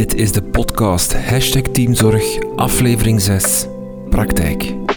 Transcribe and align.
Dit 0.00 0.14
is 0.14 0.32
de 0.32 0.42
podcast 0.42 1.14
Hashtag 1.14 1.62
Teamzorg, 1.62 2.38
aflevering 2.56 3.20
6, 3.20 3.66
Praktijk. 4.10 4.89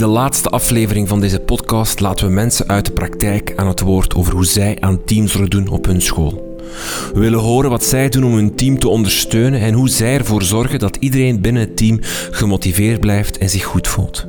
De 0.00 0.06
laatste 0.06 0.48
aflevering 0.48 1.08
van 1.08 1.20
deze 1.20 1.40
podcast 1.40 2.00
laten 2.00 2.26
we 2.26 2.32
mensen 2.32 2.68
uit 2.68 2.86
de 2.86 2.92
praktijk 2.92 3.52
aan 3.56 3.66
het 3.66 3.80
woord 3.80 4.14
over 4.14 4.32
hoe 4.32 4.46
zij 4.46 4.76
aan 4.80 5.04
teamzorg 5.04 5.48
doen 5.48 5.68
op 5.68 5.86
hun 5.86 6.02
school. 6.02 6.58
We 7.14 7.20
willen 7.20 7.38
horen 7.38 7.70
wat 7.70 7.84
zij 7.84 8.08
doen 8.08 8.24
om 8.24 8.34
hun 8.34 8.54
team 8.54 8.78
te 8.78 8.88
ondersteunen 8.88 9.60
en 9.60 9.74
hoe 9.74 9.88
zij 9.88 10.18
ervoor 10.18 10.42
zorgen 10.42 10.78
dat 10.78 10.96
iedereen 10.96 11.40
binnen 11.40 11.62
het 11.62 11.76
team 11.76 11.98
gemotiveerd 12.30 13.00
blijft 13.00 13.38
en 13.38 13.50
zich 13.50 13.64
goed 13.64 13.88
voelt. 13.88 14.26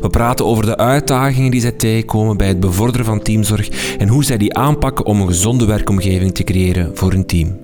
We 0.00 0.08
praten 0.10 0.46
over 0.46 0.66
de 0.66 0.76
uitdagingen 0.76 1.50
die 1.50 1.60
zij 1.60 1.72
tegenkomen 1.72 2.36
bij 2.36 2.48
het 2.48 2.60
bevorderen 2.60 3.06
van 3.06 3.22
teamzorg 3.22 3.96
en 3.98 4.08
hoe 4.08 4.24
zij 4.24 4.36
die 4.36 4.54
aanpakken 4.54 5.06
om 5.06 5.20
een 5.20 5.26
gezonde 5.26 5.64
werkomgeving 5.64 6.34
te 6.34 6.44
creëren 6.44 6.90
voor 6.94 7.12
hun 7.12 7.26
team. 7.26 7.58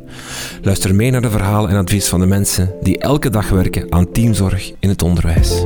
Luister 0.62 0.95
mee 0.95 1.10
naar 1.10 1.23
de 1.23 1.30
verhalen 1.30 1.71
en 1.71 1.77
advies 1.77 2.09
van 2.09 2.21
de 2.21 2.27
mensen 2.27 2.74
die 2.82 2.98
elke 2.98 3.30
dag 3.30 3.48
werken 3.48 3.93
aan 3.93 4.12
teamzorg 4.12 4.73
in 4.80 4.88
het 4.88 5.02
onderwijs. 5.02 5.65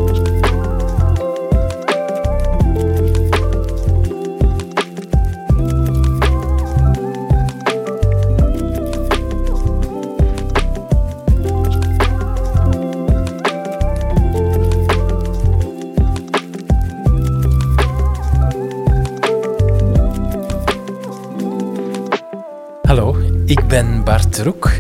Ben 24.37 24.45
Bart 24.45 24.55
Roek. 24.55 24.71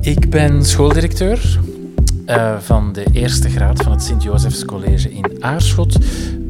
Ik 0.00 0.30
ben 0.30 0.64
schooldirecteur 0.64 1.60
uh, 2.26 2.58
van 2.58 2.92
de 2.92 3.06
eerste 3.12 3.48
graad 3.48 3.82
van 3.82 3.92
het 3.92 4.02
Sint-Josefs 4.02 4.64
College 4.64 5.10
in 5.10 5.36
Aarschot. 5.40 5.98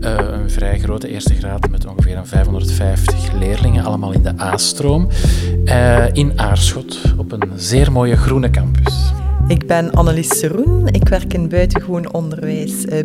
Uh, 0.01 0.17
een 0.17 0.51
vrij 0.51 0.79
grote 0.79 1.09
eerste 1.09 1.35
graad 1.35 1.71
met 1.71 1.87
ongeveer 1.87 2.17
een 2.17 2.27
550 2.27 3.33
leerlingen, 3.33 3.85
allemaal 3.85 4.13
in 4.13 4.23
de 4.23 4.41
A-stroom. 4.41 5.09
Uh, 5.65 6.13
in 6.13 6.41
Aarschot, 6.41 7.01
op 7.17 7.33
een 7.33 7.51
zeer 7.57 7.93
mooie 7.93 8.17
groene 8.17 8.51
campus. 8.51 9.13
Ik 9.51 9.67
ben 9.67 9.91
Annelies 9.91 10.39
Seroen. 10.39 10.87
Ik 10.87 11.09
werk 11.09 11.35
in 11.35 11.49
buitengewoon 11.49 12.13
onderwijs 12.13 12.85
uh, 12.85 12.99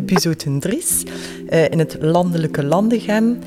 in 1.70 1.78
het 1.78 1.96
landelijke 2.00 2.64
Landegem. 2.64 3.28
Uh, 3.28 3.38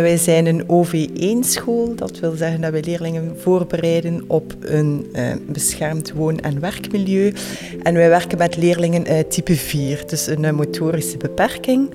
wij 0.00 0.16
zijn 0.16 0.46
een 0.46 0.62
OV1-school. 0.62 1.94
Dat 1.94 2.18
wil 2.18 2.32
zeggen 2.32 2.60
dat 2.60 2.70
wij 2.70 2.82
leerlingen 2.84 3.36
voorbereiden 3.38 4.24
op 4.26 4.54
een 4.60 5.06
beschermd 5.46 6.12
woon- 6.12 6.40
en 6.40 6.60
werkmilieu. 6.60 7.32
En 7.82 7.94
wij 7.94 8.08
werken 8.08 8.38
met 8.38 8.56
leerlingen 8.56 9.28
type 9.28 9.56
4, 9.56 10.02
dus 10.06 10.26
een 10.26 10.54
motorische 10.54 11.16
beperking. 11.16 11.90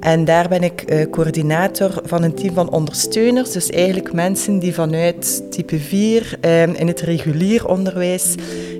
En 0.00 0.24
daar 0.24 0.48
ben 0.48 0.62
ik 0.62 0.92
uh, 0.92 1.10
coördinator 1.10 2.00
van 2.04 2.22
een 2.22 2.34
team 2.34 2.54
van 2.54 2.70
ondersteuners. 2.70 3.52
Dus 3.52 3.70
eigenlijk 3.70 4.12
mensen 4.12 4.58
die 4.58 4.74
vanuit 4.74 5.50
type 5.50 5.78
4 5.78 6.38
uh, 6.44 6.62
in 6.62 6.86
het 6.86 7.00
regulier 7.00 7.68
onderwijs 7.68 8.34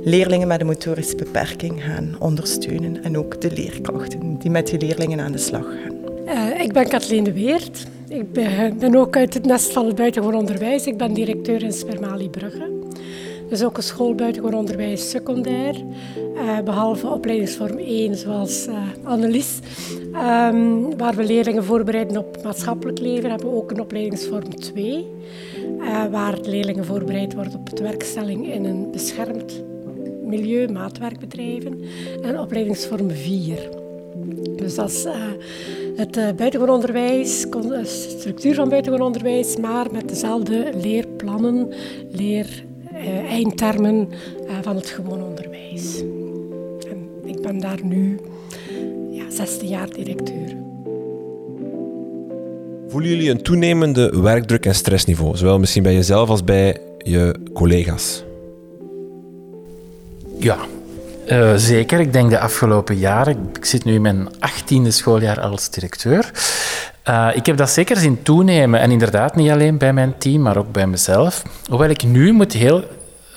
leerlingen 0.04 0.48
met 0.48 0.60
een 0.60 0.66
motorische 0.66 1.16
beperking 1.16 1.82
gaan 1.82 2.16
ondersteunen. 2.18 3.04
En 3.04 3.18
ook 3.18 3.40
de 3.40 3.50
leerkrachten 3.52 4.38
die 4.38 4.50
met 4.50 4.66
die 4.66 4.78
leerlingen 4.78 5.20
aan 5.20 5.32
de 5.32 5.38
slag 5.38 5.64
gaan. 5.64 5.96
Uh, 6.26 6.60
ik 6.60 6.72
ben 6.72 6.88
Kathleen 6.88 7.24
de 7.24 7.32
Weert. 7.32 7.86
Ik 8.08 8.32
ben, 8.32 8.78
ben, 8.78 8.96
ook 8.96 9.16
uit 9.16 9.34
het 9.34 9.44
nest 9.44 9.72
van 9.72 9.86
het 9.86 9.96
buitengewoon 9.96 10.34
onderwijs. 10.34 10.86
Ik 10.86 10.96
ben 10.96 11.14
directeur 11.14 11.62
in 11.62 11.72
Spermali 11.72 12.28
Brugge. 12.28 12.76
Dus 13.48 13.64
ook 13.64 13.76
een 13.76 13.82
school 13.82 14.14
buitengewoon 14.14 14.58
onderwijs 14.58 15.10
secundair. 15.10 15.74
Uh, 16.34 16.60
behalve 16.60 17.08
opleidingsvorm 17.08 17.78
1, 17.78 18.16
zoals 18.16 18.66
uh, 18.66 18.76
Annelies. 19.02 19.58
Um, 20.14 20.96
waar 20.96 21.14
we 21.14 21.24
leerlingen 21.24 21.64
voorbereiden 21.64 22.16
op 22.16 22.42
maatschappelijk 22.42 22.98
leven, 22.98 23.30
hebben 23.30 23.50
we 23.50 23.56
ook 23.56 23.70
een 23.70 23.80
opleidingsvorm 23.80 24.54
2. 24.54 25.06
Uh, 25.80 26.04
waar 26.10 26.38
leerlingen 26.42 26.84
voorbereid 26.84 27.34
worden 27.34 27.54
op 27.54 27.70
het 27.70 27.80
werkstelling 27.80 28.52
in 28.52 28.64
een 28.64 28.90
beschermd 28.90 29.62
milieu, 30.22 30.68
maatwerkbedrijven. 30.68 31.80
En 32.22 32.40
opleidingsvorm 32.40 33.10
4. 33.10 33.68
Dus 34.56 34.74
dat 34.74 34.90
is 34.90 35.06
het 35.96 36.12
buitengewoon 36.12 36.70
onderwijs, 36.70 37.40
de 37.50 37.80
structuur 37.84 38.54
van 38.54 38.68
buitengewoon 38.68 39.06
onderwijs, 39.06 39.56
maar 39.56 39.86
met 39.92 40.08
dezelfde 40.08 40.70
leerplannen, 40.74 41.68
leer 42.10 42.66
eindtermen 43.28 44.08
uh, 44.46 44.52
van 44.62 44.76
het 44.76 44.88
gewoon 44.88 45.22
onderwijs. 45.22 46.00
En 46.90 47.08
ik 47.24 47.42
ben 47.42 47.58
daar 47.58 47.84
nu 47.84 48.18
ja, 49.10 49.30
16 49.30 49.68
jaar 49.68 49.90
directeur. 49.90 50.56
Voelen 52.88 53.10
jullie 53.10 53.30
een 53.30 53.42
toenemende 53.42 54.20
werkdruk 54.20 54.66
en 54.66 54.74
stressniveau, 54.74 55.36
zowel 55.36 55.58
misschien 55.58 55.82
bij 55.82 55.94
jezelf 55.94 56.28
als 56.28 56.44
bij 56.44 56.80
je 56.98 57.34
collega's? 57.52 58.24
Ja, 60.38 60.58
uh, 61.28 61.54
zeker. 61.56 62.00
Ik 62.00 62.12
denk 62.12 62.30
de 62.30 62.38
afgelopen 62.38 62.98
jaren. 62.98 63.50
Ik 63.54 63.64
zit 63.64 63.84
nu 63.84 63.94
in 63.94 64.02
mijn 64.02 64.28
achttiende 64.38 64.90
schooljaar 64.90 65.40
als 65.40 65.70
directeur. 65.70 66.30
Uh, 67.08 67.28
ik 67.34 67.46
heb 67.46 67.56
dat 67.56 67.70
zeker 67.70 67.96
zien 67.96 68.22
toenemen. 68.22 68.80
En 68.80 68.90
inderdaad, 68.90 69.36
niet 69.36 69.50
alleen 69.50 69.78
bij 69.78 69.92
mijn 69.92 70.18
team, 70.18 70.42
maar 70.42 70.56
ook 70.56 70.72
bij 70.72 70.86
mezelf. 70.86 71.42
Hoewel 71.68 71.88
ik 71.88 72.02
nu 72.02 72.32
moet 72.32 72.52
heel 72.52 72.84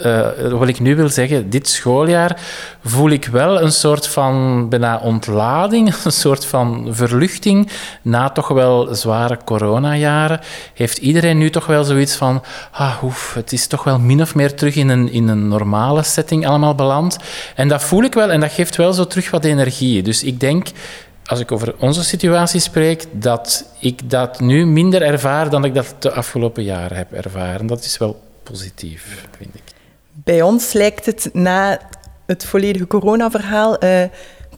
uh, 0.05 0.27
wat 0.51 0.67
ik 0.67 0.79
nu 0.79 0.95
wil 0.95 1.09
zeggen, 1.09 1.49
dit 1.49 1.67
schooljaar 1.67 2.39
voel 2.83 3.09
ik 3.09 3.25
wel 3.25 3.61
een 3.61 3.71
soort 3.71 4.07
van 4.07 4.65
bijna 4.69 4.97
ontlading, 4.97 5.93
een 6.03 6.11
soort 6.11 6.45
van 6.45 6.87
verluchting. 6.91 7.69
Na 8.01 8.29
toch 8.29 8.47
wel 8.47 8.95
zware 8.95 9.37
coronajaren 9.45 10.39
heeft 10.73 10.97
iedereen 10.97 11.37
nu 11.37 11.49
toch 11.49 11.65
wel 11.65 11.83
zoiets 11.83 12.15
van, 12.15 12.43
ah, 12.71 13.03
oef, 13.03 13.33
het 13.33 13.51
is 13.51 13.67
toch 13.67 13.83
wel 13.83 13.99
min 13.99 14.21
of 14.21 14.35
meer 14.35 14.55
terug 14.55 14.75
in 14.75 14.89
een, 14.89 15.11
in 15.11 15.27
een 15.27 15.47
normale 15.47 16.03
setting 16.03 16.47
allemaal 16.47 16.75
beland. 16.75 17.17
En 17.55 17.67
dat 17.67 17.83
voel 17.83 18.03
ik 18.03 18.13
wel 18.13 18.31
en 18.31 18.39
dat 18.39 18.51
geeft 18.51 18.75
wel 18.75 18.93
zo 18.93 19.07
terug 19.07 19.31
wat 19.31 19.45
energie. 19.45 20.03
Dus 20.03 20.23
ik 20.23 20.39
denk 20.39 20.67
als 21.31 21.39
ik 21.39 21.51
over 21.51 21.75
onze 21.79 22.03
situatie 22.03 22.59
spreek, 22.59 23.05
dat 23.11 23.65
ik 23.79 24.09
dat 24.09 24.39
nu 24.39 24.65
minder 24.65 25.01
ervaar 25.01 25.49
dan 25.49 25.65
ik 25.65 25.73
dat 25.73 25.95
de 25.99 26.11
afgelopen 26.11 26.63
jaren 26.63 26.97
heb 26.97 27.13
ervaren. 27.13 27.67
Dat 27.67 27.83
is 27.83 27.97
wel 27.97 28.21
positief, 28.43 29.27
vind 29.37 29.55
ik. 29.55 29.61
Bij 30.13 30.41
ons 30.41 30.73
lijkt 30.73 31.05
het 31.05 31.29
na 31.33 31.79
het 32.25 32.45
volledige 32.45 32.87
coronaverhaal 32.87 33.83
uh, 33.83 34.03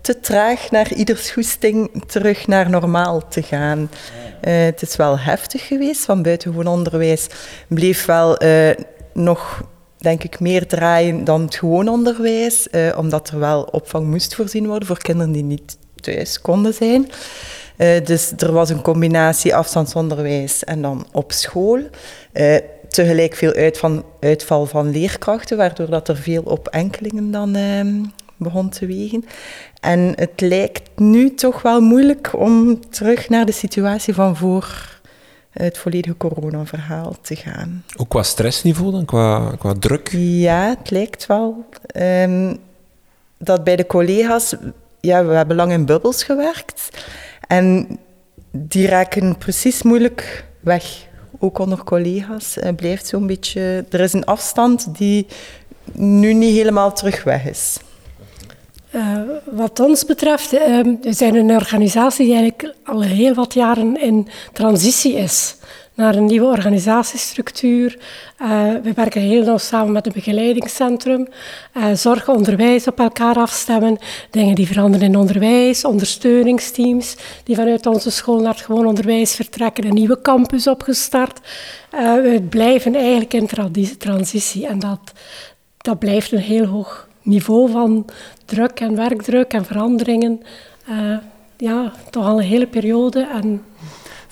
te 0.02 0.20
traag 0.20 0.72
naar 0.72 0.94
ieders 0.94 1.32
goesting 1.32 2.04
terug 2.08 2.48
naar 2.48 2.70
normaal 2.70 3.28
te 3.28 3.44
gaan. 3.44 3.80
Uh, 3.80 4.64
het 4.64 4.82
is 4.82 4.96
wel 4.96 5.20
heftig 5.20 5.68
geweest, 5.68 6.06
van 6.06 6.22
buitengewoon 6.22 6.68
onderwijs 6.68 7.28
bleef 7.68 8.06
wel 8.06 8.44
uh, 8.44 8.70
nog 9.14 9.62
denk 9.98 10.24
ik, 10.24 10.40
meer 10.40 10.68
draaien 10.68 11.24
dan 11.24 11.42
het 11.42 11.56
gewoon 11.56 11.88
onderwijs, 11.88 12.68
uh, 12.72 12.98
omdat 12.98 13.30
er 13.30 13.40
wel 13.40 13.62
opvang 13.62 14.08
moest 14.08 14.36
voorzien 14.36 14.68
worden 14.68 14.88
voor 14.88 14.98
kinderen 14.98 15.32
die 15.32 15.44
niet 15.44 15.78
thuis 16.04 16.42
konden 16.42 16.74
zijn. 16.74 17.10
Uh, 17.78 18.06
dus 18.06 18.34
er 18.38 18.52
was 18.52 18.70
een 18.70 18.82
combinatie 18.82 19.56
afstandsonderwijs 19.56 20.64
en 20.64 20.82
dan 20.82 21.08
op 21.12 21.32
school. 21.32 21.80
Uh, 22.34 22.56
tegelijk 22.90 23.36
veel 23.36 23.54
uit 23.54 23.78
van, 23.78 24.04
uitval 24.20 24.66
van 24.66 24.92
leerkrachten, 24.92 25.58
waardoor 25.58 25.90
dat 25.90 26.08
er 26.08 26.18
veel 26.18 26.44
op 26.44 26.68
enkelingen 26.68 27.32
dan 27.32 27.58
uh, 27.58 28.04
begon 28.38 28.70
te 28.70 28.86
wegen. 28.86 29.26
En 29.82 30.14
het 30.16 30.42
lijkt 30.42 30.90
nu 30.96 31.34
toch 31.34 31.62
wel 31.62 31.82
moeilijk 31.82 32.40
om 32.40 32.80
terug 32.90 33.30
naar 33.30 33.46
de 33.46 33.52
situatie 33.52 34.14
van 34.14 34.36
voor 34.38 34.92
het 35.50 35.78
volledige 35.78 36.18
coronaverhaal 36.18 37.16
te 37.22 37.36
gaan. 37.36 37.84
Ook 37.96 38.10
qua 38.10 38.24
stressniveau 38.24 38.92
dan, 38.92 39.06
qua, 39.06 39.56
qua 39.60 39.74
druk? 39.80 40.10
Ja, 40.18 40.70
het 40.80 40.90
lijkt 40.90 41.26
wel. 41.26 41.66
Um, 41.96 42.58
dat 43.38 43.64
bij 43.64 43.76
de 43.76 43.86
collega's, 43.86 44.56
ja, 45.08 45.26
we 45.26 45.34
hebben 45.34 45.56
lang 45.56 45.72
in 45.72 45.86
bubbels 45.86 46.24
gewerkt. 46.24 46.90
En 47.48 47.98
die 48.52 48.88
raken 48.88 49.38
precies 49.38 49.82
moeilijk 49.82 50.46
weg 50.60 51.08
ook 51.40 51.60
onder 51.60 51.84
collega's, 51.84 52.58
uh, 52.58 52.70
blijft 52.76 53.08
zo'n 53.08 53.28
beetje... 53.28 53.86
Er 53.90 54.00
is 54.00 54.14
een 54.14 54.26
afstand 54.26 54.98
die 54.98 55.28
nu 55.94 56.34
niet 56.34 56.56
helemaal 56.56 56.94
terug 56.94 57.24
weg 57.24 57.46
is. 57.46 57.78
Uh, 58.92 59.18
wat 59.52 59.80
ons 59.80 60.06
betreft, 60.06 60.54
uh, 60.54 60.60
we 61.02 61.14
zijn 61.14 61.36
een 61.36 61.52
organisatie 61.52 62.26
die 62.26 62.36
eigenlijk 62.36 62.76
al 62.84 63.02
heel 63.02 63.34
wat 63.34 63.54
jaren 63.54 64.02
in 64.02 64.28
transitie 64.54 65.14
is 65.14 65.56
naar 65.94 66.16
een 66.16 66.26
nieuwe 66.26 66.46
organisatiestructuur. 66.46 67.98
Uh, 68.42 68.48
we 68.84 68.94
werken 68.94 69.22
heel 69.22 69.44
nauw 69.44 69.58
samen 69.58 69.92
met 69.92 70.06
het 70.06 70.14
begeleidingscentrum. 70.14 71.28
Uh, 71.78 71.94
zorg, 71.94 72.30
onderwijs 72.30 72.88
op 72.88 73.00
elkaar 73.00 73.36
afstemmen. 73.36 73.98
Dingen 74.30 74.56
die 74.56 74.68
veranderen 74.68 75.08
in 75.08 75.18
onderwijs, 75.18 75.86
ondersteuningsteams 75.86 77.16
die 77.44 77.56
vanuit 77.56 77.86
onze 77.86 78.12
school 78.12 78.40
naar 78.40 78.54
het 78.54 78.64
gewoon 78.64 78.86
onderwijs 78.86 79.36
vertrekken. 79.36 79.86
Een 79.86 79.94
nieuwe 79.94 80.22
campus 80.22 80.68
opgestart. 80.68 81.40
Uh, 81.94 82.14
we 82.14 82.42
blijven 82.50 82.96
eigenlijk 82.96 83.34
in 83.34 83.48
transitie 83.98 84.68
en 84.68 84.80
dat, 84.80 85.14
dat 85.78 86.00
blijft 86.00 86.32
een 86.32 86.40
heel 86.40 86.66
hoog 86.66 87.08
niveau 87.22 87.72
van 87.72 88.06
druk 88.46 88.80
en 88.80 88.96
werkdruk 88.96 89.54
en 89.54 89.66
veranderingen. 89.66 90.42
ja, 91.58 91.92
toch 92.10 92.26
al 92.26 92.38
een 92.38 92.46
hele 92.46 92.68
periode. 92.68 93.28
En 93.34 93.62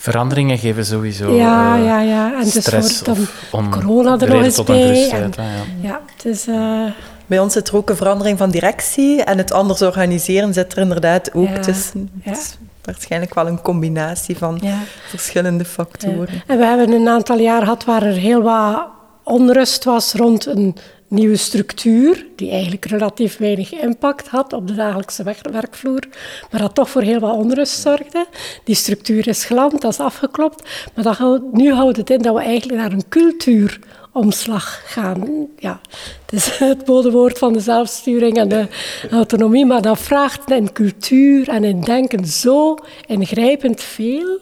veranderingen 0.01 0.57
geven 0.57 0.86
sowieso 0.86 1.36
ja, 1.36 1.77
uh, 1.77 1.86
ja, 1.86 2.00
ja. 2.00 2.39
En 2.39 2.45
stress 2.45 3.03
dus 3.03 3.18
dan 3.51 3.71
corona 3.71 4.19
er 4.19 4.30
nog 4.30 4.44
eens 4.44 4.63
bij. 4.63 5.09
En, 5.09 5.33
ja. 5.38 5.89
ja, 5.89 6.01
dus, 6.24 6.48
uh, 6.48 6.86
bij 7.25 7.39
ons 7.39 7.53
zit 7.53 7.68
er 7.68 7.75
ook 7.75 7.89
een 7.89 7.95
verandering 7.95 8.38
van 8.38 8.50
directie 8.50 9.24
en 9.24 9.38
het 9.38 9.51
anders 9.51 9.81
organiseren 9.81 10.53
zit 10.53 10.74
er 10.74 10.77
inderdaad 10.77 11.33
ook 11.33 11.56
tussen. 11.56 12.09
Ja. 12.24 12.31
is 12.31 12.57
waarschijnlijk 12.83 13.33
wel 13.33 13.48
een 13.48 13.62
combinatie 13.62 14.38
van 14.38 14.62
verschillende 15.07 15.65
factoren. 15.65 16.44
En 16.48 16.57
we 16.57 16.65
hebben 16.65 16.92
een 16.92 17.07
aantal 17.07 17.39
jaar 17.39 17.62
gehad 17.62 17.86
waar 17.86 18.03
er 18.03 18.13
heel 18.13 18.42
wat 18.42 18.88
onrust 19.23 19.83
was 19.83 20.13
rond 20.13 20.45
een 20.45 20.75
nieuwe 21.12 21.35
structuur, 21.35 22.25
die 22.35 22.51
eigenlijk 22.51 22.85
relatief 22.85 23.38
weinig 23.38 23.73
impact 23.73 24.27
had 24.27 24.53
op 24.53 24.68
de 24.68 24.73
dagelijkse 24.73 25.23
werkvloer, 25.51 26.07
maar 26.51 26.62
dat 26.62 26.75
toch 26.75 26.89
voor 26.89 27.01
heel 27.01 27.19
wat 27.19 27.35
onrust 27.35 27.81
zorgde. 27.81 28.25
Die 28.63 28.75
structuur 28.75 29.27
is 29.27 29.45
geland, 29.45 29.81
dat 29.81 29.91
is 29.91 30.00
afgeklopt, 30.00 30.69
maar 30.95 31.03
dat 31.03 31.41
nu 31.51 31.73
houdt 31.73 31.97
het 31.97 32.09
in 32.09 32.21
dat 32.21 32.35
we 32.35 32.41
eigenlijk 32.41 32.81
naar 32.81 32.91
een 32.91 33.09
cultuuromslag 33.09 34.81
gaan. 34.85 35.47
Ja, 35.57 35.81
het 36.25 36.33
is 36.33 36.57
het 36.69 36.88
woord 36.88 37.38
van 37.38 37.53
de 37.53 37.59
zelfsturing 37.59 38.38
en 38.38 38.50
de 38.50 38.67
autonomie, 39.12 39.65
maar 39.65 39.81
dat 39.81 40.00
vraagt 40.00 40.51
in 40.51 40.74
cultuur 40.74 41.50
en 41.50 41.63
in 41.63 41.81
denken 41.81 42.25
zo 42.25 42.77
ingrijpend 43.07 43.81
veel. 43.81 44.39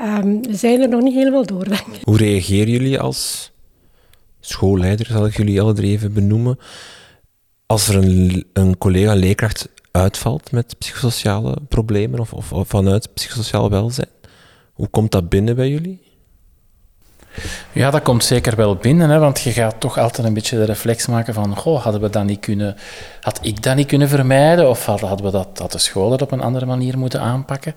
Um, 0.00 0.42
we 0.42 0.54
zijn 0.54 0.80
er 0.80 0.88
nog 0.88 1.02
niet 1.02 1.14
helemaal 1.14 1.46
door, 1.46 1.64
denk 1.64 1.86
ik. 1.92 2.00
Hoe 2.02 2.16
reageren 2.16 2.70
jullie 2.70 3.00
als 3.00 3.50
schoolleider, 4.48 5.06
zal 5.06 5.26
ik 5.26 5.36
jullie 5.36 5.60
alle 5.60 5.72
drie 5.72 5.90
even 5.90 6.12
benoemen. 6.12 6.58
Als 7.66 7.88
er 7.88 7.94
een, 7.94 8.46
een 8.52 8.78
collega 8.78 9.14
leerkracht 9.14 9.68
uitvalt 9.90 10.52
met 10.52 10.78
psychosociale 10.78 11.56
problemen 11.68 12.20
of, 12.20 12.32
of, 12.32 12.52
of 12.52 12.68
vanuit 12.68 13.14
psychosociaal 13.14 13.70
welzijn, 13.70 14.08
hoe 14.72 14.88
komt 14.88 15.10
dat 15.10 15.28
binnen 15.28 15.56
bij 15.56 15.70
jullie? 15.70 16.05
Ja, 17.72 17.90
dat 17.90 18.02
komt 18.02 18.24
zeker 18.24 18.56
wel 18.56 18.76
binnen, 18.76 19.10
hè, 19.10 19.18
want 19.18 19.40
je 19.40 19.52
gaat 19.52 19.74
toch 19.78 19.98
altijd 19.98 20.26
een 20.26 20.34
beetje 20.34 20.56
de 20.56 20.64
reflex 20.64 21.06
maken 21.06 21.34
van, 21.34 21.56
goh, 21.56 21.82
hadden 21.82 22.00
we 22.00 22.10
dat 22.10 22.24
niet 22.24 22.40
kunnen, 22.40 22.76
had 23.20 23.38
ik 23.42 23.62
dat 23.62 23.76
niet 23.76 23.86
kunnen 23.86 24.08
vermijden, 24.08 24.68
of 24.68 24.86
hadden 24.86 25.22
we 25.22 25.30
dat, 25.30 25.72
de 25.72 25.78
school 25.78 26.10
dat 26.10 26.22
op 26.22 26.32
een 26.32 26.40
andere 26.40 26.66
manier 26.66 26.98
moeten 26.98 27.20
aanpakken. 27.20 27.74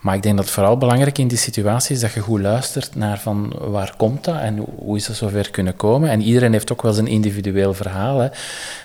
Maar 0.00 0.14
ik 0.14 0.22
denk 0.22 0.36
dat 0.36 0.44
het 0.44 0.54
vooral 0.54 0.76
belangrijk 0.76 1.18
in 1.18 1.28
die 1.28 1.38
situatie 1.38 1.94
is 1.94 2.00
dat 2.00 2.12
je 2.12 2.20
goed 2.20 2.40
luistert 2.40 2.94
naar 2.94 3.18
van 3.18 3.52
waar 3.58 3.94
komt 3.96 4.24
dat 4.24 4.36
en 4.36 4.66
hoe 4.76 4.96
is 4.96 5.06
dat 5.06 5.16
zover 5.16 5.50
kunnen 5.50 5.76
komen. 5.76 6.10
En 6.10 6.22
iedereen 6.22 6.52
heeft 6.52 6.72
ook 6.72 6.82
wel 6.82 6.92
zijn 6.92 7.06
individueel 7.06 7.74
verhaal. 7.74 8.18
Hè. 8.18 8.28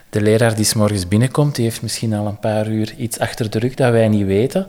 De 0.10 0.21
leraar 0.21 0.56
die 0.56 0.66
s 0.66 0.74
morgens 0.74 1.07
binnenkomt, 1.07 1.56
die 1.56 1.66
heeft 1.66 1.81
misschien 1.81 2.13
al 2.13 2.28
een 2.28 2.39
paar 2.39 2.68
uur 2.68 2.94
iets 2.98 3.19
achter 3.19 3.50
de 3.50 3.60
rug 3.60 3.74
dat 3.74 3.92
wij 3.92 4.07
niet 4.07 4.25
weten. 4.25 4.68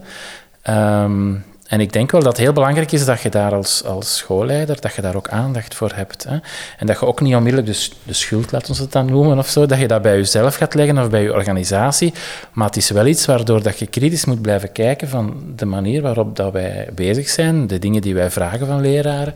Um, 0.70 1.44
en 1.68 1.80
ik 1.80 1.92
denk 1.92 2.10
wel 2.10 2.20
dat 2.20 2.32
het 2.32 2.40
heel 2.40 2.52
belangrijk 2.52 2.92
is 2.92 3.04
dat 3.04 3.20
je 3.20 3.28
daar 3.28 3.54
als, 3.54 3.84
als 3.84 4.16
schoolleider, 4.16 4.80
dat 4.80 4.94
je 4.94 5.02
daar 5.02 5.16
ook 5.16 5.28
aandacht 5.28 5.74
voor 5.74 5.92
hebt. 5.94 6.24
Hè? 6.24 6.38
En 6.78 6.86
dat 6.86 7.00
je 7.00 7.06
ook 7.06 7.20
niet 7.20 7.34
onmiddellijk 7.34 7.72
de, 7.72 7.88
de 8.02 8.12
schuld, 8.12 8.52
laten 8.52 8.74
we 8.74 8.82
het 8.82 8.92
dan 8.92 9.06
noemen, 9.06 9.38
of 9.38 9.48
zo, 9.48 9.66
dat 9.66 9.78
je 9.78 9.88
dat 9.88 10.02
bij 10.02 10.16
jezelf 10.16 10.56
gaat 10.56 10.74
leggen 10.74 10.98
of 10.98 11.10
bij 11.10 11.22
je 11.22 11.32
organisatie. 11.32 12.14
Maar 12.52 12.66
het 12.66 12.76
is 12.76 12.90
wel 12.90 13.06
iets 13.06 13.26
waardoor 13.26 13.62
dat 13.62 13.78
je 13.78 13.86
kritisch 13.86 14.24
moet 14.24 14.42
blijven 14.42 14.72
kijken 14.72 15.08
van 15.08 15.42
de 15.56 15.64
manier 15.64 16.02
waarop 16.02 16.36
dat 16.36 16.52
wij 16.52 16.88
bezig 16.94 17.28
zijn, 17.28 17.66
de 17.66 17.78
dingen 17.78 18.02
die 18.02 18.14
wij 18.14 18.30
vragen 18.30 18.66
van 18.66 18.80
leraren. 18.80 19.34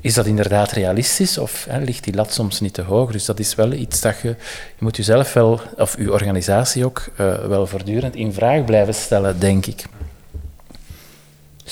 Is 0.00 0.14
dat 0.14 0.26
inderdaad 0.26 0.72
realistisch 0.72 1.38
of 1.38 1.66
hè, 1.68 1.80
ligt 1.80 2.04
die 2.04 2.14
lat 2.14 2.32
soms 2.32 2.60
niet 2.60 2.74
te 2.74 2.82
hoog? 2.82 3.12
Dus 3.12 3.24
dat 3.24 3.38
is 3.38 3.54
wel 3.54 3.72
iets 3.72 4.00
dat 4.00 4.20
je, 4.22 4.28
je 4.28 4.36
moet 4.78 4.96
jezelf 4.96 5.32
wel, 5.32 5.60
of 5.76 5.96
je 5.98 6.12
organisatie 6.12 6.84
ook, 6.84 7.04
uh, 7.20 7.34
wel 7.34 7.66
voortdurend 7.66 8.14
in 8.14 8.32
vraag 8.32 8.64
blijven 8.64 8.94
stellen, 8.94 9.40
denk 9.40 9.66
ik. 9.66 9.84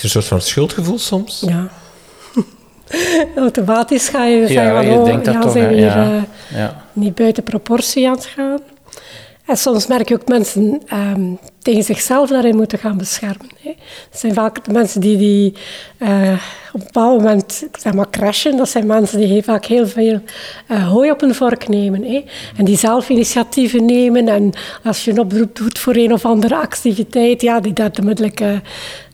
Is 0.02 0.10
er 0.10 0.16
een 0.16 0.22
soort 0.22 0.26
van 0.26 0.40
schuldgevoel 0.40 0.98
soms? 0.98 1.44
Ja. 1.46 1.68
Automatisch 3.36 4.08
ga 4.08 4.24
je 4.24 4.46
zeggen, 4.46 4.72
ja, 4.72 4.80
je 4.80 4.98
oh, 4.98 5.04
denkt 5.04 5.24
dat 5.24 5.34
ja, 5.34 5.40
toch, 5.40 5.52
zijn 5.52 5.74
hier 5.74 5.84
ja. 5.84 6.26
Uh, 6.52 6.68
niet 6.92 7.14
buiten 7.14 7.42
proportie 7.42 8.08
aan 8.08 8.14
het 8.14 8.26
gaan. 8.26 8.60
En 9.46 9.56
soms 9.56 9.86
merk 9.86 10.08
je 10.08 10.14
ook 10.14 10.28
mensen 10.28 10.82
um, 10.92 11.38
tegen 11.58 11.82
zichzelf 11.82 12.28
daarin 12.28 12.56
moeten 12.56 12.78
gaan 12.78 12.96
beschermen. 12.96 13.50
Hè. 13.62 13.74
Dat 14.10 14.20
zijn 14.20 14.34
vaak 14.34 14.64
de 14.64 14.72
mensen 14.72 15.00
die, 15.00 15.16
die 15.16 15.54
uh, 15.98 16.32
op 16.72 16.80
een 16.80 16.86
bepaald 16.86 17.18
moment 17.18 17.64
zeg 17.78 17.92
maar, 17.92 18.10
crashen. 18.10 18.56
Dat 18.56 18.68
zijn 18.68 18.86
mensen 18.86 19.20
die 19.20 19.42
vaak 19.42 19.64
heel 19.64 19.86
veel 19.86 20.20
uh, 20.68 20.88
hooi 20.88 21.10
op 21.10 21.22
een 21.22 21.34
vork 21.34 21.68
nemen. 21.68 22.02
Hè. 22.02 22.24
En 22.56 22.64
die 22.64 22.76
zelf 22.76 23.08
initiatieven 23.08 23.84
nemen. 23.84 24.28
En 24.28 24.52
als 24.84 25.04
je 25.04 25.10
een 25.10 25.18
oproep 25.18 25.56
doet 25.56 25.78
voor 25.78 25.96
een 25.96 26.12
of 26.12 26.24
andere 26.24 26.56
activiteit, 26.56 27.40
ja, 27.40 27.60
die 27.60 27.72
daar 27.72 27.90
onmiddellijk 27.98 28.40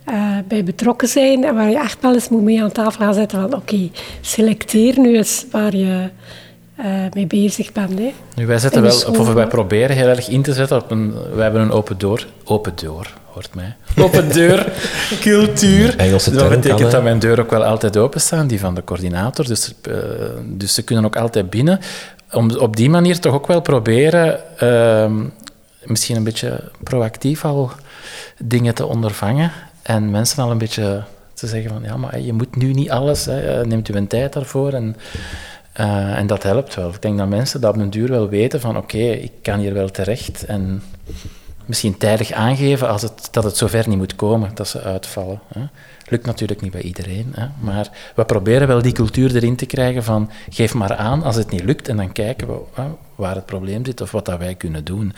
uh, 0.09 0.39
bij 0.49 0.65
betrokken 0.65 1.09
zijn 1.09 1.45
en 1.45 1.55
waar 1.55 1.71
je 1.71 1.79
echt 1.79 2.01
wel 2.01 2.15
eens 2.15 2.29
moet 2.29 2.43
mee 2.43 2.63
aan 2.63 2.73
tafel 2.73 3.05
gaan 3.05 3.15
zetten 3.15 3.41
van 3.41 3.55
oké, 3.55 3.91
selecteer 4.21 4.99
nu 4.99 5.17
eens 5.17 5.47
waar 5.51 5.77
je 5.77 6.09
uh, 6.79 6.85
mee 7.13 7.27
bezig 7.27 7.73
bent. 7.73 7.99
Hè. 7.99 8.13
Nu, 8.35 8.47
wij, 8.47 8.59
zetten 8.59 8.83
wel, 8.83 9.03
of 9.19 9.33
wij 9.33 9.47
proberen 9.47 9.97
heel 9.97 10.09
erg 10.09 10.29
in 10.29 10.43
te 10.43 10.53
zetten 10.53 10.77
op 10.77 10.91
een... 10.91 11.15
Wij 11.35 11.43
hebben 11.43 11.63
een 11.63 11.71
open 11.71 11.99
deur... 11.99 12.27
Open 12.45 12.73
deur, 12.75 13.15
hoort 13.25 13.55
mij. 13.55 13.77
Open 13.97 14.33
deur 14.33 14.73
cultuur. 15.21 15.97
Engelse 15.99 16.31
dat 16.31 16.49
betekent 16.49 16.91
dat 16.91 17.03
mijn 17.03 17.19
deur 17.19 17.41
ook 17.41 17.51
wel 17.51 17.65
altijd 17.65 17.97
open 17.97 18.21
staan, 18.21 18.47
die 18.47 18.61
van 18.61 18.75
de 18.75 18.85
coördinator. 18.85 19.47
Dus, 19.47 19.75
uh, 19.89 19.97
dus 20.45 20.75
ze 20.75 20.83
kunnen 20.83 21.05
ook 21.05 21.17
altijd 21.17 21.51
binnen. 21.51 21.81
Om 22.33 22.51
op 22.51 22.77
die 22.77 22.91
manier 22.91 23.21
toch 23.21 23.35
ook 23.35 23.47
wel 23.47 23.61
proberen... 23.61 24.41
Uh, 24.63 25.11
misschien 25.85 26.17
een 26.17 26.25
beetje 26.25 26.71
proactief 26.83 27.45
al 27.45 27.71
dingen 28.39 28.75
te 28.75 28.87
ondervangen. 28.87 29.53
En 29.85 30.11
mensen 30.11 30.43
al 30.43 30.51
een 30.51 30.59
beetje 30.59 31.03
te 31.35 31.47
zeggen 31.47 31.71
van, 31.71 31.83
ja, 31.83 31.97
maar 31.97 32.21
je 32.21 32.33
moet 32.33 32.57
nu 32.57 32.73
niet 32.73 32.91
alles, 32.91 33.25
hè, 33.25 33.61
eh, 33.61 33.67
neemt 33.67 33.89
u 33.89 33.95
een 33.95 34.07
tijd 34.07 34.33
daarvoor. 34.33 34.73
En, 34.73 34.97
uh, 35.81 36.19
en 36.19 36.27
dat 36.27 36.43
helpt 36.43 36.75
wel. 36.75 36.89
Ik 36.89 37.03
denk 37.03 37.19
dat 37.19 37.29
mensen 37.29 37.61
dat 37.61 37.75
op 37.75 37.81
een 37.81 37.91
duur 37.91 38.09
wel 38.09 38.29
weten 38.29 38.61
van, 38.61 38.77
oké, 38.77 38.99
ik 38.99 39.33
kan 39.43 39.59
hier 39.59 39.75
wel 39.75 39.91
terecht. 39.91 40.45
En 40.45 40.83
misschien 41.67 41.99
tijdig 41.99 42.33
aangeven 42.33 42.89
als 42.89 43.03
het, 43.03 43.29
dat 43.31 43.45
het 43.45 43.57
zover 43.57 43.89
niet 43.89 43.99
moet 43.99 44.17
komen, 44.17 44.51
dat 44.55 44.69
ze 44.69 44.81
uitvallen. 44.83 45.41
Hè. 45.49 45.63
Lukt 46.09 46.27
natuurlijk 46.27 46.61
niet 46.61 46.73
bij 46.73 46.83
iedereen, 46.83 47.33
hè, 47.35 47.47
maar 47.61 47.91
we 48.15 48.25
proberen 48.25 48.69
wel 48.69 48.83
die 48.83 48.93
cultuur 48.93 49.37
erin 49.37 49.57
te 49.57 49.67
krijgen 49.67 50.05
van 50.05 50.31
geef 50.51 50.75
maar 50.75 50.95
aan 50.97 51.23
als 51.23 51.37
het 51.37 51.51
niet 51.51 51.65
lukt 51.65 51.89
en 51.89 51.97
dan 51.97 52.13
kijken 52.13 52.47
we 52.47 52.61
hè, 52.73 52.85
waar 53.15 53.35
het 53.35 53.47
probleem 53.47 53.85
zit 53.85 54.01
of 54.01 54.11
wat 54.11 54.25
dat 54.25 54.39
wij 54.39 54.55
kunnen 54.55 54.85
doen. 54.85 55.15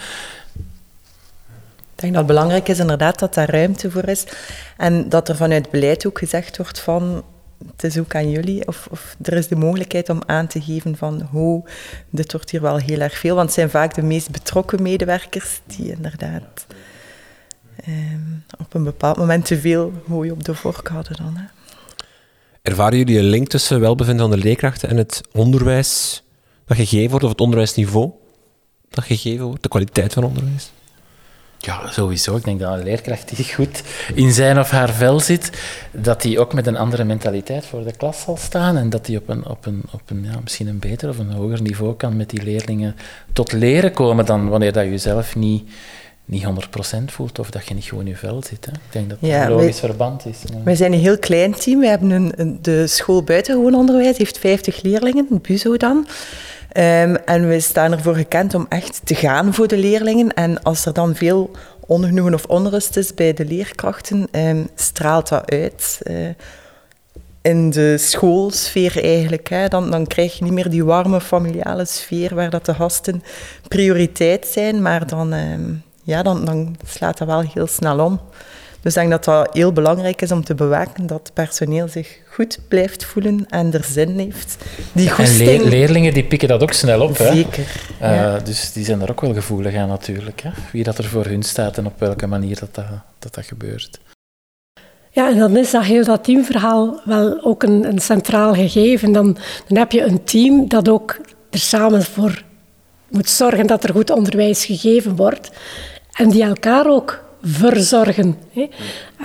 Ik 1.96 2.02
denk 2.02 2.14
dat 2.14 2.22
het 2.22 2.32
belangrijk 2.32 2.68
is 2.68 2.78
inderdaad 2.78 3.18
dat 3.18 3.34
daar 3.34 3.50
ruimte 3.50 3.90
voor 3.90 4.08
is. 4.08 4.24
En 4.76 5.08
dat 5.08 5.28
er 5.28 5.36
vanuit 5.36 5.70
beleid 5.70 6.06
ook 6.06 6.18
gezegd 6.18 6.56
wordt 6.56 6.80
van 6.80 7.24
het 7.70 7.84
is 7.84 7.98
ook 7.98 8.14
aan 8.14 8.30
jullie, 8.30 8.66
of, 8.66 8.88
of 8.90 9.16
er 9.22 9.32
is 9.32 9.48
de 9.48 9.56
mogelijkheid 9.56 10.08
om 10.08 10.22
aan 10.26 10.46
te 10.46 10.62
geven 10.62 10.96
van 10.96 11.28
hoe 11.30 11.64
dit 12.10 12.32
wordt 12.32 12.50
hier 12.50 12.60
wel 12.60 12.76
heel 12.76 13.00
erg 13.00 13.18
veel, 13.18 13.34
want 13.34 13.46
het 13.46 13.54
zijn 13.54 13.70
vaak 13.70 13.94
de 13.94 14.02
meest 14.02 14.30
betrokken 14.30 14.82
medewerkers 14.82 15.60
die 15.66 15.90
inderdaad 15.90 16.66
ehm, 17.76 18.20
op 18.58 18.74
een 18.74 18.84
bepaald 18.84 19.16
moment 19.16 19.44
te 19.44 19.58
veel 19.60 19.92
hooi 20.08 20.30
op 20.30 20.44
de 20.44 20.54
vork 20.54 20.88
hadden 20.88 21.16
dan. 21.16 21.38
Ervaren 22.62 22.98
jullie 22.98 23.18
een 23.18 23.24
link 23.24 23.48
tussen 23.48 23.80
welbevinden 23.80 24.28
van 24.28 24.38
de 24.38 24.44
leerkrachten 24.44 24.88
en 24.88 24.96
het 24.96 25.20
onderwijs 25.32 26.22
dat 26.64 26.76
gegeven 26.76 27.10
wordt, 27.10 27.24
of 27.24 27.30
het 27.30 27.40
onderwijsniveau 27.40 28.10
dat 28.90 29.04
gegeven 29.04 29.46
wordt, 29.46 29.62
de 29.62 29.68
kwaliteit 29.68 30.12
van 30.12 30.24
onderwijs? 30.24 30.70
Ja, 31.58 31.90
sowieso. 31.90 32.36
Ik 32.36 32.44
denk 32.44 32.60
dat 32.60 32.72
een 32.72 32.84
leerkracht 32.84 33.36
die 33.36 33.54
goed 33.54 33.82
in 34.14 34.32
zijn 34.32 34.58
of 34.58 34.70
haar 34.70 34.90
vel 34.90 35.20
zit, 35.20 35.50
dat 35.92 36.22
die 36.22 36.40
ook 36.40 36.54
met 36.54 36.66
een 36.66 36.76
andere 36.76 37.04
mentaliteit 37.04 37.66
voor 37.66 37.84
de 37.84 37.96
klas 37.96 38.20
zal 38.20 38.36
staan 38.36 38.76
en 38.76 38.90
dat 38.90 39.06
die 39.06 39.18
op 39.18 39.28
een, 39.28 39.46
op 39.46 39.66
een, 39.66 39.82
op 39.92 40.02
een 40.06 40.24
ja, 40.24 40.38
misschien 40.42 40.68
een 40.68 40.78
beter 40.78 41.08
of 41.08 41.18
een 41.18 41.32
hoger 41.32 41.62
niveau 41.62 41.94
kan 41.94 42.16
met 42.16 42.30
die 42.30 42.42
leerlingen 42.42 42.96
tot 43.32 43.52
leren 43.52 43.92
komen 43.92 44.26
dan 44.26 44.48
wanneer 44.48 44.72
dat 44.72 44.84
je 44.84 44.98
zelf 44.98 45.36
niet, 45.36 45.68
niet 46.24 46.44
100% 46.44 46.48
voelt 47.06 47.38
of 47.38 47.50
dat 47.50 47.66
je 47.66 47.74
niet 47.74 47.84
gewoon 47.84 48.04
in 48.04 48.10
je 48.10 48.16
vel 48.16 48.42
zit. 48.42 48.64
Hè. 48.66 48.72
Ik 48.72 48.78
denk 48.90 49.08
dat 49.08 49.20
dat 49.20 49.30
een 49.30 49.48
logisch 49.48 49.78
verband 49.78 50.26
is. 50.26 50.38
Wij 50.64 50.74
zijn 50.74 50.92
een 50.92 50.98
heel 50.98 51.18
klein 51.18 51.54
team. 51.54 51.80
We 51.80 51.86
hebben 51.86 52.10
een, 52.10 52.58
de 52.62 52.86
school 52.86 53.22
buitengewoon 53.22 53.74
onderwijs 53.74 54.18
heeft 54.18 54.38
50 54.38 54.82
leerlingen, 54.82 55.26
een 55.30 55.40
BUZO 55.42 55.76
dan. 55.76 56.06
Ehm, 56.76 57.14
en 57.24 57.48
we 57.48 57.60
staan 57.60 57.92
ervoor 57.92 58.14
gekend 58.14 58.54
om 58.54 58.66
echt 58.68 59.00
te 59.04 59.14
gaan 59.14 59.54
voor 59.54 59.68
de 59.68 59.78
leerlingen. 59.78 60.34
En 60.34 60.62
als 60.62 60.86
er 60.86 60.92
dan 60.92 61.14
veel 61.14 61.50
ongenoegen 61.86 62.34
of 62.34 62.44
onrust 62.44 62.96
is 62.96 63.14
bij 63.14 63.32
de 63.34 63.44
leerkrachten, 63.44 64.28
ehm, 64.30 64.64
straalt 64.74 65.28
dat 65.28 65.50
uit. 65.50 66.00
Uh, 66.02 66.28
in 67.42 67.70
de 67.70 67.98
schoolsfeer 67.98 69.04
eigenlijk. 69.04 69.48
Hè. 69.48 69.68
Dan, 69.68 69.90
dan 69.90 70.06
krijg 70.06 70.38
je 70.38 70.44
niet 70.44 70.52
meer 70.52 70.70
die 70.70 70.84
warme 70.84 71.20
familiale 71.20 71.84
sfeer 71.84 72.34
waar 72.34 72.50
dat 72.50 72.66
de 72.66 72.74
gasten 72.74 73.22
prioriteit 73.68 74.46
zijn, 74.46 74.82
maar 74.82 75.06
dan, 75.06 75.32
ehm, 75.32 75.72
ja, 76.02 76.22
dan, 76.22 76.44
dan 76.44 76.76
slaat 76.86 77.18
dat 77.18 77.28
wel 77.28 77.40
heel 77.40 77.66
snel 77.66 78.04
om. 78.04 78.20
Dus 78.86 78.94
ik 78.96 79.00
denk 79.00 79.10
dat 79.10 79.24
dat 79.24 79.54
heel 79.54 79.72
belangrijk 79.72 80.22
is 80.22 80.32
om 80.32 80.44
te 80.44 80.54
bewaken 80.54 81.06
dat 81.06 81.18
het 81.22 81.32
personeel 81.32 81.88
zich 81.88 82.18
goed 82.30 82.58
blijft 82.68 83.04
voelen 83.04 83.46
en 83.48 83.72
er 83.72 83.84
zin 83.84 84.18
heeft. 84.18 84.56
Die 84.92 85.10
goesting... 85.10 85.60
En 85.62 85.68
leerlingen 85.68 86.14
die 86.14 86.24
pikken 86.24 86.48
dat 86.48 86.62
ook 86.62 86.72
snel 86.72 87.00
op. 87.00 87.18
Hè? 87.18 87.32
Zeker. 87.32 87.64
Uh, 88.02 88.34
Dus 88.44 88.72
die 88.72 88.84
zijn 88.84 88.98
daar 88.98 89.10
ook 89.10 89.20
wel 89.20 89.34
gevoelig 89.34 89.74
aan 89.74 89.88
natuurlijk. 89.88 90.40
Hè? 90.40 90.50
Wie 90.72 90.84
dat 90.84 90.98
er 90.98 91.04
voor 91.04 91.24
hun 91.24 91.42
staat 91.42 91.78
en 91.78 91.86
op 91.86 91.98
welke 91.98 92.26
manier 92.26 92.58
dat, 92.58 92.74
dat, 93.18 93.34
dat, 93.34 93.44
gebeurt. 93.44 94.00
Ja, 95.10 95.30
en 95.30 95.38
dan 95.38 95.56
is 95.56 95.70
dat 95.70 95.84
heel 95.84 96.04
dat 96.04 96.24
teamverhaal 96.24 97.00
wel 97.04 97.44
ook 97.44 97.62
een, 97.62 97.84
een 97.84 97.98
centraal 97.98 98.54
gegeven. 98.54 99.12
Dan, 99.12 99.36
dan 99.68 99.78
heb 99.78 99.92
je 99.92 100.02
een 100.02 100.24
team 100.24 100.68
dat 100.68 100.88
ook 100.88 101.16
er 101.50 101.58
samen 101.58 102.02
voor 102.02 102.42
moet 103.08 103.28
zorgen 103.28 103.66
dat 103.66 103.84
er 103.84 103.92
goed 103.92 104.10
onderwijs 104.10 104.64
gegeven 104.64 105.16
wordt. 105.16 105.50
En 106.12 106.30
die 106.30 106.42
elkaar 106.42 106.86
ook 106.86 107.24
verzorgen. 107.46 108.36
Hè. 108.52 108.68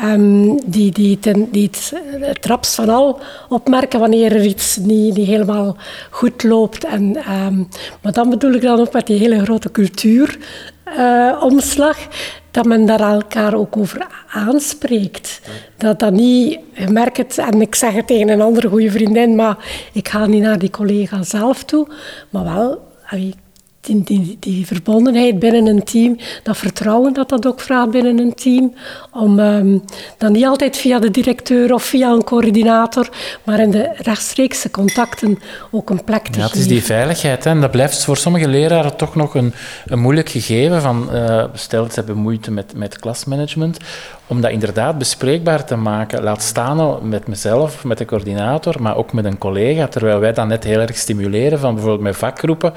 Um, 0.04 0.60
die, 0.66 0.92
die, 0.92 1.20
ten, 1.20 1.50
het, 1.52 1.94
het 2.20 2.46
raps 2.46 2.76
van 2.76 2.90
al 2.90 3.20
opmerken 3.50 4.00
wanneer 4.00 4.36
er 4.36 4.46
iets 4.46 4.78
niet, 4.78 5.16
niet 5.16 5.28
helemaal 5.28 5.78
goed 6.10 6.44
loopt. 6.44 6.86
En, 6.86 7.32
um, 7.32 7.68
maar 8.02 8.12
dan 8.12 8.30
bedoel 8.30 8.54
ik 8.54 8.62
dan 8.62 8.80
ook 8.80 8.94
met 8.94 9.08
die 9.08 9.20
hele 9.20 9.44
grote 9.44 9.72
cultuuromslag, 9.72 12.00
uh, 12.00 12.06
dat 12.52 12.66
men 12.66 12.86
daar 12.86 13.00
elkaar 13.00 13.54
ook 13.54 13.78
over 13.78 14.08
aanspreekt. 14.28 15.42
Dat 15.78 16.00
dat 16.00 16.12
niet, 16.12 16.60
je 16.74 16.88
merkt 16.88 17.18
het, 17.18 17.38
en 17.38 17.62
ik 17.62 17.76
zeg 17.76 17.94
het 17.94 18.08
tegen 18.08 18.30
een 18.30 18.42
andere 18.42 18.68
goede 18.68 18.92
vriendin, 18.92 19.36
maar 19.36 19.58
ik 19.94 20.08
ga 20.08 20.26
niet 20.26 20.42
naar 20.42 20.60
die 20.60 20.70
collega 20.70 21.24
zelf 21.24 21.64
toe, 21.64 21.88
maar 22.30 22.44
wel... 22.44 22.90
Die, 23.82 24.04
die, 24.04 24.38
die, 24.40 24.66
verbondenheid 24.66 25.40
binnen 25.40 25.66
een 25.66 25.84
team, 25.84 26.18
dat 26.44 26.58
vertrouwen 26.58 27.14
dat 27.14 27.30
dat 27.30 27.46
ook 27.46 27.60
vraagt 27.60 27.90
binnen 27.90 28.20
een 28.20 28.34
team, 28.34 28.74
om 29.12 29.40
um, 29.40 29.84
dan 30.18 30.32
niet 30.32 30.46
altijd 30.46 30.78
via 30.78 31.00
de 31.00 31.12
directeur 31.12 31.74
of 31.74 31.84
via 31.84 32.12
een 32.12 32.24
coördinator, 32.24 33.10
maar 33.44 33.60
in 33.60 33.72
de 33.72 33.90
rechtstreekse 33.96 34.72
contacten 34.72 35.40
ook 35.72 35.90
een 35.90 36.04
plek 36.04 36.28
te 36.28 36.40
ja, 36.40 36.46
Het 36.46 36.56
is 36.56 36.68
die 36.68 36.84
veiligheid, 36.84 37.44
hè, 37.44 37.50
en 37.50 37.62
dat 37.62 37.72
blijft 37.72 38.06
voor 38.06 38.18
sommige 38.18 38.48
leraren 38.48 38.96
toch 38.96 39.16
nog 39.16 39.36
een, 39.36 39.54
een 39.86 40.00
moeilijk 40.00 40.30
gegeven. 40.30 40.82
Van, 40.82 41.10
uh, 41.14 41.44
stel, 41.54 41.86
ze 41.86 41.92
hebben 41.94 42.18
moeite 42.18 42.52
met, 42.52 42.74
met 42.76 43.00
klasmanagement, 43.00 43.78
om 44.28 44.42
dat 44.42 44.52
inderdaad 44.52 44.98
bespreekbaar 44.98 45.66
te 45.66 45.76
maken. 45.76 46.24
Laat 46.24 46.42
staan 46.42 47.10
met 47.10 47.28
mezelf, 47.28 47.84
met 47.84 47.98
de 47.98 48.06
coördinator, 48.06 48.82
maar 48.82 48.98
ook 48.98 49.14
met 49.14 49.26
een 49.26 49.38
collega, 49.38 49.88
terwijl 49.88 50.20
wij 50.20 50.34
dat 50.34 50.48
net 50.48 50.64
heel 50.64 50.80
erg 50.80 50.98
stimuleren, 50.98 51.60
van 51.60 51.74
bijvoorbeeld 51.74 52.04
met 52.04 52.18
vakgroepen. 52.18 52.74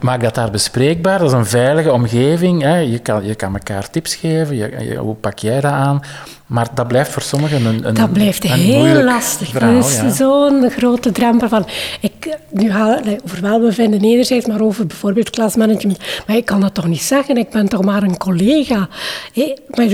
Maak 0.00 0.22
dat 0.22 0.34
daar 0.34 0.50
bespreekbaar. 0.50 1.18
Dat 1.18 1.28
is 1.28 1.34
een 1.34 1.46
veilige 1.46 1.92
omgeving. 1.92 2.62
Hè. 2.62 2.76
Je, 2.76 2.98
kan, 2.98 3.24
je 3.24 3.34
kan 3.34 3.52
elkaar 3.52 3.90
tips 3.90 4.14
geven. 4.14 4.56
Je, 4.56 4.96
hoe 4.96 5.14
pak 5.14 5.38
jij 5.38 5.60
dat 5.60 5.72
aan? 5.72 6.00
Maar 6.46 6.68
dat 6.74 6.88
blijft 6.88 7.10
voor 7.10 7.22
sommigen 7.22 7.64
een, 7.64 7.86
een 7.86 7.94
Dat 7.94 8.12
blijft 8.12 8.42
heel 8.42 9.02
lastig. 9.02 9.48
Verhaal, 9.48 9.74
dat 9.74 9.84
is 9.84 9.96
ja. 9.96 10.10
zo'n 10.10 10.70
grote 10.70 11.12
drempel 11.12 11.48
van... 11.48 11.66
Ik, 12.00 12.36
nu 12.50 12.70
haal 12.70 12.98
over 13.24 13.40
welbevinden 13.40 14.00
enerzijds, 14.00 14.46
maar 14.46 14.60
over 14.60 14.86
bijvoorbeeld 14.86 15.30
klasmanagement. 15.30 15.98
Maar 16.26 16.36
ik 16.36 16.44
kan 16.44 16.60
dat 16.60 16.74
toch 16.74 16.86
niet 16.86 17.02
zeggen? 17.02 17.36
Ik 17.36 17.50
ben 17.50 17.68
toch 17.68 17.84
maar 17.84 18.02
een 18.02 18.16
collega? 18.16 18.88
Hey, 19.32 19.58
maar 19.70 19.86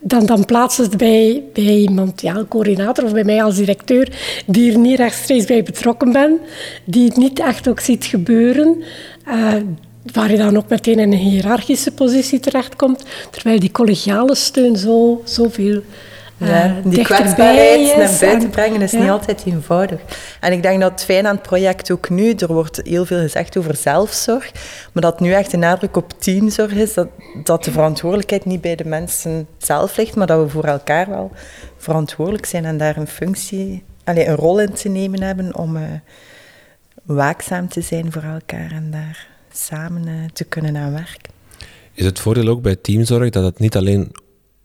dan, 0.00 0.26
dan 0.26 0.44
plaatsen 0.44 0.84
ze 0.84 0.90
het 0.90 0.98
bij, 0.98 1.42
bij 1.52 1.76
iemand, 1.76 2.20
ja, 2.20 2.34
een 2.34 2.48
coördinator 2.48 3.04
of 3.04 3.12
bij 3.12 3.24
mij 3.24 3.42
als 3.42 3.56
directeur, 3.56 4.08
die 4.46 4.72
er 4.72 4.78
niet 4.78 4.98
rechtstreeks 4.98 5.44
bij 5.44 5.62
betrokken 5.62 6.12
ben, 6.12 6.38
die 6.84 7.04
het 7.04 7.16
niet 7.16 7.38
echt 7.38 7.68
ook 7.68 7.80
ziet 7.80 8.04
gebeuren... 8.04 8.82
Uh, 9.28 9.52
waar 10.12 10.30
je 10.30 10.36
dan 10.36 10.56
ook 10.56 10.68
meteen 10.68 10.98
in 10.98 11.12
een 11.12 11.18
hiërarchische 11.18 11.90
positie 11.90 12.40
terechtkomt, 12.40 13.04
terwijl 13.30 13.60
die 13.60 13.70
collegiale 13.70 14.34
steun 14.34 14.76
zo, 14.76 15.22
zoveel 15.24 15.82
ja, 16.38 16.66
uh, 16.66 16.72
die 16.84 17.04
kwetsbaarheid 17.04 17.96
naar 17.96 18.16
buiten 18.20 18.50
brengen 18.50 18.82
is 18.82 18.92
niet 18.92 19.08
altijd 19.08 19.42
eenvoudig. 19.46 20.00
En 20.40 20.52
ik 20.52 20.62
denk 20.62 20.80
dat 20.80 20.90
het 20.90 21.04
fijn 21.04 21.26
aan 21.26 21.34
het 21.34 21.42
project 21.42 21.90
ook 21.90 22.10
nu, 22.10 22.32
er 22.32 22.52
wordt 22.52 22.80
heel 22.84 23.04
veel 23.06 23.20
gezegd 23.20 23.56
over 23.56 23.76
zelfzorg, 23.76 24.52
maar 24.92 25.02
dat 25.02 25.20
nu 25.20 25.32
echt 25.32 25.50
de 25.50 25.56
nadruk 25.56 25.96
op 25.96 26.12
teamzorg 26.18 26.72
is, 26.72 26.94
dat, 26.94 27.08
dat 27.44 27.64
de 27.64 27.70
verantwoordelijkheid 27.70 28.44
niet 28.44 28.60
bij 28.60 28.76
de 28.76 28.84
mensen 28.84 29.46
zelf 29.58 29.96
ligt, 29.96 30.16
maar 30.16 30.26
dat 30.26 30.42
we 30.42 30.48
voor 30.48 30.64
elkaar 30.64 31.08
wel 31.08 31.30
verantwoordelijk 31.76 32.46
zijn 32.46 32.64
en 32.64 32.78
daar 32.78 32.96
een 32.96 33.06
functie, 33.06 33.84
allez, 34.04 34.26
een 34.26 34.36
rol 34.36 34.60
in 34.60 34.72
te 34.72 34.88
nemen 34.88 35.22
hebben 35.22 35.56
om 35.56 35.76
uh, 35.76 35.82
waakzaam 37.02 37.68
te 37.68 37.80
zijn 37.80 38.12
voor 38.12 38.22
elkaar 38.22 38.70
en 38.70 38.90
daar 38.90 39.37
samen 39.58 40.08
uh, 40.08 40.24
te 40.32 40.44
kunnen 40.44 40.76
aan 40.76 40.92
werken. 40.92 41.32
Is 41.92 42.04
het 42.04 42.18
voordeel 42.18 42.48
ook 42.48 42.62
bij 42.62 42.76
teamzorg 42.76 43.30
dat 43.30 43.44
het 43.44 43.58
niet 43.58 43.76
alleen 43.76 44.10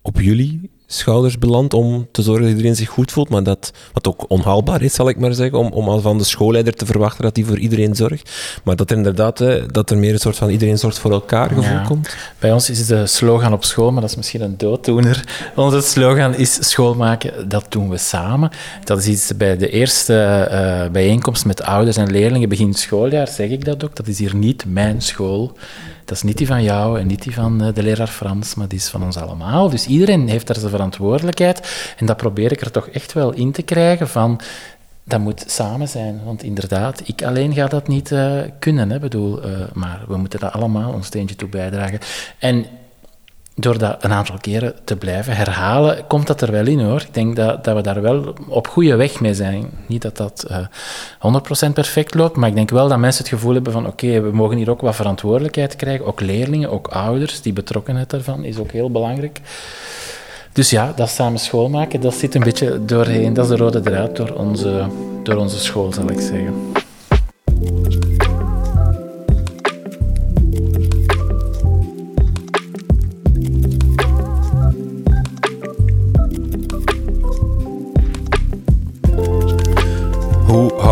op 0.01 0.21
jullie 0.21 0.69
schouders 0.93 1.37
belandt 1.37 1.73
om 1.73 2.07
te 2.11 2.21
zorgen 2.21 2.43
dat 2.43 2.51
iedereen 2.51 2.75
zich 2.75 2.89
goed 2.89 3.11
voelt, 3.11 3.29
maar 3.29 3.43
dat, 3.43 3.71
wat 3.93 4.07
ook 4.07 4.25
onhaalbaar 4.27 4.81
is, 4.81 4.93
zal 4.93 5.09
ik 5.09 5.19
maar 5.19 5.33
zeggen, 5.33 5.57
om, 5.57 5.71
om 5.71 5.89
al 5.89 6.01
van 6.01 6.17
de 6.17 6.23
schoolleider 6.23 6.73
te 6.73 6.85
verwachten 6.85 7.23
dat 7.23 7.35
hij 7.35 7.45
voor 7.45 7.57
iedereen 7.57 7.95
zorgt, 7.95 8.31
maar 8.63 8.75
dat 8.75 8.91
er 8.91 8.97
inderdaad 8.97 9.39
hè, 9.39 9.65
dat 9.65 9.89
er 9.89 9.97
meer 9.97 10.13
een 10.13 10.19
soort 10.19 10.35
van 10.35 10.49
iedereen 10.49 10.77
zorgt 10.77 10.99
voor 10.99 11.11
elkaar 11.11 11.49
gevoel 11.49 11.81
komt. 11.87 12.15
Bij 12.39 12.51
ons 12.51 12.69
is 12.69 12.85
de 12.85 13.07
slogan 13.07 13.53
op 13.53 13.63
school, 13.63 13.91
maar 13.91 14.01
dat 14.01 14.09
is 14.09 14.15
misschien 14.15 14.41
een 14.41 14.57
dooddoener. 14.57 15.51
Onze 15.55 15.81
slogan 15.81 16.35
is 16.35 16.69
schoolmaken, 16.69 17.49
dat 17.49 17.65
doen 17.69 17.89
we 17.89 17.97
samen. 17.97 18.51
Dat 18.83 18.97
is 18.99 19.07
iets 19.07 19.37
bij 19.37 19.57
de 19.57 19.69
eerste 19.69 20.47
uh, 20.51 20.91
bijeenkomst 20.91 21.45
met 21.45 21.61
ouders 21.61 21.97
en 21.97 22.11
leerlingen 22.11 22.49
begin 22.49 22.73
schooljaar, 22.73 23.27
zeg 23.27 23.49
ik 23.49 23.65
dat 23.65 23.83
ook, 23.83 23.95
dat 23.95 24.07
is 24.07 24.19
hier 24.19 24.35
niet 24.35 24.65
mijn 24.67 25.01
school. 25.01 25.53
Dat 26.05 26.17
is 26.17 26.23
niet 26.23 26.37
die 26.37 26.47
van 26.47 26.63
jou 26.63 26.99
en 26.99 27.07
niet 27.07 27.23
die 27.23 27.33
van 27.33 27.63
eh, 27.63 27.73
de 27.73 27.83
leraar 27.83 28.07
Frans, 28.07 28.55
maar 28.55 28.67
die 28.67 28.77
is 28.77 28.87
van 28.87 29.03
ons 29.03 29.17
allemaal. 29.17 29.69
Dus 29.69 29.85
iedereen 29.85 30.27
heeft 30.27 30.47
daar 30.47 30.55
zijn 30.55 30.69
verantwoordelijkheid. 30.69 31.93
En 31.97 32.05
dat 32.05 32.17
probeer 32.17 32.51
ik 32.51 32.61
er 32.61 32.71
toch 32.71 32.87
echt 32.87 33.13
wel 33.13 33.33
in 33.33 33.51
te 33.51 33.61
krijgen 33.61 34.09
van... 34.09 34.39
Dat 35.05 35.19
moet 35.19 35.43
samen 35.47 35.87
zijn, 35.87 36.21
want 36.25 36.43
inderdaad, 36.43 37.01
ik 37.05 37.23
alleen 37.23 37.53
ga 37.53 37.67
dat 37.67 37.87
niet 37.87 38.11
uh, 38.11 38.41
kunnen. 38.59 38.91
Hè, 38.91 38.99
bedoel, 38.99 39.45
uh, 39.45 39.57
maar 39.73 40.03
we 40.07 40.17
moeten 40.17 40.39
daar 40.39 40.51
allemaal 40.51 40.93
ons 40.93 41.05
steentje 41.05 41.35
toe 41.35 41.49
bijdragen. 41.49 41.99
En 42.39 42.65
door 43.55 43.77
dat 43.77 44.03
een 44.03 44.11
aantal 44.11 44.37
keren 44.41 44.73
te 44.83 44.95
blijven 44.95 45.35
herhalen, 45.35 46.07
komt 46.07 46.27
dat 46.27 46.41
er 46.41 46.51
wel 46.51 46.65
in 46.65 46.79
hoor. 46.79 47.01
Ik 47.01 47.13
denk 47.13 47.35
dat, 47.35 47.63
dat 47.63 47.75
we 47.75 47.81
daar 47.81 48.01
wel 48.01 48.33
op 48.47 48.67
goede 48.67 48.95
weg 48.95 49.19
mee 49.19 49.33
zijn. 49.33 49.69
Niet 49.87 50.01
dat 50.01 50.17
dat 50.17 50.45
uh, 50.51 50.57
eh, 51.19 51.67
100% 51.69 51.73
perfect 51.73 52.13
loopt, 52.13 52.35
maar 52.35 52.49
ik 52.49 52.55
denk 52.55 52.69
wel 52.69 52.87
dat 52.87 52.97
mensen 52.97 53.23
het 53.23 53.33
gevoel 53.33 53.53
hebben 53.53 53.73
van 53.73 53.87
oké, 53.87 54.21
we 54.21 54.31
mogen 54.31 54.57
hier 54.57 54.69
ook 54.69 54.81
wat 54.81 54.95
verantwoordelijkheid 54.95 55.75
krijgen. 55.75 56.05
Ook 56.05 56.21
leerlingen, 56.21 56.71
ook 56.71 56.87
ouders, 56.87 57.41
die 57.41 57.53
betrokkenheid 57.53 58.09
daarvan 58.09 58.43
is 58.43 58.57
ook 58.57 58.71
heel 58.71 58.91
belangrijk. 58.91 59.39
Dus 60.53 60.69
ja, 60.69 60.93
dat 60.95 61.09
samen 61.09 61.39
schoolmaken, 61.39 62.01
dat 62.01 62.13
zit 62.13 62.35
een 62.35 62.43
beetje 62.43 62.85
doorheen. 62.85 63.33
Dat 63.33 63.43
is 63.45 63.51
de 63.51 63.57
rode 63.57 63.81
draad 63.81 64.15
door 64.15 64.31
onze, 64.31 64.85
door 65.23 65.35
onze 65.35 65.59
school, 65.59 65.93
zal 65.93 66.09
ik 66.09 66.19
zeggen. 66.19 66.53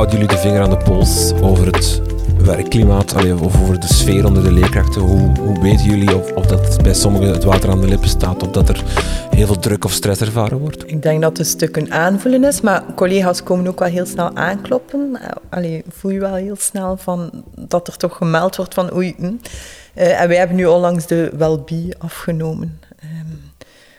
Houden 0.02 0.20
jullie 0.20 0.36
de 0.36 0.42
vinger 0.42 0.62
aan 0.62 0.70
de 0.70 0.78
pols 0.78 1.34
over 1.42 1.66
het 1.66 2.02
werkklimaat 2.44 3.16
of 3.16 3.62
over 3.62 3.80
de 3.80 3.94
sfeer 3.94 4.26
onder 4.26 4.44
de 4.44 4.52
leerkrachten? 4.52 5.02
Hoe, 5.02 5.38
hoe 5.40 5.62
weten 5.62 5.86
jullie 5.86 6.16
of, 6.16 6.32
of 6.32 6.46
dat 6.46 6.84
bij 6.84 6.94
sommigen 6.94 7.28
het 7.28 7.44
water 7.44 7.70
aan 7.70 7.82
de 7.82 7.88
lippen 7.88 8.10
staat 8.10 8.44
of 8.44 8.52
dat 8.52 8.70
er 8.70 8.84
heel 9.30 9.46
veel 9.46 9.60
druk 9.60 9.86
of 9.86 9.92
stress 9.92 10.22
ervaren 10.22 10.58
wordt? 10.58 10.90
Ik 10.90 11.02
denk 11.02 11.22
dat 11.22 11.38
het 11.38 11.48
stuk 11.48 11.76
een 11.76 11.94
aanvullen 11.94 12.44
is, 12.44 12.62
maar 12.62 12.84
collega's 12.96 13.44
komen 13.44 13.68
ook 13.68 13.80
wel 13.80 13.88
heel 13.88 14.06
snel 14.06 14.36
aankloppen. 14.36 15.20
Allee, 15.50 15.84
voel 15.90 16.12
je 16.12 16.20
wel 16.20 16.36
heel 16.36 16.58
snel 16.60 16.98
van 16.98 17.44
dat 17.56 17.88
er 17.88 17.98
toch 17.98 18.18
gemeld 18.18 18.56
wordt 18.56 18.74
van 18.74 18.94
oei. 18.94 19.14
Hm. 19.18 19.26
Uh, 19.26 20.22
en 20.22 20.28
wij 20.28 20.38
hebben 20.38 20.56
nu 20.56 20.66
onlangs 20.66 21.08
de 21.08 21.32
Welby 21.38 21.90
afgenomen. 21.98 22.80
Um, 23.04 23.42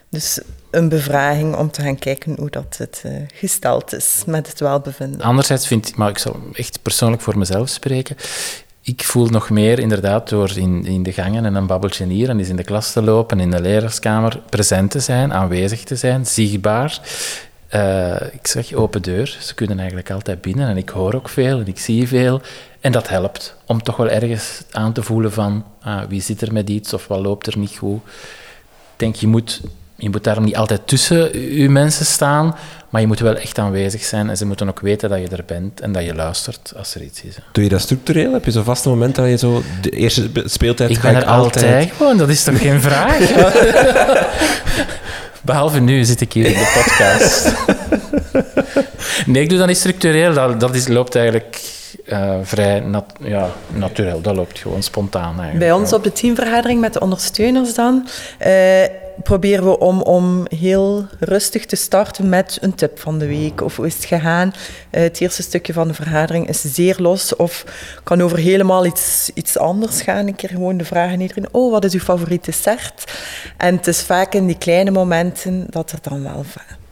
dus 0.09 0.40
een 0.73 0.88
bevraging 0.88 1.57
om 1.57 1.71
te 1.71 1.83
gaan 1.83 1.99
kijken 1.99 2.35
hoe 2.38 2.50
dat 2.50 2.76
het 2.79 3.02
uh, 3.07 3.12
gesteld 3.35 3.93
is 3.93 4.23
met 4.26 4.47
het 4.47 4.61
welbevinden. 4.61 5.21
Anderzijds 5.21 5.67
vind 5.67 5.88
ik, 5.88 5.97
maar 5.97 6.09
ik 6.11 6.19
zal 6.19 6.37
echt 6.52 6.83
persoonlijk 6.83 7.23
voor 7.23 7.38
mezelf 7.38 7.69
spreken, 7.69 8.17
ik 8.85 9.05
voel 9.05 9.26
nog 9.26 9.50
meer 9.50 9.79
inderdaad 9.79 10.29
door 10.29 10.57
in, 10.57 10.85
in 10.85 11.02
de 11.02 11.12
gangen 11.12 11.45
en 11.45 11.55
een 11.55 11.67
babbeltje 11.67 12.07
hier 12.07 12.29
en 12.29 12.38
eens 12.38 12.49
in 12.49 12.57
de 12.57 12.64
klas 12.64 12.93
te 12.93 13.02
lopen, 13.02 13.41
in 13.41 13.50
de 13.50 13.61
leraarskamer 13.61 14.41
present 14.49 14.91
te 14.91 15.00
zijn, 15.00 15.33
aanwezig 15.33 15.85
te 15.85 15.97
zijn, 15.97 16.26
zichtbaar. 16.26 17.00
uh, 17.75 18.21
ik 18.33 18.47
zeg 18.47 18.73
open 18.73 19.02
deur. 19.02 19.37
Ze 19.41 19.55
kunnen 19.55 19.79
eigenlijk 19.79 20.11
altijd 20.11 20.41
binnen 20.41 20.69
en 20.69 20.76
ik 20.76 20.88
hoor 20.88 21.14
ook 21.14 21.29
veel 21.29 21.61
en 21.61 21.67
ik 21.67 21.79
zie 21.79 22.09
veel. 22.09 22.41
En 22.81 22.93
dat 22.93 23.09
helpt 23.09 23.57
om 23.67 23.83
toch 23.83 23.97
wel 23.97 24.09
ergens 24.09 24.62
aan 24.71 24.93
te 24.93 25.02
voelen 25.02 25.33
van 25.33 25.64
ah, 25.81 26.02
wie 26.09 26.23
zit 26.23 26.41
er 26.41 26.52
met 26.52 26.69
iets 26.69 26.93
of 26.93 27.07
wat 27.07 27.21
loopt 27.21 27.47
er 27.47 27.59
niet 27.59 27.76
goed. 27.76 28.00
Ik 28.93 28.99
denk, 28.99 29.14
je 29.14 29.26
moet, 29.26 29.61
je 30.02 30.11
moet 30.11 30.25
daar 30.25 30.40
niet 30.40 30.56
altijd 30.56 30.80
tussen 30.85 31.40
je 31.56 31.68
mensen 31.68 32.06
staan, 32.06 32.56
maar 32.88 33.00
je 33.00 33.06
moet 33.06 33.18
wel 33.18 33.37
echt 33.37 33.59
aanwezig 33.59 34.02
zijn 34.02 34.30
en 34.30 34.37
ze 34.37 34.47
moeten 34.47 34.68
ook 34.68 34.80
weten 34.80 35.09
dat 35.09 35.18
je 35.18 35.28
er 35.28 35.44
bent 35.47 35.80
en 35.80 35.92
dat 35.92 36.04
je 36.04 36.14
luistert 36.14 36.73
als 36.76 36.94
er 36.94 37.02
iets 37.02 37.23
is. 37.23 37.35
Doe 37.52 37.64
je 37.64 37.71
dat 37.71 37.80
structureel? 37.80 38.32
Heb 38.32 38.44
je 38.44 38.50
zo'n 38.50 38.64
vaste 38.64 38.88
moment 38.88 39.14
dat 39.14 39.28
je 39.28 39.38
zo 39.38 39.62
de 39.80 39.90
eerste 39.90 40.30
speeltijd 40.44 40.90
ik 40.90 41.00
ben 41.00 41.14
er 41.14 41.25
altijd 41.25 41.92
gewoon, 41.97 42.16
dat 42.16 42.28
is 42.28 42.42
toch 42.42 42.59
geen 42.59 42.80
vraag? 42.80 43.18
Behalve 45.42 45.80
nu 45.80 46.04
zit 46.04 46.21
ik 46.21 46.32
hier 46.32 46.47
in 46.47 46.52
de 46.52 46.82
podcast. 46.85 47.52
nee, 49.26 49.42
ik 49.42 49.49
doe 49.49 49.59
dat 49.59 49.66
niet 49.66 49.76
structureel. 49.76 50.35
Dat, 50.35 50.61
dat 50.61 50.75
is, 50.75 50.88
loopt 50.88 51.14
eigenlijk 51.14 51.61
uh, 52.06 52.35
vrij 52.42 52.80
nat, 52.80 53.04
ja, 53.21 53.50
natuurlijk. 53.68 54.25
Dat 54.25 54.37
loopt 54.37 54.59
gewoon 54.59 54.82
spontaan 54.82 55.40
eigenlijk. 55.40 55.59
Bij 55.59 55.73
ons 55.73 55.92
op 55.92 56.04
de 56.04 56.12
teamvergadering 56.12 56.80
met 56.80 56.92
de 56.92 57.00
ondersteuners 57.00 57.75
dan... 57.75 58.09
Uh, 58.47 58.85
proberen 59.23 59.64
we 59.64 59.78
om, 59.78 60.02
om 60.02 60.47
heel 60.56 61.06
rustig 61.18 61.66
te 61.66 61.76
starten 61.76 62.28
met 62.28 62.59
een 62.61 62.75
tip 62.75 62.99
van 62.99 63.18
de 63.18 63.26
week. 63.26 63.61
Of 63.61 63.76
hoe 63.76 63.87
is 63.87 63.94
het 63.94 64.04
gegaan? 64.04 64.52
Uh, 64.90 65.02
het 65.02 65.21
eerste 65.21 65.42
stukje 65.42 65.73
van 65.73 65.88
de 65.88 65.94
vergadering 65.94 66.49
is 66.49 66.75
zeer 66.75 66.97
los 66.99 67.37
of 67.37 67.64
kan 68.02 68.23
over 68.23 68.38
helemaal 68.38 68.87
iets, 68.87 69.30
iets 69.35 69.59
anders 69.59 70.02
gaan. 70.02 70.26
Een 70.26 70.37
keer 70.37 70.49
gewoon 70.49 70.76
de 70.76 70.85
vraag 70.85 71.12
aan 71.12 71.21
iedereen, 71.21 71.49
oh, 71.50 71.71
wat 71.71 71.85
is 71.85 71.92
uw 71.92 72.00
favoriete 72.00 72.50
dessert? 72.50 73.12
En 73.56 73.76
het 73.76 73.87
is 73.87 74.02
vaak 74.02 74.35
in 74.35 74.47
die 74.47 74.59
kleine 74.59 74.90
momenten 74.90 75.66
dat 75.71 75.92
er 75.92 75.99
dan 76.02 76.23
wel 76.23 76.44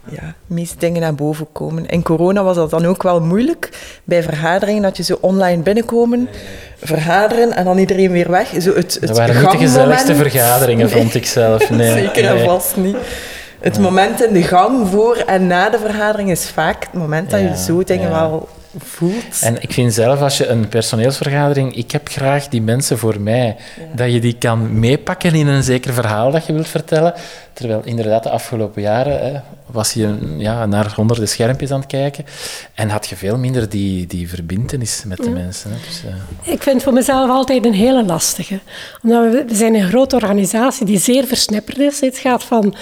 ja, 0.09 0.33
meest 0.47 0.79
dingen 0.79 1.01
naar 1.01 1.15
boven 1.15 1.47
komen. 1.51 1.85
In 1.85 2.03
corona 2.03 2.43
was 2.43 2.55
dat 2.55 2.69
dan 2.69 2.85
ook 2.85 3.03
wel 3.03 3.21
moeilijk. 3.21 3.69
Bij 4.03 4.23
vergaderingen 4.23 4.81
dat 4.81 4.97
je 4.97 5.03
zo 5.03 5.17
online 5.21 5.61
binnenkomen, 5.61 6.29
vergaderen 6.77 7.55
en 7.55 7.65
dan 7.65 7.77
iedereen 7.77 8.11
weer 8.11 8.31
weg. 8.31 8.47
Zo 8.59 8.73
het, 8.73 8.93
het 8.93 9.07
dat 9.07 9.17
waren 9.17 9.41
niet 9.41 9.51
de 9.51 9.57
gezelligste 9.57 10.15
vergaderingen, 10.15 10.89
vond 10.89 11.15
ik 11.15 11.25
zelf. 11.25 11.69
Nee. 11.69 11.91
Zeker 12.03 12.25
en 12.25 12.45
vast 12.45 12.75
niet. 12.75 12.97
Het 13.59 13.79
moment 13.79 14.23
in 14.23 14.33
de 14.33 14.43
gang 14.43 14.87
voor 14.87 15.15
en 15.15 15.47
na 15.47 15.69
de 15.69 15.79
vergadering 15.79 16.31
is 16.31 16.49
vaak 16.49 16.83
het 16.83 16.93
moment 16.93 17.29
dat 17.29 17.39
je 17.39 17.57
zo 17.57 17.83
dingen 17.83 18.09
wel 18.09 18.49
voelt. 18.77 19.41
En 19.41 19.61
ik 19.61 19.73
vind 19.73 19.93
zelf, 19.93 20.21
als 20.21 20.37
je 20.37 20.47
een 20.47 20.67
personeelsvergadering... 20.67 21.75
Ik 21.75 21.91
heb 21.91 22.07
graag 22.07 22.47
die 22.47 22.61
mensen 22.61 22.97
voor 22.97 23.19
mij. 23.19 23.55
Dat 23.95 24.11
je 24.11 24.19
die 24.19 24.35
kan 24.37 24.79
meepakken 24.79 25.33
in 25.33 25.47
een 25.47 25.63
zeker 25.63 25.93
verhaal 25.93 26.31
dat 26.31 26.45
je 26.45 26.53
wilt 26.53 26.67
vertellen. 26.67 27.13
Terwijl 27.53 27.81
inderdaad 27.83 28.23
de 28.23 28.29
afgelopen 28.29 28.81
jaren 28.81 29.33
hè, 29.33 29.39
was 29.65 29.93
je 29.93 30.35
ja, 30.37 30.65
naar 30.65 30.93
honderden 30.95 31.27
schermpjes 31.27 31.71
aan 31.71 31.79
het 31.79 31.89
kijken. 31.89 32.25
En 32.73 32.89
had 32.89 33.07
je 33.07 33.15
veel 33.15 33.37
minder 33.37 33.69
die, 33.69 34.07
die 34.07 34.29
verbindenis 34.29 35.03
met 35.05 35.17
de 35.17 35.29
mensen. 35.29 35.71
Hè. 35.71 35.77
Dus, 35.87 36.03
uh... 36.05 36.53
Ik 36.53 36.63
vind 36.63 36.83
voor 36.83 36.93
mezelf 36.93 37.29
altijd 37.29 37.65
een 37.65 37.73
hele 37.73 38.05
lastige. 38.05 38.59
Omdat 39.03 39.31
we, 39.31 39.45
we 39.47 39.55
zijn 39.55 39.75
een 39.75 39.87
grote 39.87 40.15
organisatie 40.15 40.85
die 40.85 40.99
zeer 40.99 41.25
versnipperd 41.25 41.77
is. 41.77 41.99
Het 41.99 42.17
gaat 42.17 42.43
van 42.43 42.75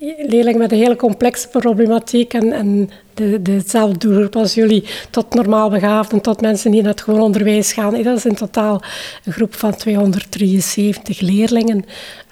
leerlingen 0.00 0.58
met 0.58 0.72
een 0.72 0.78
hele 0.78 0.96
complexe 0.96 1.48
problematiek 1.48 2.34
en, 2.34 2.52
en 2.52 2.90
de, 3.14 3.42
dezelfde 3.42 3.98
doelgroep 3.98 4.36
als 4.36 4.54
jullie, 4.54 4.84
tot 5.10 5.34
normaal 5.34 5.70
begaafden, 5.70 6.20
tot 6.20 6.40
mensen 6.40 6.70
die 6.70 6.82
naar 6.82 6.90
het 6.90 7.00
gewoon 7.00 7.20
onderwijs 7.20 7.72
gaan. 7.72 8.02
Dat 8.02 8.16
is 8.16 8.24
in 8.24 8.34
totaal 8.34 8.82
een 9.24 9.32
groep 9.32 9.54
van 9.54 9.76
273 9.76 11.20
leerlingen, 11.20 11.84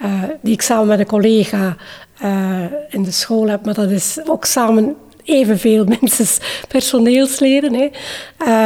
uh, 0.02 0.22
die 0.40 0.52
ik 0.52 0.62
samen 0.62 0.86
met 0.86 0.98
een 0.98 1.06
collega 1.06 1.76
uh, 2.22 2.64
in 2.88 3.02
de 3.02 3.10
school 3.10 3.48
heb, 3.48 3.64
maar 3.64 3.74
dat 3.74 3.90
is 3.90 4.18
ook 4.26 4.44
samen 4.44 4.96
evenveel 5.28 5.84
minstens 6.00 6.38
personeelsleden. 6.68 7.74
Hè. 7.74 7.90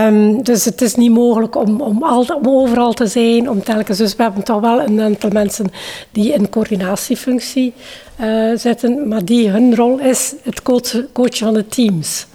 Um, 0.07 0.43
dus 0.43 0.65
het 0.65 0.81
is 0.81 0.95
niet 0.95 1.11
mogelijk 1.11 1.57
om, 1.57 1.81
om, 1.81 2.03
al, 2.03 2.25
om, 2.25 2.49
overal 2.49 2.93
te 2.93 3.07
zijn, 3.07 3.51
om 3.51 3.63
telkens. 3.63 3.99
Dus 3.99 4.17
we 4.17 4.23
hebben 4.23 4.45
toch 4.45 4.61
wel 4.61 4.81
een 4.81 5.01
aantal 5.01 5.31
mensen 5.31 5.73
die 6.11 6.33
in 6.33 6.49
coördinatiefunctie 6.49 7.73
uh, 8.21 8.57
zitten, 8.57 9.09
maar 9.09 9.25
die 9.25 9.49
hun 9.49 9.75
rol 9.75 9.99
is 9.99 10.35
het 10.43 10.63
coachen, 10.63 11.09
coachen 11.13 11.47
van 11.47 11.55
de 11.55 11.67
teams. 11.67 12.27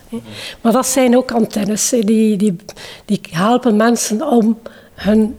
Maar 0.62 0.72
dat 0.72 0.88
zijn 0.88 1.18
ook 1.18 1.32
antennes, 1.32 1.90
die, 1.90 2.38
die, 2.38 2.56
die 3.06 3.22
helpen 3.30 3.76
mensen 3.76 4.28
om 4.28 4.58
hun 4.94 5.36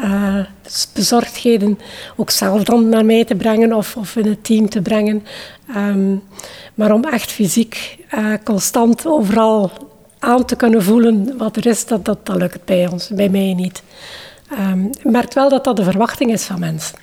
uh, 0.00 0.38
bezorgdheden 0.94 1.78
ook 2.16 2.30
zelf 2.30 2.64
dan 2.64 2.88
naar 2.88 3.04
mij 3.04 3.24
te 3.24 3.34
brengen 3.34 3.72
of, 3.72 3.96
of 3.96 4.16
in 4.16 4.26
het 4.26 4.44
team 4.44 4.68
te 4.68 4.82
brengen. 4.82 5.24
Um, 5.76 6.22
maar 6.74 6.92
om 6.92 7.04
echt 7.04 7.30
fysiek 7.30 7.98
uh, 8.14 8.34
constant 8.44 9.06
overal 9.06 9.70
aan 10.18 10.44
te 10.44 10.56
kunnen 10.56 10.82
voelen 10.82 11.34
wat 11.38 11.56
er 11.56 11.66
is, 11.66 11.86
dat, 11.86 12.04
dat, 12.04 12.26
dat 12.26 12.36
lukt 12.36 12.64
bij 12.64 12.88
ons, 12.88 13.08
bij 13.08 13.28
mij 13.28 13.54
niet. 13.54 13.82
Um, 14.52 14.86
ik 14.86 15.10
merk 15.10 15.34
wel 15.34 15.48
dat 15.48 15.64
dat 15.64 15.76
de 15.76 15.84
verwachting 15.84 16.32
is 16.32 16.44
van 16.44 16.58
mensen. 16.58 16.98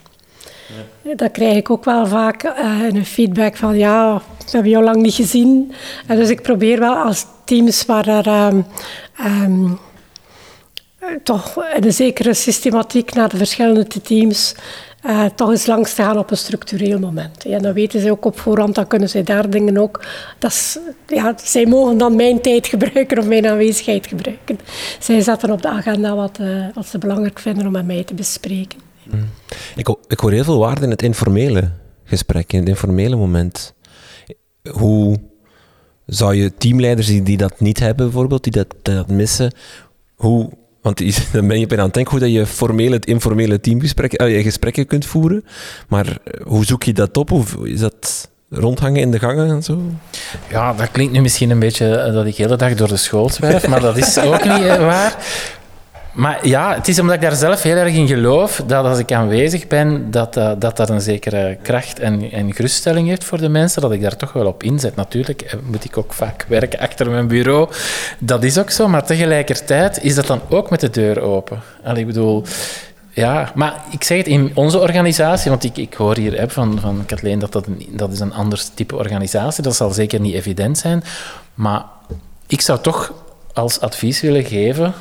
Ja. 1.01 1.15
Dat 1.15 1.32
krijg 1.32 1.58
ik 1.58 1.69
ook 1.69 1.86
wel 1.86 2.08
vaak 2.08 2.43
uh, 2.43 2.84
in 2.88 2.95
een 2.95 3.06
feedback 3.06 3.56
van 3.56 3.77
ja, 3.77 4.21
we 4.38 4.51
hebben 4.51 4.71
jou 4.71 4.84
lang 4.84 5.01
niet 5.01 5.13
gezien. 5.13 5.71
Uh, 6.10 6.17
dus 6.17 6.30
ik 6.30 6.41
probeer 6.41 6.80
wel 6.80 6.95
als 6.95 7.25
teams 7.45 7.86
waar 7.86 8.08
er 8.08 8.27
um, 9.25 9.80
toch 11.24 11.56
een 11.76 11.93
zekere 11.93 12.34
systematiek 12.34 13.13
naar 13.13 13.30
de 13.30 13.38
verschillende 13.38 13.88
teams 13.88 14.56
uh, 15.06 15.26
toch 15.26 15.50
eens 15.50 15.65
langs 15.65 15.93
te 15.93 16.02
gaan 16.02 16.17
op 16.17 16.32
een 16.32 16.38
structureel 16.38 17.00
moment. 17.00 17.46
En 17.46 17.62
dan 17.62 17.74
weten 17.74 18.02
ze 18.02 18.12
ook 18.12 18.26
op 18.26 18.39
voorhand, 18.39 18.76
dan 18.76 18.88
kunnen 18.88 19.10
zij 19.10 19.24
daar 19.24 19.50
dingen 19.50 19.78
ook... 19.78 20.06
Dat 20.39 20.52
is, 20.52 20.78
ja, 21.08 21.36
zij 21.43 21.65
mogen 21.65 21.98
dan 21.98 22.15
mijn 22.15 22.41
tijd 22.41 22.67
gebruiken 22.78 23.17
of 23.17 23.26
mijn 23.26 23.48
aanwezigheid 23.48 24.08
gebruiken. 24.08 24.60
Zij 25.00 25.22
zetten 25.22 25.52
op 25.52 25.62
de 25.62 25.70
agenda 25.70 26.15
wat, 26.15 26.38
uh, 26.41 26.78
ze 26.86 26.98
belangrijk 26.98 27.39
vinden 27.39 27.65
om 27.65 27.72
met 27.72 27.86
mij 27.86 28.04
te 28.04 28.13
bespreken. 28.13 28.80
Mm. 29.04 29.30
Ik, 29.76 29.96
ik 30.08 30.20
hoor 30.20 30.32
heel 30.32 30.43
veel 30.43 30.60
waarde 30.60 30.82
in 30.82 30.89
het 30.89 31.02
informele 31.02 31.72
gesprek, 32.04 32.54
in 32.54 32.60
het 32.60 32.70
informele 32.70 33.15
moment. 33.15 33.74
Hoe 34.72 35.17
zou 36.06 36.36
je 36.36 36.54
teamleiders 36.58 37.08
die, 37.08 37.24
die 37.24 37.38
dat 37.38 37.60
niet 37.60 37.80
hebben, 37.80 38.06
bijvoorbeeld, 38.06 38.43
die 38.43 38.52
dat, 38.52 38.76
dat 38.82 39.08
missen, 39.08 39.54
hoe 40.15 40.50
want 40.81 41.01
dan 41.33 41.47
ben 41.47 41.59
je 41.59 41.67
bijna 41.67 41.81
aan 41.81 41.87
het 41.87 41.95
denken 41.95 42.11
hoe 42.11 42.21
dat 42.21 42.31
je 42.31 42.45
formele 42.45 42.95
het 42.95 43.05
informele 43.05 43.59
teamgesprekken 43.59 44.31
uh, 44.31 44.43
gesprekken 44.43 44.87
kunt 44.87 45.05
voeren. 45.05 45.45
Maar 45.87 46.05
eh, 46.07 46.45
hoe 46.45 46.65
zoek 46.65 46.83
je 46.83 46.93
dat 46.93 47.17
op? 47.17 47.29
Hoe 47.29 47.69
is 47.69 47.79
dat 47.79 48.29
rondhangen 48.49 49.01
in 49.01 49.11
de 49.11 49.19
gangen 49.19 49.49
en 49.49 49.63
zo? 49.63 49.81
Ja, 50.49 50.73
dat 50.73 50.91
klinkt 50.91 51.13
nu 51.13 51.21
misschien 51.21 51.49
een 51.49 51.59
beetje 51.59 51.95
eh, 51.95 52.13
dat 52.13 52.25
ik 52.25 52.35
de 52.35 52.43
hele 52.43 52.55
dag 52.55 52.73
door 52.73 52.87
de 52.87 52.97
school 52.97 53.29
zwerf, 53.29 53.67
maar 53.67 53.81
dat 53.81 53.97
is 53.97 54.19
ook 54.19 54.43
niet 54.43 54.77
waar. 54.77 55.15
Maar 56.17 56.47
ja, 56.47 56.73
het 56.73 56.88
is 56.88 56.99
omdat 56.99 57.15
ik 57.15 57.21
daar 57.21 57.36
zelf 57.36 57.62
heel 57.62 57.75
erg 57.75 57.93
in 57.93 58.08
geloof 58.08 58.63
dat 58.65 58.86
als 58.86 58.99
ik 58.99 59.12
aanwezig 59.12 59.67
ben, 59.67 60.12
dat 60.12 60.38
uh, 60.38 60.51
dat, 60.60 60.77
dat 60.77 60.89
een 60.89 61.01
zekere 61.01 61.58
kracht 61.62 61.99
en, 61.99 62.32
en 62.32 62.53
geruststelling 62.53 63.08
heeft 63.08 63.23
voor 63.23 63.38
de 63.38 63.49
mensen, 63.49 63.82
dat 63.82 63.91
ik 63.91 64.01
daar 64.01 64.15
toch 64.15 64.34
wel 64.34 64.45
op 64.45 64.63
inzet. 64.63 64.95
Natuurlijk 64.95 65.41
eh, 65.41 65.60
moet 65.63 65.84
ik 65.86 65.97
ook 65.97 66.13
vaak 66.13 66.45
werken 66.47 66.80
achter 66.80 67.10
mijn 67.10 67.27
bureau. 67.27 67.69
Dat 68.19 68.43
is 68.43 68.58
ook 68.58 68.69
zo, 68.69 68.88
maar 68.88 69.06
tegelijkertijd 69.06 70.03
is 70.03 70.15
dat 70.15 70.27
dan 70.27 70.41
ook 70.49 70.69
met 70.69 70.80
de 70.80 70.89
deur 70.89 71.21
open. 71.21 71.62
Allee, 71.84 72.01
ik 72.01 72.08
bedoel, 72.08 72.43
ja, 73.10 73.51
maar 73.56 73.73
ik 73.89 74.03
zeg 74.03 74.17
het 74.17 74.27
in 74.27 74.51
onze 74.53 74.80
organisatie, 74.80 75.49
want 75.49 75.63
ik, 75.63 75.77
ik 75.77 75.93
hoor 75.93 76.15
hier 76.15 76.45
van, 76.47 76.80
van 76.80 77.03
Kathleen 77.06 77.39
dat 77.39 77.51
dat 77.51 77.67
een, 77.67 77.88
dat 77.89 78.12
is 78.12 78.19
een 78.19 78.34
ander 78.34 78.63
type 78.73 78.95
organisatie. 78.95 79.63
Dat 79.63 79.75
zal 79.75 79.91
zeker 79.91 80.19
niet 80.19 80.34
evident 80.34 80.77
zijn. 80.77 81.03
Maar 81.53 81.84
ik 82.47 82.62
zou 82.62 82.80
toch 82.82 83.13
als 83.53 83.80
advies 83.80 84.21
willen 84.21 84.43
geven 84.43 84.93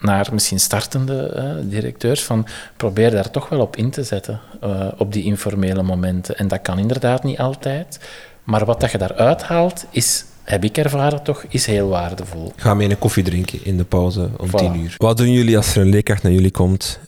naar 0.00 0.28
misschien 0.32 0.60
startende 0.60 1.32
uh, 1.36 1.70
directeurs, 1.70 2.22
van 2.22 2.46
probeer 2.76 3.10
daar 3.10 3.30
toch 3.30 3.48
wel 3.48 3.60
op 3.60 3.76
in 3.76 3.90
te 3.90 4.02
zetten, 4.02 4.40
uh, 4.64 4.88
op 4.96 5.12
die 5.12 5.24
informele 5.24 5.82
momenten. 5.82 6.36
En 6.36 6.48
dat 6.48 6.62
kan 6.62 6.78
inderdaad 6.78 7.24
niet 7.24 7.38
altijd, 7.38 8.00
maar 8.44 8.64
wat 8.64 8.80
dat 8.80 8.90
je 8.90 8.98
daaruit 8.98 9.42
haalt, 9.42 9.84
is, 9.90 10.24
heb 10.42 10.64
ik 10.64 10.78
ervaren 10.78 11.22
toch, 11.22 11.44
is 11.48 11.66
heel 11.66 11.88
waardevol. 11.88 12.52
Ga 12.56 12.74
mee 12.74 12.90
een 12.90 12.98
koffie 12.98 13.24
drinken 13.24 13.64
in 13.64 13.76
de 13.76 13.84
pauze 13.84 14.28
om 14.36 14.50
tien 14.50 14.80
uur. 14.80 14.94
Wat 14.96 15.16
doen 15.16 15.32
jullie 15.32 15.56
als 15.56 15.76
er 15.76 15.82
een 15.82 15.88
leerkracht 15.88 16.22
naar 16.22 16.32
jullie 16.32 16.50
komt, 16.50 16.98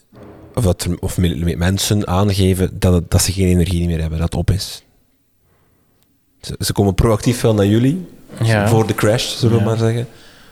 of, 0.55 0.63
dat 0.63 0.83
er, 0.83 0.97
of 0.99 1.17
mensen 1.57 2.07
aangeven 2.07 2.79
dat, 2.79 3.11
dat 3.11 3.21
ze 3.21 3.31
geen 3.31 3.47
energie 3.47 3.87
meer 3.87 4.01
hebben, 4.01 4.19
dat 4.19 4.31
het 4.31 4.39
op 4.39 4.51
is? 4.51 4.83
Ze, 6.41 6.55
ze 6.59 6.73
komen 6.73 6.93
proactief 6.93 7.41
wel 7.41 7.53
naar 7.53 7.65
jullie, 7.65 8.07
ja. 8.43 8.67
voor 8.67 8.87
de 8.87 8.95
crash, 8.95 9.37
zullen 9.37 9.57
we 9.57 9.63
maar 9.63 9.77
zeggen 9.77 10.07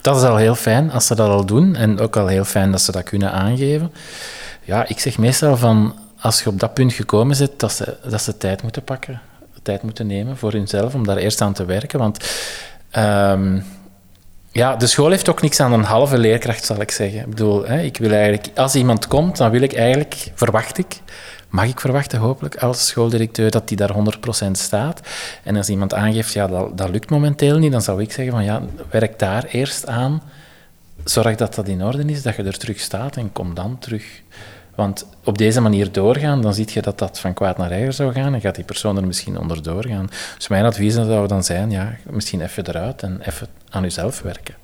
dat 0.07 0.15
is 0.15 0.23
al 0.23 0.35
heel 0.35 0.55
fijn 0.55 0.91
als 0.91 1.05
ze 1.07 1.15
dat 1.15 1.29
al 1.29 1.45
doen. 1.45 1.75
En 1.75 1.99
ook 1.99 2.15
al 2.15 2.27
heel 2.27 2.43
fijn 2.43 2.71
dat 2.71 2.81
ze 2.81 2.91
dat 2.91 3.03
kunnen 3.03 3.31
aangeven. 3.31 3.91
Ja, 4.63 4.87
ik 4.87 4.99
zeg 4.99 5.17
meestal 5.17 5.57
van 5.57 5.95
als 6.19 6.43
je 6.43 6.49
op 6.49 6.59
dat 6.59 6.73
punt 6.73 6.93
gekomen 6.93 7.35
zit, 7.35 7.59
dat 7.59 7.71
ze, 7.71 7.97
dat 8.09 8.21
ze 8.21 8.37
tijd 8.37 8.61
moeten 8.61 8.83
pakken. 8.83 9.21
Tijd 9.63 9.83
moeten 9.83 10.07
nemen 10.07 10.37
voor 10.37 10.51
hunzelf 10.51 10.93
om 10.93 11.05
daar 11.05 11.17
eerst 11.17 11.41
aan 11.41 11.53
te 11.53 11.65
werken. 11.65 11.99
Want 11.99 12.17
um, 12.97 13.63
ja, 14.51 14.75
de 14.75 14.87
school 14.87 15.09
heeft 15.09 15.29
ook 15.29 15.41
niks 15.41 15.59
aan 15.59 15.73
een 15.73 15.83
halve 15.83 16.17
leerkracht, 16.17 16.65
zal 16.65 16.81
ik 16.81 16.91
zeggen. 16.91 17.19
Ik 17.19 17.29
bedoel, 17.29 17.65
hè, 17.65 17.81
ik 17.81 17.97
wil 17.97 18.11
eigenlijk, 18.11 18.47
als 18.55 18.75
iemand 18.75 19.07
komt, 19.07 19.37
dan 19.37 19.51
wil 19.51 19.61
ik 19.61 19.73
eigenlijk, 19.73 20.31
verwacht 20.35 20.77
ik, 20.77 21.01
mag 21.49 21.67
ik 21.67 21.79
verwachten, 21.79 22.19
hopelijk, 22.19 22.55
als 22.55 22.87
schooldirecteur, 22.87 23.51
dat 23.51 23.67
die 23.67 23.77
daar 23.77 23.95
100% 24.47 24.51
staat. 24.51 25.01
En 25.43 25.55
als 25.55 25.69
iemand 25.69 25.93
aangeeft, 25.93 26.33
ja, 26.33 26.47
dat, 26.47 26.77
dat 26.77 26.89
lukt 26.89 27.09
momenteel 27.09 27.57
niet, 27.57 27.71
dan 27.71 27.81
zou 27.81 28.01
ik 28.01 28.11
zeggen 28.11 28.33
van, 28.33 28.43
ja, 28.43 28.61
werk 28.89 29.19
daar 29.19 29.43
eerst 29.43 29.87
aan. 29.87 30.21
Zorg 31.03 31.35
dat 31.35 31.55
dat 31.55 31.67
in 31.67 31.83
orde 31.83 32.05
is, 32.05 32.21
dat 32.21 32.35
je 32.35 32.43
er 32.43 32.57
terug 32.57 32.79
staat 32.79 33.17
en 33.17 33.31
kom 33.31 33.53
dan 33.53 33.77
terug. 33.79 34.21
Want 34.77 35.07
op 35.23 35.37
deze 35.37 35.61
manier 35.61 35.91
doorgaan, 35.91 36.41
dan 36.41 36.53
zie 36.53 36.67
je 36.73 36.81
dat 36.81 36.99
dat 36.99 37.19
van 37.19 37.33
kwaad 37.33 37.57
naar 37.57 37.71
erger 37.71 37.93
zou 37.93 38.13
gaan 38.13 38.33
en 38.33 38.41
gaat 38.41 38.55
die 38.55 38.63
persoon 38.63 38.97
er 38.97 39.07
misschien 39.07 39.39
onder 39.39 39.63
doorgaan. 39.63 40.09
Dus 40.35 40.47
mijn 40.47 40.65
advies 40.65 40.93
zou 40.93 41.27
dan 41.27 41.43
zijn, 41.43 41.71
ja, 41.71 41.95
misschien 42.09 42.41
even 42.41 42.67
eruit 42.67 43.03
en 43.03 43.21
even 43.21 43.47
aan 43.69 43.81
jezelf 43.81 44.21
werken. 44.21 44.55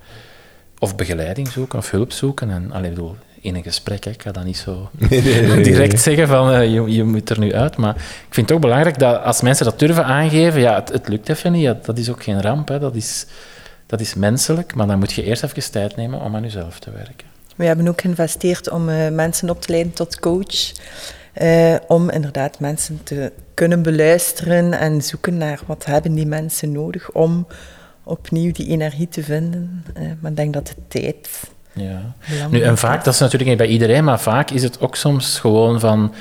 Of 0.80 0.96
begeleiding 0.96 1.48
zoeken 1.48 1.80
of 1.80 1.92
hulp 1.92 2.12
zoeken. 2.12 2.50
En, 2.50 2.72
allee, 2.72 2.90
bedoel, 2.90 3.16
in 3.44 3.56
een 3.56 3.64
gesprek, 3.64 4.04
hè, 4.04 4.12
ik 4.12 4.22
ga 4.22 4.32
dat 4.32 4.44
niet 4.44 4.58
zo 4.58 4.90
direct 5.70 6.02
zeggen 6.02 6.28
van 6.28 6.52
uh, 6.52 6.74
je, 6.74 6.94
je, 6.94 7.04
moet 7.04 7.30
er 7.30 7.40
nu 7.40 7.54
uit. 7.54 7.78
Maar 7.78 7.96
ik 7.96 8.34
vind 8.34 8.48
het 8.48 8.56
ook 8.56 8.62
belangrijk 8.62 9.00
dat 9.00 9.24
als 9.24 9.42
mensen 9.42 9.66
dat 9.66 9.80
durven 9.80 10.06
aangeven, 10.06 10.62
ja, 10.62 10.76
het, 10.76 10.90
het 10.90 11.08
lukt 11.08 11.30
even 11.30 11.52
niet, 11.52 11.62
ja, 11.62 11.78
dat 11.82 11.98
is 11.98 12.10
ook 12.10 12.24
geen 12.24 12.42
ramp, 12.42 12.68
hè, 12.68 12.80
dat, 12.80 12.96
is, 12.96 13.26
dat 13.86 14.00
is 14.00 14.14
menselijk. 14.14 14.76
Maar 14.76 14.88
dan 14.88 15.00
moet 15.00 15.14
je 15.14 15.24
eerst 15.24 15.44
even 15.44 15.72
tijd 15.72 15.96
nemen 15.96 16.22
om 16.22 16.36
aan 16.36 16.42
jezelf 16.42 16.80
te 16.80 16.92
werken. 16.92 17.28
We 17.56 17.66
hebben 17.66 17.88
ook 17.88 18.02
geïnvesteerd 18.02 18.70
om 18.70 18.90
uh, 18.90 19.10
mensen 19.10 19.50
op 19.50 19.62
te 19.62 19.72
leiden 19.72 19.94
tot 19.94 20.20
coach. 20.20 20.72
Uh, 21.42 21.76
om 21.88 22.10
inderdaad 22.10 22.60
mensen 22.60 23.00
te 23.04 23.32
kunnen 23.54 23.82
beluisteren 23.82 24.74
en 24.74 25.02
zoeken 25.02 25.38
naar 25.38 25.60
wat 25.66 25.86
hebben 25.86 26.14
die 26.14 26.26
mensen 26.26 26.72
nodig 26.72 27.12
om 27.12 27.48
opnieuw 28.04 28.52
die 28.52 28.68
energie 28.68 29.08
te 29.08 29.24
vinden. 29.24 29.84
Uh, 29.98 30.04
maar 30.20 30.32
ik 30.32 30.38
denk 30.38 30.54
dat 30.54 30.68
de 30.68 30.76
tijd. 30.88 31.30
Ja. 31.74 32.14
Nu, 32.50 32.62
en 32.62 32.78
vaak, 32.78 33.04
dat 33.04 33.14
is 33.14 33.20
natuurlijk 33.20 33.50
niet 33.50 33.58
bij 33.58 33.68
iedereen, 33.68 34.04
maar 34.04 34.20
vaak 34.20 34.52
is 34.52 34.64
het 34.64 34.80
ook 34.80 34.96
soms 34.96 35.40
gewoon 35.40 35.80
van. 35.80 36.14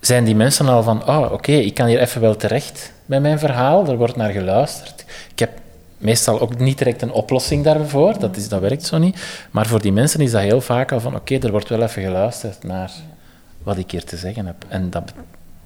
Zijn 0.00 0.24
die 0.24 0.34
mensen 0.34 0.68
al 0.68 0.82
van, 0.82 1.08
oh 1.08 1.32
oké, 1.32 1.52
ik 1.52 1.74
kan 1.74 1.86
hier 1.86 2.00
even 2.00 2.20
wel 2.20 2.36
terecht 2.36 2.92
met 3.06 3.22
mijn 3.22 3.38
verhaal, 3.38 3.86
er 3.86 3.96
wordt 3.96 4.16
naar 4.16 4.30
geluisterd. 4.30 5.04
Ik 5.30 5.38
heb 5.38 5.50
meestal 5.98 6.40
ook 6.40 6.58
niet 6.58 6.78
direct 6.78 7.02
een 7.02 7.12
oplossing 7.12 7.64
daarvoor, 7.64 8.18
dat, 8.18 8.36
is, 8.36 8.48
dat 8.48 8.60
werkt 8.60 8.86
zo 8.86 8.98
niet. 8.98 9.46
Maar 9.50 9.66
voor 9.66 9.80
die 9.80 9.92
mensen 9.92 10.20
is 10.20 10.30
dat 10.30 10.40
heel 10.40 10.60
vaak 10.60 10.92
al 10.92 11.00
van, 11.00 11.14
oké, 11.14 11.38
er 11.38 11.50
wordt 11.50 11.68
wel 11.68 11.82
even 11.82 12.02
geluisterd 12.02 12.64
naar 12.64 12.90
wat 13.62 13.78
ik 13.78 13.90
hier 13.90 14.04
te 14.04 14.16
zeggen 14.16 14.46
heb. 14.46 14.64
En 14.68 14.90
dat, 14.90 15.12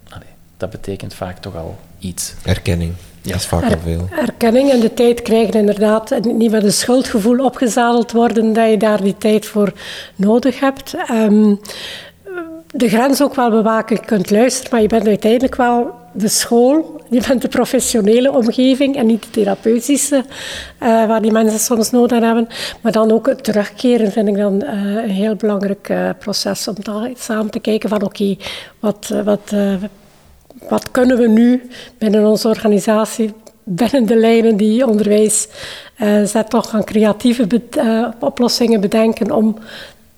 allee, 0.08 0.28
dat 0.56 0.70
betekent 0.70 1.14
vaak 1.14 1.38
toch 1.38 1.56
al 1.56 1.78
iets. 2.02 2.34
Erkenning. 2.44 2.92
Ja. 3.22 3.32
Dat 3.32 3.40
is 3.40 3.46
vaak 3.46 3.62
al 3.62 3.78
veel. 3.82 4.08
Erkenning 4.20 4.70
en 4.70 4.80
de 4.80 4.94
tijd 4.94 5.22
krijgen 5.22 5.54
inderdaad. 5.54 6.10
En 6.10 6.36
niet 6.36 6.50
met 6.50 6.64
een 6.64 6.72
schuldgevoel 6.72 7.44
opgezadeld 7.44 8.12
worden 8.12 8.52
dat 8.52 8.70
je 8.70 8.76
daar 8.76 9.02
die 9.02 9.16
tijd 9.18 9.46
voor 9.46 9.72
nodig 10.16 10.60
hebt. 10.60 10.94
Um, 11.10 11.60
de 12.72 12.88
grens 12.88 13.22
ook 13.22 13.34
wel 13.34 13.50
bewaken. 13.50 13.96
Je 13.96 14.04
kunt 14.04 14.30
luisteren, 14.30 14.70
maar 14.70 14.80
je 14.80 14.88
bent 14.88 15.06
uiteindelijk 15.06 15.56
wel 15.56 15.90
de 16.12 16.28
school. 16.28 17.00
Je 17.10 17.22
bent 17.28 17.42
de 17.42 17.48
professionele 17.48 18.32
omgeving 18.32 18.96
en 18.96 19.06
niet 19.06 19.22
de 19.22 19.30
therapeutische, 19.30 20.16
uh, 20.16 21.06
waar 21.06 21.22
die 21.22 21.32
mensen 21.32 21.58
soms 21.58 21.90
nodig 21.90 22.16
aan 22.16 22.22
hebben. 22.22 22.48
Maar 22.80 22.92
dan 22.92 23.12
ook 23.12 23.26
het 23.26 23.44
terugkeren 23.44 24.12
vind 24.12 24.28
ik 24.28 24.36
dan 24.36 24.62
uh, 24.62 24.70
een 25.02 25.10
heel 25.10 25.34
belangrijk 25.36 25.88
uh, 25.88 26.10
proces. 26.18 26.68
Om 26.68 26.74
daar 26.82 27.10
samen 27.16 27.50
te 27.50 27.60
kijken 27.60 27.88
van 27.88 28.02
oké, 28.02 28.22
okay, 28.22 28.38
wat, 28.80 29.12
wat, 29.24 29.54
wat 30.68 30.90
kunnen 30.90 31.18
we 31.18 31.28
nu 31.28 31.62
binnen 31.98 32.26
onze 32.26 32.48
organisatie 32.48 33.32
binnen 33.64 34.06
de 34.06 34.16
lijnen 34.16 34.56
die 34.56 34.86
onderwijs 34.86 35.48
uh, 36.00 36.24
zet, 36.24 36.50
toch 36.50 36.70
gaan 36.70 36.84
creatieve 36.84 37.46
uh, 37.76 38.08
oplossingen 38.20 38.80
bedenken 38.80 39.30
om 39.30 39.56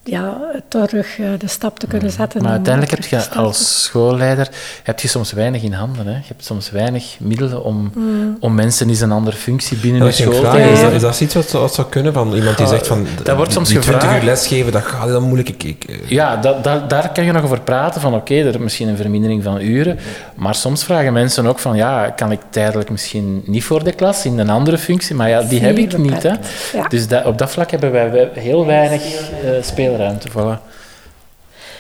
ja, 0.04 0.40
terug 0.68 1.18
uh, 1.18 1.28
de 1.38 1.48
stap 1.48 1.78
te 1.78 1.86
kunnen 1.86 2.10
zetten. 2.10 2.42
Maar 2.42 2.50
uiteindelijk 2.50 2.94
heb 2.94 3.04
je 3.04 3.36
als 3.36 3.82
schoolleider 3.82 4.48
heb 4.82 5.00
je 5.00 5.08
soms 5.08 5.32
weinig 5.32 5.62
in 5.62 5.72
handen. 5.72 6.06
Hè? 6.06 6.12
Je 6.12 6.22
hebt 6.26 6.44
soms 6.44 6.70
weinig 6.70 7.16
middelen 7.18 7.64
om, 7.64 7.90
mm. 7.94 8.36
om 8.40 8.54
mensen 8.54 8.90
in 8.90 9.02
een 9.02 9.12
andere 9.12 9.36
functie 9.36 9.76
binnen 9.76 10.00
ja, 10.00 10.06
je 10.06 10.12
school 10.12 10.50
te 10.50 10.60
is, 10.60 10.80
dat, 10.80 10.92
is 10.92 11.00
dat 11.00 11.20
iets 11.20 11.34
wat, 11.34 11.50
wat 11.50 11.74
zou 11.74 11.88
kunnen 11.88 12.12
van 12.12 12.34
iemand 12.34 12.56
die 12.56 12.66
zegt 12.66 12.86
van 12.86 13.06
dat 13.22 13.36
wordt 13.36 13.52
soms 13.52 13.68
die 13.68 13.76
gevraagd. 13.76 14.00
20 14.00 14.22
uur 14.22 14.28
lesgeven, 14.28 14.72
dat 14.72 14.82
gaat 14.82 15.08
dan 15.08 15.22
moeilijk. 15.22 15.48
Ik, 15.48 15.62
ik, 15.62 16.00
ja, 16.06 16.36
dat, 16.36 16.64
dat, 16.64 16.90
daar 16.90 17.12
kan 17.12 17.24
je 17.24 17.32
nog 17.32 17.42
over 17.42 17.60
praten 17.60 18.00
van 18.00 18.14
oké, 18.14 18.32
okay, 18.32 18.46
er 18.46 18.54
is 18.54 18.60
misschien 18.60 18.88
een 18.88 18.96
vermindering 18.96 19.42
van 19.42 19.60
uren. 19.60 19.98
Maar 20.34 20.54
soms 20.54 20.84
vragen 20.84 21.12
mensen 21.12 21.46
ook 21.46 21.58
van 21.58 21.76
ja, 21.76 22.10
kan 22.10 22.32
ik 22.32 22.40
tijdelijk 22.50 22.90
misschien 22.90 23.42
niet 23.46 23.64
voor 23.64 23.84
de 23.84 23.92
klas 23.92 24.24
in 24.24 24.38
een 24.38 24.50
andere 24.50 24.78
functie, 24.78 25.14
maar 25.14 25.28
ja, 25.28 25.42
die 25.42 25.60
heb 25.60 25.78
ik 25.78 25.98
niet. 25.98 26.22
Hè? 26.22 26.32
Ja. 26.72 26.88
Dus 26.88 27.08
dat, 27.08 27.24
op 27.24 27.38
dat 27.38 27.50
vlak 27.50 27.70
hebben 27.70 27.92
wij 27.92 28.28
heel 28.34 28.66
weinig 28.66 29.02
uh, 29.02 29.50
speelruimte. 29.94 30.28
Voilà. 30.30 30.72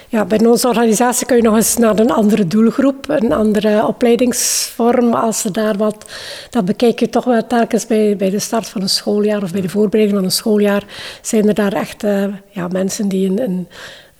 Ja, 0.08 0.24
bij 0.24 0.46
onze 0.46 0.68
organisatie 0.68 1.26
kun 1.26 1.36
je 1.36 1.42
nog 1.42 1.56
eens 1.56 1.76
naar 1.76 1.98
een 1.98 2.10
andere 2.10 2.46
doelgroep, 2.46 3.08
een 3.08 3.32
andere 3.32 3.86
opleidingsvorm. 3.86 5.14
Als 5.14 5.40
ze 5.40 5.50
daar 5.50 5.76
wat, 5.76 6.04
dat 6.50 6.64
bekijk 6.64 7.00
je 7.00 7.08
toch 7.08 7.24
wel 7.24 7.46
telkens 7.46 7.86
bij, 7.86 8.16
bij 8.16 8.30
de 8.30 8.38
start 8.38 8.68
van 8.68 8.82
een 8.82 8.88
schooljaar 8.88 9.42
of 9.42 9.52
bij 9.52 9.60
de 9.60 9.68
voorbereiding 9.68 10.18
van 10.18 10.26
een 10.26 10.32
schooljaar. 10.32 10.84
Zijn 11.22 11.48
er 11.48 11.54
daar 11.54 11.72
echt 11.72 12.04
uh, 12.04 12.24
ja, 12.50 12.68
mensen 12.68 13.08
die 13.08 13.28
een, 13.28 13.68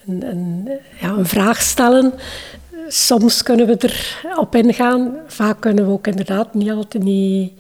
een, 0.07 0.29
een, 0.29 0.69
ja, 1.01 1.15
vraag 1.23 1.63
stellen. 1.63 2.13
Soms 2.89 3.43
kunnen 3.43 3.67
we 3.67 3.91
erop 4.23 4.55
ingaan. 4.55 5.17
Vaak 5.27 5.61
kunnen 5.61 5.87
we 5.87 5.93
ook 5.93 6.07
inderdaad 6.07 6.55
niet 6.55 6.71
altijd 6.71 7.03
niet, 7.03 7.53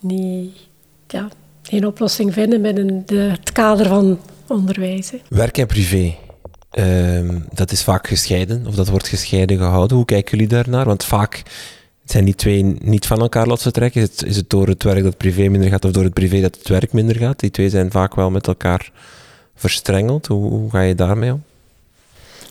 niet, 0.00 0.56
ja, 1.06 1.28
geen 1.62 1.86
oplossing 1.86 2.32
vinden 2.32 2.62
binnen 2.62 3.02
de, 3.06 3.18
het 3.18 3.52
kader 3.52 3.86
van 3.86 4.18
onderwijs. 4.48 5.12
Werk 5.28 5.58
en 5.58 5.66
privé. 5.66 6.14
Um, 6.78 7.44
dat 7.52 7.72
is 7.72 7.82
vaak 7.82 8.06
gescheiden, 8.06 8.66
of 8.66 8.74
dat 8.74 8.88
wordt 8.88 9.08
gescheiden 9.08 9.58
gehouden. 9.58 9.96
Hoe 9.96 10.06
kijken 10.06 10.38
jullie 10.38 10.52
daarnaar? 10.52 10.84
Want 10.84 11.04
vaak 11.04 11.42
zijn 12.04 12.24
die 12.24 12.34
twee 12.34 12.62
niet 12.62 13.06
van 13.06 13.20
elkaar 13.20 13.46
los 13.46 13.62
te 13.62 13.70
trekken. 13.70 14.02
Is 14.02 14.08
het, 14.08 14.24
is 14.24 14.36
het 14.36 14.50
door 14.50 14.68
het 14.68 14.82
werk 14.82 14.96
dat 14.96 15.04
het 15.04 15.16
privé 15.16 15.48
minder 15.48 15.70
gaat, 15.70 15.84
of 15.84 15.90
door 15.90 16.04
het 16.04 16.14
privé 16.14 16.40
dat 16.40 16.56
het 16.56 16.68
werk 16.68 16.92
minder 16.92 17.16
gaat? 17.16 17.40
Die 17.40 17.50
twee 17.50 17.70
zijn 17.70 17.90
vaak 17.90 18.14
wel 18.14 18.30
met 18.30 18.46
elkaar 18.46 18.90
verstrengeld. 19.54 20.26
Hoe, 20.26 20.50
hoe 20.50 20.70
ga 20.70 20.80
je 20.80 20.94
daarmee 20.94 21.32
om? 21.32 21.42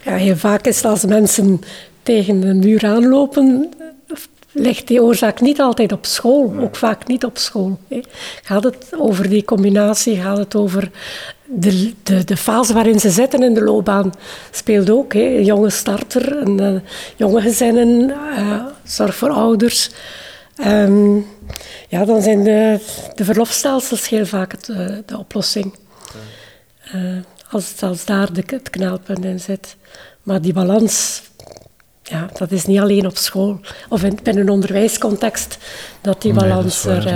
Ja, 0.03 0.15
heel 0.15 0.36
vaak 0.36 0.65
is 0.67 0.75
het 0.75 0.86
als 0.86 1.05
mensen 1.05 1.62
tegen 2.03 2.43
een 2.43 2.60
muur 2.60 2.86
aanlopen, 2.86 3.73
ligt 4.51 4.88
die 4.88 5.03
oorzaak 5.03 5.41
niet 5.41 5.60
altijd 5.60 5.91
op 5.91 6.05
school, 6.05 6.53
ook 6.60 6.75
vaak 6.75 7.08
niet 7.08 7.25
op 7.25 7.38
school. 7.38 7.79
Gaat 8.43 8.63
het 8.63 8.91
over 8.97 9.29
die 9.29 9.45
combinatie, 9.45 10.15
gaat 10.15 10.38
het 10.38 10.55
over 10.55 10.91
de, 11.45 11.93
de, 12.03 12.23
de 12.23 12.38
fase 12.38 12.73
waarin 12.73 12.99
ze 12.99 13.10
zitten 13.10 13.43
in 13.43 13.53
de 13.53 13.63
loopbaan, 13.63 14.13
speelt 14.51 14.89
ook. 14.89 15.13
Hè. 15.13 15.19
Een 15.19 15.45
jonge 15.45 15.69
starter, 15.69 16.38
een, 16.38 16.62
uh, 16.62 16.79
jonge 17.15 17.41
gezinnen, 17.41 18.10
uh, 18.10 18.65
zorg 18.84 19.15
voor 19.15 19.29
ouders. 19.29 19.89
Um, 20.67 21.25
ja, 21.88 22.05
dan 22.05 22.21
zijn 22.21 22.43
de, 22.43 22.79
de 23.15 23.23
verlofstelsels 23.23 24.10
heel 24.10 24.25
vaak 24.25 24.51
het, 24.51 24.67
uh, 24.67 24.97
de 25.05 25.17
oplossing. 25.17 25.73
als, 27.49 27.73
als 27.81 28.05
daar 28.05 28.34
de, 28.34 28.43
het 28.45 28.69
knelpunt 28.69 29.25
in 29.25 29.39
zit. 29.39 29.75
Maar 30.23 30.41
die 30.41 30.53
balans 30.53 31.21
ja, 32.07 32.29
dat 32.37 32.51
is 32.51 32.65
niet 32.65 32.79
alleen 32.79 33.05
op 33.05 33.17
school 33.17 33.59
of 33.89 34.03
in, 34.03 34.19
binnen 34.23 34.43
een 34.43 34.49
onderwijscontext 34.49 35.57
dat 36.01 36.21
die 36.21 36.33
balans 36.33 36.83
nee, 36.83 36.95
er. 36.95 37.07
Uh, 37.07 37.13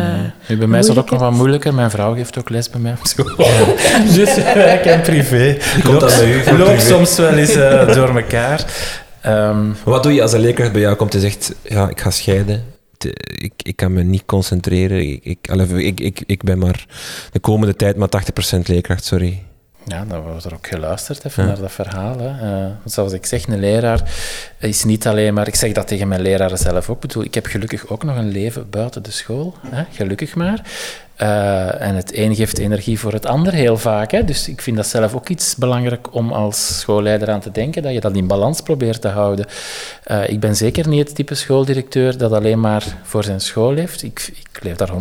nee. 0.47 0.58
Bij 0.58 0.67
mij 0.67 0.80
is 0.80 0.86
dat 0.86 0.97
ook 0.97 1.10
nog 1.10 1.19
wat 1.19 1.32
moeilijker. 1.32 1.73
Mijn 1.73 1.89
vrouw 1.89 2.13
geeft 2.13 2.38
ook 2.38 2.49
les 2.49 2.69
bij 2.69 2.80
mij 2.80 2.91
op 2.91 3.06
school. 3.06 3.45
Ja. 3.45 3.65
dus 4.15 4.36
werk 4.36 4.86
en 4.86 5.02
privé. 5.02 5.58
Komt 5.84 5.99
dat 5.99 6.15
bij 6.17 6.54
u? 6.54 6.58
Loopt 6.58 6.82
soms 6.82 7.17
wel 7.17 7.34
eens 7.34 7.56
uh, 7.56 7.93
door 7.95 8.17
elkaar. 8.17 8.65
Um, 9.25 9.75
wat 9.84 10.04
doe 10.04 10.13
je 10.13 10.21
als 10.21 10.34
een 10.34 10.39
leerkracht 10.39 10.71
bij 10.71 10.82
jou 10.82 10.95
komt 10.95 11.13
en 11.13 11.19
zegt: 11.19 11.56
Ja, 11.63 11.89
ik 11.89 12.02
ga 12.02 12.10
scheiden? 12.10 12.63
Ik, 13.36 13.54
ik 13.58 13.75
kan 13.75 13.93
me 13.93 14.04
niet 14.04 14.25
concentreren. 14.25 15.12
Ik, 15.12 15.23
ik, 15.23 15.47
ik, 15.78 15.99
ik, 15.99 16.23
ik 16.25 16.43
ben 16.43 16.58
maar 16.58 16.86
de 17.32 17.39
komende 17.39 17.75
tijd 17.75 17.97
maar 17.97 18.10
80% 18.56 18.60
leerkracht, 18.63 19.06
sorry. 19.06 19.43
Ja, 19.86 20.06
dan 20.06 20.22
wordt 20.22 20.46
er 20.46 20.54
ook 20.54 20.68
geluisterd 20.68 21.26
even 21.26 21.46
naar 21.46 21.60
dat 21.60 21.72
verhaal. 21.72 22.20
Hè. 22.20 22.63
Uh, 22.65 22.72
zoals 22.86 23.13
ik 23.13 23.26
zeg, 23.26 23.48
een 23.48 23.60
leraar 23.60 24.12
is 24.60 24.84
niet 24.84 25.08
alleen 25.08 25.34
maar... 25.34 25.48
Ik 25.48 25.56
zeg 25.56 25.72
dat 25.72 25.88
tegen 25.88 26.08
mijn 26.08 26.22
leraren 26.22 26.58
zelf 26.58 26.89
ook. 26.89 26.96
Ik 26.96 27.02
bedoel, 27.02 27.24
ik 27.24 27.34
heb 27.34 27.46
gelukkig 27.46 27.88
ook 27.88 28.04
nog 28.04 28.18
een 28.18 28.30
leven 28.30 28.70
buiten 28.70 29.04
de 29.04 29.12
school. 29.12 29.56
Hè. 29.68 29.84
Gelukkig 29.92 30.36
maar. 30.36 30.62
Uh, 31.21 31.82
en 31.82 31.95
het 31.95 32.17
een 32.17 32.36
geeft 32.36 32.58
energie 32.58 32.99
voor 32.99 33.13
het 33.13 33.25
ander 33.25 33.53
heel 33.53 33.77
vaak. 33.77 34.12
Hè. 34.12 34.23
Dus 34.23 34.47
ik 34.47 34.62
vind 34.62 34.75
dat 34.75 34.88
zelf 34.88 35.15
ook 35.15 35.29
iets 35.29 35.55
belangrijk 35.55 36.13
om 36.13 36.32
als 36.32 36.79
schoolleider 36.79 37.29
aan 37.29 37.39
te 37.39 37.51
denken, 37.51 37.84
dat 37.84 37.93
je 37.93 37.99
dat 37.99 38.15
in 38.15 38.27
balans 38.27 38.62
probeert 38.62 39.01
te 39.01 39.08
houden. 39.08 39.45
Uh, 40.12 40.29
ik 40.29 40.39
ben 40.39 40.55
zeker 40.55 40.88
niet 40.88 41.08
het 41.08 41.15
type 41.15 41.36
schooldirecteur 41.36 42.17
dat 42.17 42.32
alleen 42.32 42.60
maar 42.60 42.84
voor 43.03 43.23
zijn 43.23 43.41
school 43.41 43.73
leeft. 43.73 44.03
Ik, 44.03 44.32
ik 44.53 44.63
leef 44.63 44.75
daar 44.75 44.91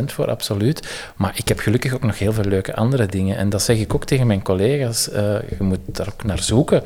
100% 0.00 0.04
voor, 0.04 0.30
absoluut. 0.30 0.88
Maar 1.16 1.32
ik 1.34 1.48
heb 1.48 1.58
gelukkig 1.58 1.94
ook 1.94 2.04
nog 2.04 2.18
heel 2.18 2.32
veel 2.32 2.44
leuke 2.44 2.74
andere 2.74 3.06
dingen. 3.06 3.36
En 3.36 3.50
dat 3.50 3.62
zeg 3.62 3.78
ik 3.78 3.94
ook 3.94 4.04
tegen 4.04 4.26
mijn 4.26 4.42
collega's. 4.42 5.08
Uh, 5.08 5.16
je 5.18 5.56
moet 5.58 5.80
daar 5.86 6.08
ook 6.12 6.24
naar 6.24 6.42
zoeken 6.42 6.82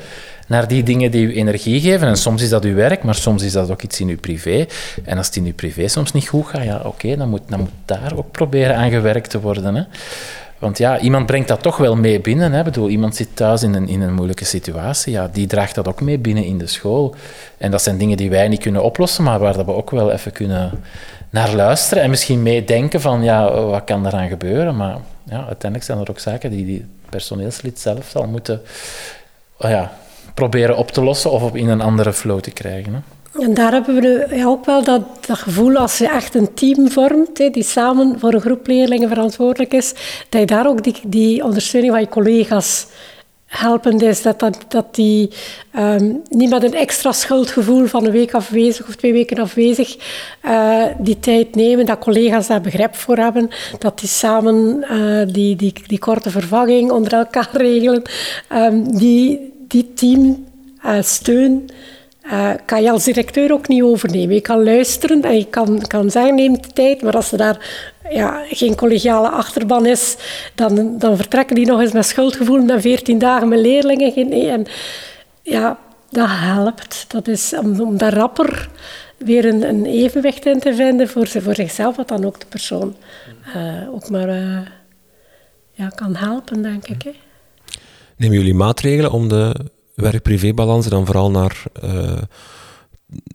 naar 0.47 0.69
die 0.69 0.83
dingen 0.83 1.11
die 1.11 1.27
u 1.27 1.35
energie 1.35 1.81
geven. 1.81 2.09
En 2.09 2.17
soms 2.17 2.43
is 2.43 2.49
dat 2.49 2.65
uw 2.65 2.75
werk, 2.75 3.03
maar 3.03 3.15
soms 3.15 3.43
is 3.43 3.53
dat 3.53 3.71
ook 3.71 3.83
iets 3.83 4.01
in 4.01 4.09
uw 4.09 4.19
privé. 4.19 4.67
En 5.05 5.17
als 5.17 5.27
het 5.27 5.37
in 5.37 5.45
uw 5.45 5.55
privé 5.55 5.89
soms 5.89 6.13
niet 6.13 6.29
goed 6.29 6.47
gaat, 6.47 6.65
ja, 6.65 6.81
oké, 6.85 7.17
dan, 7.17 7.29
moet, 7.29 7.43
dan 7.49 7.61
moet 7.61 7.71
daar 7.85 8.13
ook 8.17 8.31
proberen 8.31 8.77
aan 8.77 8.91
gewerkt 8.91 9.31
te 9.31 9.41
worden. 9.41 9.75
Hè. 9.75 9.83
Want 10.59 10.79
ja, 10.79 10.99
iemand 10.99 11.27
brengt 11.27 11.49
dat 11.49 11.63
toch 11.63 11.77
wel 11.77 11.97
mee 11.97 12.21
binnen. 12.21 12.53
Hè. 12.53 12.59
Ik 12.59 12.65
bedoel, 12.65 12.89
iemand 12.89 13.17
zit 13.17 13.29
thuis 13.35 13.63
in 13.63 13.75
een, 13.75 13.89
in 13.89 14.01
een 14.01 14.15
moeilijke 14.15 14.45
situatie. 14.45 15.13
Ja, 15.13 15.29
die 15.33 15.47
draagt 15.47 15.75
dat 15.75 15.89
ook 15.89 16.01
mee 16.01 16.19
binnen 16.19 16.45
in 16.45 16.59
de 16.59 16.67
school. 16.67 17.15
En 17.59 17.71
dat 17.71 17.83
zijn 17.83 17.99
dingen 17.99 18.17
die 18.17 18.31
wij 18.31 18.49
niet 18.49 18.63
kunnen 18.63 18.83
oplossen, 18.83 19.25
maar 19.25 19.39
waar 19.39 19.57
dat 19.57 19.65
we 19.65 19.73
ook 19.73 19.91
wel 19.91 20.11
even 20.13 20.33
kunnen 20.33 20.71
naar 21.31 21.55
luisteren 21.55 22.03
en 22.03 22.11
misschien 22.11 22.43
meedenken 22.43 23.01
van 23.01 23.23
ja, 23.23 23.53
wat 23.53 23.85
kan 23.85 24.07
eraan 24.07 24.29
gebeuren. 24.29 24.77
Maar 24.77 24.97
ja, 25.25 25.37
uiteindelijk 25.37 25.83
zijn 25.83 25.99
er 25.99 26.11
ook 26.11 26.19
zaken 26.19 26.51
die 26.51 26.65
die 26.65 26.87
personeelslid 27.09 27.81
zelf 27.81 28.09
zal 28.09 28.27
moeten 28.27 28.63
oh 29.59 29.71
ja, 29.71 29.93
proberen 30.37 30.77
op 30.77 30.91
te 30.91 31.03
lossen 31.03 31.31
of 31.31 31.43
op 31.43 31.57
in 31.57 31.69
een 31.69 31.81
andere 31.81 32.13
flow 32.13 32.41
te 32.41 32.51
krijgen. 32.51 32.95
Hè. 32.95 33.01
En 33.45 33.55
daar 33.55 33.73
hebben 33.73 33.95
we 33.95 34.43
ook 34.47 34.65
wel 34.65 34.85
dat, 34.85 35.03
dat 35.27 35.39
gevoel 35.39 35.77
als 35.77 35.99
je 35.99 36.09
echt 36.09 36.35
een 36.35 36.55
team 36.55 36.91
vormt, 36.91 37.39
hè, 37.39 37.51
die 37.51 37.63
samen 37.63 38.19
voor 38.19 38.35
een 38.35 38.41
groep 38.41 38.67
leerlingen 38.67 39.09
verantwoordelijk 39.09 39.73
is, 39.73 39.95
dat 40.29 40.41
je 40.41 40.47
daar 40.47 40.67
ook 40.67 40.83
die, 40.83 40.95
die 41.07 41.45
ondersteuning 41.45 41.93
van 41.93 42.03
je 42.03 42.09
collega's 42.09 42.87
helpend 43.47 44.03
is. 44.03 44.23
Dat, 44.23 44.55
dat, 44.69 44.95
die 44.95 45.31
um, 45.79 46.23
niet 46.29 46.51
met 46.51 46.63
een 46.63 46.75
extra 46.75 47.13
schuldgevoel 47.13 47.87
van 47.87 48.05
een 48.05 48.13
week 48.13 48.35
afwezig 48.35 48.89
of 48.89 48.95
twee 48.95 49.13
weken 49.13 49.39
afwezig 49.39 49.97
uh, 50.45 50.85
die 50.99 51.19
tijd 51.19 51.55
nemen, 51.55 51.87
dat 51.87 51.99
collega's 51.99 52.47
daar 52.47 52.61
begrip 52.61 52.95
voor 52.97 53.17
hebben, 53.17 53.51
dat 53.79 53.99
die 53.99 54.09
samen 54.09 54.85
uh, 54.91 55.27
die, 55.33 55.57
die, 55.57 55.73
die 55.87 55.99
korte 55.99 56.31
vervanging 56.31 56.91
onder 56.91 57.13
elkaar 57.13 57.49
regelen, 57.67 58.03
um, 58.53 58.99
die, 58.99 59.55
die 59.69 59.93
team 59.95 60.47
uh, 60.85 61.03
steun 61.03 61.71
uh, 62.33 62.51
kan 62.65 62.83
je 62.83 62.91
als 62.91 63.05
directeur 63.05 63.53
ook 63.53 63.69
niet 63.69 63.83
overnemen. 63.83 64.35
Je 64.35 64.41
kan 64.41 64.65
luisteren 64.65 65.23
en 65.23 65.37
je 65.37 65.47
kan, 65.47 65.87
kan 65.87 66.11
zeggen, 66.11 66.35
neem 66.35 66.53
de 66.53 66.69
tijd, 66.73 67.03
maar 67.03 67.17
als 67.17 67.33
er 67.33 67.39
daar 67.39 67.89
ja, 68.11 68.43
geen 68.51 68.77
collegiale 68.77 69.29
achterban 69.29 69.87
is, 69.87 70.17
dan, 70.55 70.99
dan 70.99 71.17
vertrekken 71.17 71.57
die 71.57 71.67
nog 71.67 71.81
eens 71.81 71.93
met 71.93 72.07
schuldgevoel 72.07 72.63
na 72.63 72.81
14 72.81 73.19
dagen 73.19 73.49
met 73.49 73.59
leerlingen. 73.59 74.33
En 74.33 74.67
ja, 75.43 75.79
dat 76.11 76.29
helpt. 76.29 77.05
Dat 77.09 77.29
is 77.29 77.55
om, 77.63 77.81
om 77.81 77.97
daar 77.97 78.15
rapper 78.15 78.69
weer 79.19 79.45
een, 79.45 79.87
evenwicht 79.87 80.47
in 80.47 80.61
te 80.61 80.75
vinden 80.75 81.09
voor, 81.09 81.29
voor 81.29 81.55
zichzelf, 81.55 81.97
wat 81.97 82.09
dan 82.09 82.25
ook 82.25 82.41
de 82.41 82.47
persoon 82.47 82.97
uh, 83.57 83.95
ook 83.95 84.09
maar 84.09 84.29
ja, 85.73 85.89
kan 85.89 86.17
helpen, 86.17 86.63
denk 86.63 86.89
ik. 86.89 87.15
Nemen 88.17 88.37
jullie 88.37 88.55
maatregelen 88.55 89.11
om 89.11 89.29
de 89.29 89.55
werk-privé-balans 89.95 90.87
dan 90.87 91.07
vooral 91.07 91.31
naar 91.31 91.63
uh, 91.85 92.13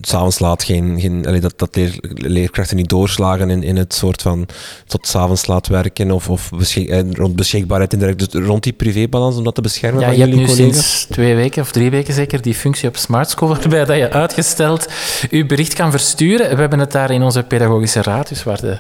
s'avonds 0.02 0.40
laat 0.40 0.64
geen, 0.64 1.00
geen 1.00 1.28
allee, 1.28 1.40
dat, 1.40 1.60
dat 1.60 1.76
leer, 1.76 1.98
leerkrachten 2.14 2.76
niet 2.76 2.90
doorslagen 2.90 3.50
in, 3.50 3.64
in 3.64 3.76
het 3.76 3.94
soort 3.94 4.22
van 4.22 4.48
tot 4.86 5.08
s'avonds 5.08 5.48
laat 5.48 5.68
werken 5.68 6.12
of, 6.12 6.30
of 6.30 6.50
beschik, 6.50 6.90
eh, 6.90 7.12
rond 7.12 7.36
beschikbaarheid 7.36 7.94
indirect, 7.94 8.32
dus 8.32 8.46
rond 8.46 8.64
die 8.64 8.74
privébalans 8.74 9.38
om 9.38 9.44
dat 9.44 9.56
te 9.56 9.62
beschermen 9.62 10.00
ja, 10.02 10.08
van 10.08 10.18
je 10.18 10.26
jullie 10.26 10.36
hebt 10.36 10.50
nu 10.50 10.56
collega's? 10.56 10.90
sinds 10.90 11.06
twee 11.06 11.36
weken 11.36 11.62
of 11.62 11.72
drie 11.72 11.90
weken 11.90 12.14
zeker 12.14 12.42
die 12.42 12.56
functie 12.56 12.88
op 12.88 12.98
Smart 12.98 13.30
School 13.30 13.50
waarbij 13.50 13.86
dat 13.86 13.98
je 13.98 14.12
uitgesteld 14.12 14.88
je 15.30 15.46
bericht 15.46 15.74
kan 15.74 15.92
versturen. 15.92 16.50
We 16.50 16.60
hebben 16.62 16.80
het 16.80 16.92
daar 16.92 17.12
in 17.12 17.24
onze 17.24 17.44
pedagogische 17.44 18.02
raad, 18.02 18.30
dus 18.30 18.44
waar 18.44 18.62
de 18.62 18.80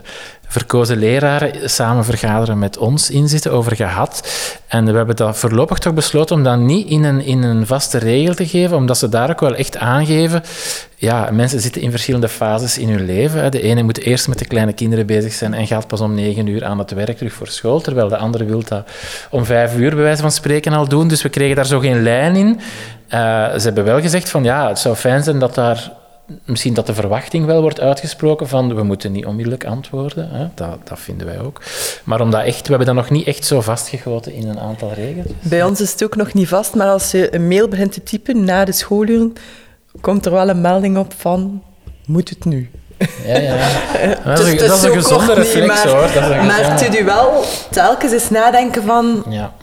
verkozen 0.51 0.97
leraren 0.97 1.69
samen 1.69 2.05
vergaderen 2.05 2.59
met 2.59 2.77
ons 2.77 3.09
in 3.09 3.27
zitten 3.27 3.51
over 3.51 3.75
gehad. 3.75 4.29
En 4.67 4.85
we 4.85 4.91
hebben 4.91 5.15
dat 5.15 5.37
voorlopig 5.37 5.77
toch 5.77 5.93
besloten 5.93 6.35
om 6.35 6.43
dat 6.43 6.57
niet 6.59 6.87
in 6.87 7.03
een, 7.03 7.21
in 7.21 7.43
een 7.43 7.67
vaste 7.67 7.97
regel 7.97 8.33
te 8.33 8.47
geven, 8.47 8.77
omdat 8.77 8.97
ze 8.97 9.09
daar 9.09 9.29
ook 9.29 9.39
wel 9.39 9.55
echt 9.55 9.77
aangeven. 9.77 10.43
Ja, 10.95 11.29
mensen 11.31 11.59
zitten 11.59 11.81
in 11.81 11.91
verschillende 11.91 12.29
fases 12.29 12.77
in 12.77 12.89
hun 12.89 13.05
leven. 13.05 13.51
De 13.51 13.61
ene 13.61 13.83
moet 13.83 13.99
eerst 13.99 14.27
met 14.27 14.39
de 14.39 14.45
kleine 14.45 14.73
kinderen 14.73 15.05
bezig 15.05 15.33
zijn 15.33 15.53
en 15.53 15.67
gaat 15.67 15.87
pas 15.87 16.01
om 16.01 16.13
negen 16.15 16.47
uur 16.47 16.65
aan 16.65 16.79
het 16.79 16.91
werk 16.91 17.17
terug 17.17 17.33
voor 17.33 17.47
school, 17.47 17.81
terwijl 17.81 18.07
de 18.07 18.17
andere 18.17 18.45
wil 18.45 18.63
dat 18.63 18.89
om 19.29 19.45
vijf 19.45 19.75
uur 19.75 19.95
bij 19.95 20.03
wijze 20.03 20.21
van 20.21 20.31
spreken 20.31 20.73
al 20.73 20.87
doen. 20.87 21.07
Dus 21.07 21.21
we 21.21 21.29
kregen 21.29 21.55
daar 21.55 21.65
zo 21.65 21.79
geen 21.79 22.03
lijn 22.03 22.35
in. 22.35 22.47
Uh, 22.47 22.59
ze 23.53 23.61
hebben 23.63 23.83
wel 23.83 24.01
gezegd 24.01 24.29
van 24.29 24.43
ja, 24.43 24.67
het 24.67 24.79
zou 24.79 24.95
fijn 24.95 25.23
zijn 25.23 25.39
dat 25.39 25.55
daar 25.55 25.91
misschien 26.45 26.73
dat 26.73 26.87
de 26.87 26.93
verwachting 26.93 27.45
wel 27.45 27.61
wordt 27.61 27.79
uitgesproken 27.79 28.47
van 28.47 28.75
we 28.75 28.83
moeten 28.83 29.11
niet 29.11 29.25
onmiddellijk 29.25 29.65
antwoorden. 29.65 30.29
Hè? 30.31 30.47
Dat, 30.55 30.77
dat 30.87 30.99
vinden 30.99 31.27
wij 31.27 31.39
ook. 31.39 31.61
Maar 32.03 32.21
omdat 32.21 32.43
echt, 32.43 32.61
we 32.61 32.69
hebben 32.69 32.85
dat 32.85 32.95
nog 32.95 33.09
niet 33.09 33.27
echt 33.27 33.45
zo 33.45 33.61
vastgegoten 33.61 34.33
in 34.33 34.47
een 34.47 34.59
aantal 34.59 34.93
regels. 34.93 35.31
Bij 35.41 35.63
ons 35.63 35.81
is 35.81 35.91
het 35.91 36.03
ook 36.03 36.15
nog 36.15 36.33
niet 36.33 36.47
vast, 36.47 36.75
maar 36.75 36.87
als 36.87 37.11
je 37.11 37.35
een 37.35 37.47
mail 37.47 37.67
begint 37.67 37.91
te 37.91 38.03
typen 38.03 38.43
na 38.43 38.65
de 38.65 38.71
schooluren, 38.71 39.33
komt 40.01 40.25
er 40.25 40.31
wel 40.31 40.49
een 40.49 40.61
melding 40.61 40.97
op 40.97 41.13
van 41.17 41.63
moet 42.05 42.29
het 42.29 42.45
nu? 42.45 42.69
Ja, 43.25 43.37
ja. 43.37 43.57
Dat 44.25 44.39
is, 44.39 44.45
dus, 44.45 44.67
dat 44.67 44.77
is 44.77 44.83
een 44.83 44.91
gezonde 44.91 45.33
reflex, 45.33 45.67
maar, 45.67 45.87
hoor. 45.87 46.01
Dat 46.01 46.29
is 46.29 46.45
maar 46.45 46.71
het 46.71 46.79
doet 46.79 46.99
u 46.99 47.05
wel 47.05 47.43
telkens 47.69 48.11
eens 48.11 48.29
nadenken 48.29 48.83
van... 48.83 49.23
Ja. 49.29 49.53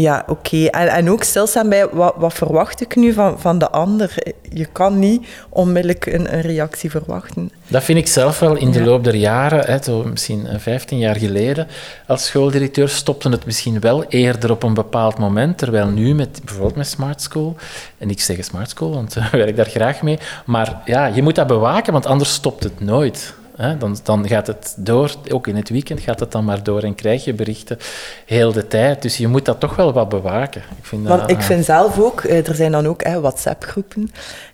Ja, 0.00 0.24
oké. 0.26 0.30
Okay. 0.30 0.66
En, 0.66 0.88
en 0.88 1.10
ook 1.10 1.22
stilstaan 1.22 1.68
bij 1.68 1.88
wat, 1.88 2.14
wat 2.16 2.34
verwacht 2.34 2.80
ik 2.80 2.96
nu 2.96 3.12
van, 3.12 3.40
van 3.40 3.58
de 3.58 3.70
ander. 3.70 4.14
Je 4.52 4.64
kan 4.64 4.98
niet 4.98 5.26
onmiddellijk 5.48 6.06
een, 6.06 6.34
een 6.34 6.40
reactie 6.40 6.90
verwachten. 6.90 7.50
Dat 7.68 7.84
vind 7.84 7.98
ik 7.98 8.06
zelf 8.06 8.38
wel 8.38 8.56
in 8.56 8.70
de 8.70 8.78
ja. 8.78 8.84
loop 8.84 9.04
der 9.04 9.14
jaren, 9.14 9.64
hè, 9.64 9.82
zo 9.82 10.04
misschien 10.04 10.46
15 10.56 10.98
jaar 10.98 11.16
geleden, 11.16 11.66
als 12.06 12.26
schooldirecteur 12.26 12.88
stopte 12.88 13.28
het 13.28 13.46
misschien 13.46 13.80
wel 13.80 14.04
eerder 14.04 14.50
op 14.50 14.62
een 14.62 14.74
bepaald 14.74 15.18
moment, 15.18 15.58
terwijl 15.58 15.88
nu 15.88 16.14
met 16.14 16.40
bijvoorbeeld 16.44 16.76
met 16.76 16.86
Smart 16.86 17.22
School, 17.22 17.56
en 17.98 18.10
ik 18.10 18.20
zeg 18.20 18.44
Smart 18.44 18.70
School, 18.70 18.94
want 18.94 19.16
ik 19.22 19.30
werk 19.30 19.56
daar 19.56 19.68
graag 19.68 20.02
mee, 20.02 20.18
maar 20.46 20.82
ja, 20.84 21.06
je 21.06 21.22
moet 21.22 21.34
dat 21.34 21.46
bewaken, 21.46 21.92
want 21.92 22.06
anders 22.06 22.32
stopt 22.32 22.64
het 22.64 22.80
nooit. 22.80 23.34
Hè? 23.58 23.76
Dan, 23.76 23.96
dan 24.02 24.28
gaat 24.28 24.46
het 24.46 24.74
door, 24.76 25.14
ook 25.30 25.46
in 25.46 25.56
het 25.56 25.68
weekend 25.68 26.00
gaat 26.00 26.20
het 26.20 26.32
dan 26.32 26.44
maar 26.44 26.62
door 26.62 26.82
en 26.82 26.94
krijg 26.94 27.24
je 27.24 27.34
berichten 27.34 27.78
heel 28.26 28.52
de 28.52 28.66
tijd. 28.66 29.02
Dus 29.02 29.16
je 29.16 29.28
moet 29.28 29.44
dat 29.44 29.60
toch 29.60 29.76
wel 29.76 29.92
wat 29.92 30.08
bewaken. 30.08 30.62
Ik 30.78 30.84
vind, 30.84 31.06
dat, 31.06 31.18
Want 31.18 31.30
ik 31.30 31.40
vind 31.40 31.64
zelf 31.64 31.98
ook, 31.98 32.24
er 32.24 32.54
zijn 32.54 32.72
dan 32.72 32.86
ook 32.86 33.02
WhatsApp-groepen. 33.02 34.10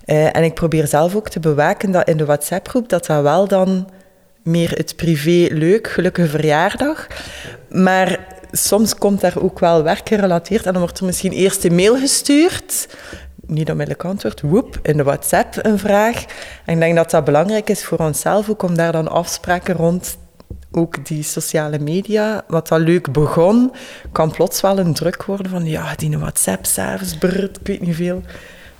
Uh, 0.06 0.36
en 0.36 0.44
ik 0.44 0.54
probeer 0.54 0.86
zelf 0.86 1.16
ook 1.16 1.28
te 1.28 1.40
bewaken 1.40 1.90
dat 1.90 2.08
in 2.08 2.16
de 2.16 2.24
WhatsApp-groep 2.24 2.88
dat 2.88 3.06
dat 3.06 3.22
wel 3.22 3.48
dan 3.48 3.88
meer 4.42 4.70
het 4.70 4.96
privé 4.96 5.54
leuk, 5.54 5.88
gelukkige 5.88 6.28
verjaardag. 6.28 7.06
Maar 7.70 8.18
soms 8.52 8.94
komt 8.94 9.20
daar 9.20 9.34
ook 9.38 9.58
wel 9.58 9.82
werk 9.82 10.08
gerelateerd 10.08 10.66
en 10.66 10.72
dan 10.72 10.82
wordt 10.82 10.98
er 10.98 11.06
misschien 11.06 11.32
eerst 11.32 11.64
een 11.64 11.74
mail 11.74 11.96
gestuurd 11.96 12.88
niet 13.46 13.70
onmiddellijk 13.70 14.04
antwoord, 14.04 14.40
woep, 14.40 14.78
in 14.82 14.96
de 14.96 15.02
WhatsApp 15.02 15.54
een 15.62 15.78
vraag. 15.78 16.24
En 16.64 16.74
ik 16.74 16.80
denk 16.80 16.96
dat 16.96 17.10
dat 17.10 17.24
belangrijk 17.24 17.70
is 17.70 17.84
voor 17.84 17.98
onszelf 17.98 18.50
ook 18.50 18.62
om 18.62 18.76
daar 18.76 18.92
dan 18.92 19.08
afspraken 19.08 19.74
rond 19.74 20.16
ook 20.70 21.06
die 21.06 21.22
sociale 21.22 21.78
media, 21.78 22.44
wat 22.48 22.70
al 22.70 22.78
leuk 22.78 23.12
begon, 23.12 23.72
kan 24.12 24.30
plots 24.30 24.60
wel 24.60 24.78
een 24.78 24.94
druk 24.94 25.24
worden 25.24 25.50
van 25.50 25.64
ja, 25.64 25.94
die 25.94 26.18
WhatsApp 26.18 26.66
s'avonds, 26.66 27.14
ik 27.14 27.58
weet 27.62 27.80
niet 27.80 27.96
veel 27.96 28.22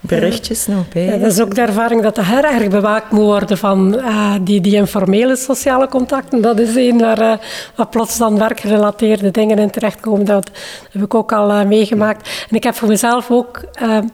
berichtjes 0.06 0.66
nog 0.66 0.88
bij. 0.88 1.04
Ja, 1.04 1.16
dat 1.16 1.32
is 1.32 1.40
ook 1.40 1.54
de 1.54 1.60
ervaring 1.60 2.02
dat 2.02 2.16
er 2.16 2.26
heel 2.26 2.42
erg 2.42 2.68
bewaakt 2.68 3.10
moet 3.10 3.22
worden 3.22 3.58
van 3.58 3.94
uh, 3.94 4.34
die, 4.42 4.60
die 4.60 4.74
informele 4.74 5.36
sociale 5.36 5.88
contacten. 5.88 6.42
Dat 6.42 6.58
is 6.58 6.74
een 6.74 6.98
waar, 6.98 7.20
uh, 7.20 7.32
waar 7.74 7.86
plots 7.86 8.18
dan 8.18 8.38
werkgerelateerde 8.38 9.30
dingen 9.30 9.58
in 9.58 9.70
terechtkomen. 9.70 10.24
Dat 10.24 10.50
heb 10.92 11.02
ik 11.02 11.14
ook 11.14 11.32
al 11.32 11.50
uh, 11.50 11.64
meegemaakt. 11.64 12.46
En 12.50 12.56
ik 12.56 12.64
heb 12.64 12.74
voor 12.74 12.88
mezelf 12.88 13.30
ook, 13.30 13.60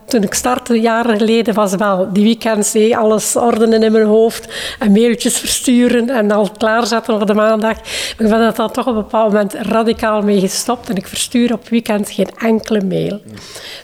toen 0.07 0.23
ik 0.23 0.35
startte 0.35 0.81
jaren 0.81 1.19
geleden, 1.19 1.55
was 1.55 1.75
wel 1.75 2.13
die 2.13 2.25
weekends 2.25 2.73
hey, 2.73 2.97
alles 2.97 3.37
ordenen 3.37 3.83
in 3.83 3.93
mijn 3.93 4.07
hoofd 4.07 4.53
en 4.79 4.93
mailtjes 4.93 5.39
versturen 5.39 6.11
en 6.11 6.31
al 6.31 6.51
klaarzetten 6.59 7.17
voor 7.17 7.27
de 7.27 7.35
maandag. 7.35 7.75
Maar 7.77 8.27
ik 8.27 8.29
ben 8.29 8.41
dat 8.41 8.57
dan 8.57 8.71
toch 8.71 8.87
op 8.87 8.95
een 8.95 9.03
bepaald 9.03 9.33
moment 9.33 9.55
radicaal 9.55 10.23
mee 10.23 10.41
gestopt 10.41 10.89
en 10.89 10.97
ik 10.97 11.07
verstuur 11.07 11.53
op 11.53 11.69
weekend 11.69 12.11
geen 12.11 12.29
enkele 12.39 12.85
mail. 12.85 13.21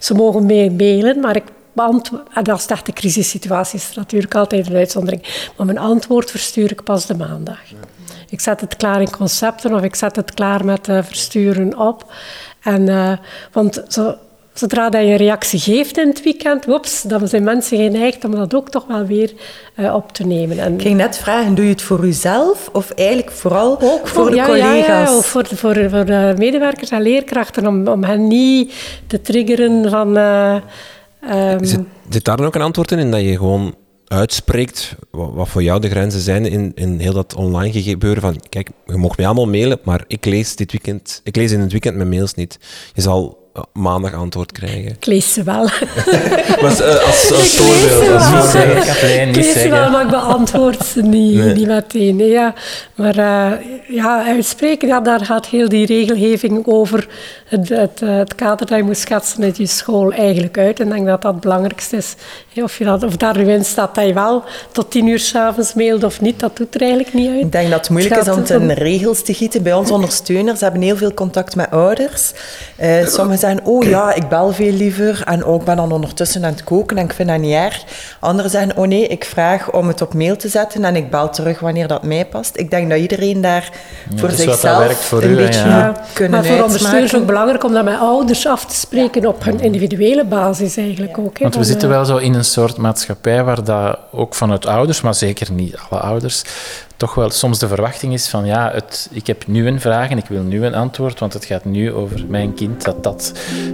Ze 0.01 0.14
mogen 0.14 0.47
mee 0.47 0.71
mailen, 0.71 1.21
maar 1.21 1.37
ik 1.37 1.45
en 2.33 2.45
als 2.45 2.62
het 2.62 2.71
echt 2.71 2.89
een 2.89 2.95
crisissituatie 2.95 3.79
is, 3.79 3.95
natuurlijk 3.95 4.35
altijd 4.35 4.67
een 4.67 4.77
uitzondering. 4.77 5.51
Maar 5.57 5.67
mijn 5.67 5.79
antwoord 5.79 6.31
verstuur 6.31 6.71
ik 6.71 6.85
pas 6.85 7.07
de 7.07 7.15
maandag. 7.15 7.59
Ik 8.29 8.41
zet 8.41 8.61
het 8.61 8.77
klaar 8.77 9.01
in 9.01 9.11
concepten 9.11 9.75
of 9.75 9.83
ik 9.83 9.95
zet 9.95 10.17
het 10.17 10.35
klaar 10.35 10.65
met 10.65 10.89
uh, 10.89 10.99
versturen 11.03 11.79
op. 11.79 12.12
En, 12.62 12.87
uh, 12.87 13.12
want 13.53 13.85
zo, 13.89 14.15
zodra 14.53 14.89
dat 14.89 15.03
je 15.03 15.07
een 15.07 15.17
reactie 15.17 15.59
geeft 15.59 15.99
in 15.99 16.09
het 16.09 16.23
weekend, 16.23 16.65
woeps, 16.65 17.03
dan 17.03 17.29
zijn 17.29 17.45
mensen 17.45 17.79
geneigd 17.79 18.25
om 18.25 18.31
dat 18.31 18.55
ook 18.55 18.69
toch 18.69 18.87
wel 18.87 19.07
weer 19.07 19.33
uh, 19.77 19.95
op 19.95 20.12
te 20.12 20.27
nemen. 20.27 20.59
En, 20.59 20.75
ik 20.75 20.83
ging 20.83 20.97
net 20.97 21.19
vragen, 21.19 21.55
doe 21.55 21.65
je 21.65 21.71
het 21.71 21.83
voor 21.83 22.05
uzelf 22.05 22.69
of 22.73 22.91
eigenlijk 22.91 23.31
vooral 23.31 23.73
ook 23.73 23.81
voor, 23.81 24.09
voor 24.09 24.31
de 24.31 24.37
ja, 24.37 24.45
collega's? 24.45 24.87
Ja, 24.87 25.01
ja, 25.01 25.17
of 25.17 25.27
voor, 25.27 25.47
voor, 25.47 25.91
voor 25.91 26.05
de 26.05 26.35
medewerkers 26.37 26.91
en 26.91 27.03
leerkrachten, 27.03 27.67
om, 27.67 27.89
om 27.89 28.05
hen 28.05 28.27
niet 28.27 28.75
te 29.07 29.21
triggeren 29.21 29.91
van... 29.91 30.17
Um, 31.31 31.65
zit, 31.65 32.25
daar 32.25 32.37
dan 32.37 32.47
ook 32.47 32.55
een 32.55 32.61
antwoord 32.61 32.93
in, 32.93 32.99
in 32.99 33.11
dat 33.11 33.21
je 33.21 33.37
gewoon 33.37 33.75
uitspreekt 34.07 34.95
wat, 35.11 35.49
voor 35.49 35.62
jou 35.62 35.81
de 35.81 35.89
grenzen 35.89 36.21
zijn 36.21 36.47
in, 36.47 36.73
in 36.75 36.99
heel 36.99 37.12
dat 37.12 37.35
online 37.35 37.83
gebeuren 37.83 38.23
van 38.23 38.41
kijk, 38.49 38.71
je 38.87 38.97
mag 38.97 39.17
mij 39.17 39.27
allemaal 39.27 39.47
mailen, 39.49 39.79
maar 39.85 40.05
ik 40.07 40.25
lees 40.25 40.57
dit 40.57 40.73
weekend, 40.73 41.21
ik 41.25 41.37
lees 41.37 41.53
in 41.53 41.61
het 41.61 41.73
weekend 41.73 41.97
mijn 41.97 42.09
mails 42.09 42.35
niet. 42.35 42.59
Je 42.95 43.01
zal 43.01 43.46
maandag 43.73 44.14
antwoord 44.14 44.53
krijgen? 44.53 44.90
Ik 44.90 45.07
lees 45.07 45.33
ze 45.33 45.42
wel. 45.42 45.69
Maar, 46.61 46.64
als, 46.64 46.83
als, 46.83 47.33
als 47.33 47.55
Ik 47.55 47.59
lees 47.59 47.83
voorbeeld. 47.92 48.05
ze 48.05 48.37
Als 48.37 49.03
Ik 49.03 49.37
lees 49.37 49.53
ze 49.53 49.69
wel, 49.69 49.90
maar 49.90 50.03
ik 50.05 50.11
beantwoord 50.11 50.87
ze 50.87 51.03
niet, 51.03 51.35
Nee. 51.37 51.55
niet 51.55 51.66
meteen. 51.66 52.16
Nee, 52.16 52.29
ja. 52.29 52.55
Maar 52.95 53.19
eh, 53.19 53.53
ja, 53.88 54.25
uitspreken, 54.27 54.88
ja, 54.88 55.01
daar 55.01 55.25
gaat 55.25 55.47
heel 55.47 55.69
die 55.69 55.87
regelgeving 55.87 56.66
over 56.66 57.09
het, 57.47 57.69
het, 57.69 58.03
eh, 58.03 58.16
het 58.16 58.35
kader 58.35 58.66
dat 58.66 58.77
je 58.77 58.85
moet 58.85 58.99
schetsen 58.99 59.42
uit 59.42 59.57
je 59.57 59.66
school 59.66 60.12
eigenlijk 60.12 60.59
uit. 60.59 60.81
En 60.81 60.87
ik 60.87 60.92
denk 60.92 61.07
dat 61.07 61.23
dat 61.23 61.33
het 61.33 61.40
belangrijkste 61.40 61.97
is. 61.97 62.14
Of, 62.62 62.79
je 62.79 62.85
dat, 62.85 63.03
of 63.03 63.16
daar 63.16 63.38
nu 63.38 63.51
in 63.53 63.64
staat 63.64 63.95
dat 63.95 64.07
je 64.07 64.12
wel 64.12 64.45
tot 64.73 64.90
tien 64.90 65.07
uur 65.07 65.19
s'avonds 65.19 65.75
mailt 65.75 66.05
of 66.05 66.21
niet, 66.21 66.40
dat 66.40 66.57
doet 66.57 66.75
er 66.75 66.81
eigenlijk 66.81 67.14
niet 67.14 67.29
uit. 67.31 67.40
Ik 67.40 67.53
denk 67.53 67.71
dat 67.71 67.81
het 67.81 67.90
moeilijk 67.90 68.21
is 68.21 68.29
om 68.29 68.38
het 68.38 68.51
in 68.51 68.71
regels 68.71 69.23
te 69.23 69.35
gieten. 69.35 69.62
Bij 69.62 69.73
ons 69.73 69.90
ondersteuners 69.90 70.61
hebben 70.61 70.81
heel 70.81 70.97
veel 70.97 71.14
contact 71.14 71.57
met 71.57 71.71
ouders. 71.71 72.33
Eh, 72.77 73.07
sommigen 73.07 73.38
zeggen, 73.47 73.67
oh 73.67 73.85
ja, 73.85 74.15
ik 74.15 74.29
bel 74.29 74.53
veel 74.53 74.73
liever. 74.73 75.23
En 75.25 75.45
ook 75.45 75.65
ben 75.65 75.77
dan 75.77 75.93
ondertussen 75.93 76.45
aan 76.45 76.53
het 76.53 76.65
koken 76.65 76.99
en 76.99 77.05
ik 77.05 77.13
vind 77.13 77.29
dat 77.29 77.39
niet 77.39 77.53
erg. 77.53 77.85
Anderen 78.21 78.51
zeggen, 78.51 78.77
oh 78.77 78.87
nee, 78.87 79.07
ik 79.07 79.25
vraag 79.25 79.73
om 79.73 79.89
het 79.89 80.03
op 80.03 80.15
mail 80.15 80.37
te 80.37 80.49
zetten 80.49 80.85
en 80.85 80.97
ik 80.97 81.11
bel 81.11 81.31
terug 81.31 81.61
wanneer 81.61 81.89
dat 81.89 82.03
mij 82.03 82.27
past. 82.27 82.59
Ik 82.59 82.71
denk 82.71 82.91
dat 82.91 82.99
iedereen 82.99 83.41
daar 83.41 83.71
voor 84.17 84.29
dus 84.29 84.39
zichzelf 84.39 84.79
werkt 84.79 85.05
voor 85.05 85.23
een 85.23 85.31
u, 85.31 85.37
beetje 85.37 85.69
ja. 85.69 85.87
moet 85.87 85.99
kunnen 86.13 86.41
maar 86.41 86.51
voor 86.51 86.65
ondersteuners 86.65 87.13
is 87.13 87.19
ook 87.19 87.27
belangrijk 87.27 87.65
om 87.65 87.73
dat 87.73 87.85
met 87.85 87.99
ouders 87.99 88.47
af 88.47 88.65
te 88.65 88.75
spreken 88.75 89.27
op 89.27 89.45
hun 89.45 89.61
individuele 89.61 90.25
basis 90.25 90.77
eigenlijk 90.77 91.19
ook. 91.19 91.39
hè. 91.39 91.43
Want 91.43 91.57
we 91.57 91.65
zitten 91.65 91.89
eh, 91.89 91.95
wel 91.95 92.05
zo 92.05 92.17
in 92.17 92.35
een 92.35 92.45
soort 92.45 92.77
maatschappij 92.77 93.45
waar 93.45 93.65
dat 93.65 93.99
ook 94.13 94.35
vanuit 94.35 94.67
ouders, 94.67 95.01
maar 95.01 95.15
zeker 95.15 95.53
niet 95.53 95.77
alle 95.89 96.01
ouders, 96.01 96.43
toch 96.97 97.15
wel 97.15 97.31
soms 97.31 97.59
de 97.59 97.69
verwachting 97.69 98.13
is 98.13 98.29
van 98.29 98.47
ja, 98.47 98.71
het, 98.75 99.09
ik 99.13 99.27
heb 99.27 99.47
nu 99.47 99.67
een 99.67 99.81
vraag 99.81 100.11
en 100.11 100.19
ik 100.19 100.27
wil 100.27 100.43
nu 100.43 100.65
een 100.65 100.75
antwoord, 100.75 101.19
want 101.21 101.33
het 101.33 101.45
gaat 101.45 101.65
nu 101.65 101.93
over 101.93 102.25
mijn 102.29 102.55
kind, 102.55 102.85
dat 102.85 103.03
dat. 103.03 103.33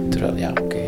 Terwijl, 0.09 0.35
ja, 0.35 0.49
oké. 0.49 0.81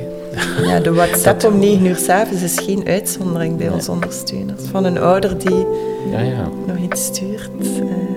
Ja, 0.63 0.79
de 0.79 0.93
WhatsApp 0.99 1.43
om 1.43 1.59
9 1.59 1.85
uur 1.85 1.95
s'avonds 1.95 2.41
is 2.41 2.59
geen 2.59 2.87
uitzondering 2.87 3.57
bij 3.57 3.69
ons 3.69 3.89
ondersteuners. 3.89 4.61
Van 4.71 4.85
een 4.85 4.97
ouder 4.97 5.37
die 5.37 5.65
Ja, 6.11 6.19
ja. 6.19 6.49
nog 6.67 6.77
iets 6.77 7.05
stuurt. 7.05 7.49
eh. 7.61 8.14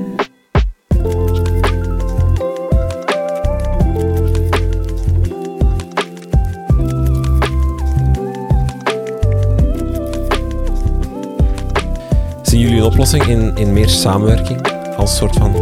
Zien 12.58 12.66
jullie 12.66 12.82
een 12.82 12.90
oplossing 12.90 13.26
in, 13.26 13.56
in 13.56 13.72
meer 13.72 13.88
samenwerking 13.88 14.68
als 14.96 15.16
soort 15.16 15.36
van 15.36 15.54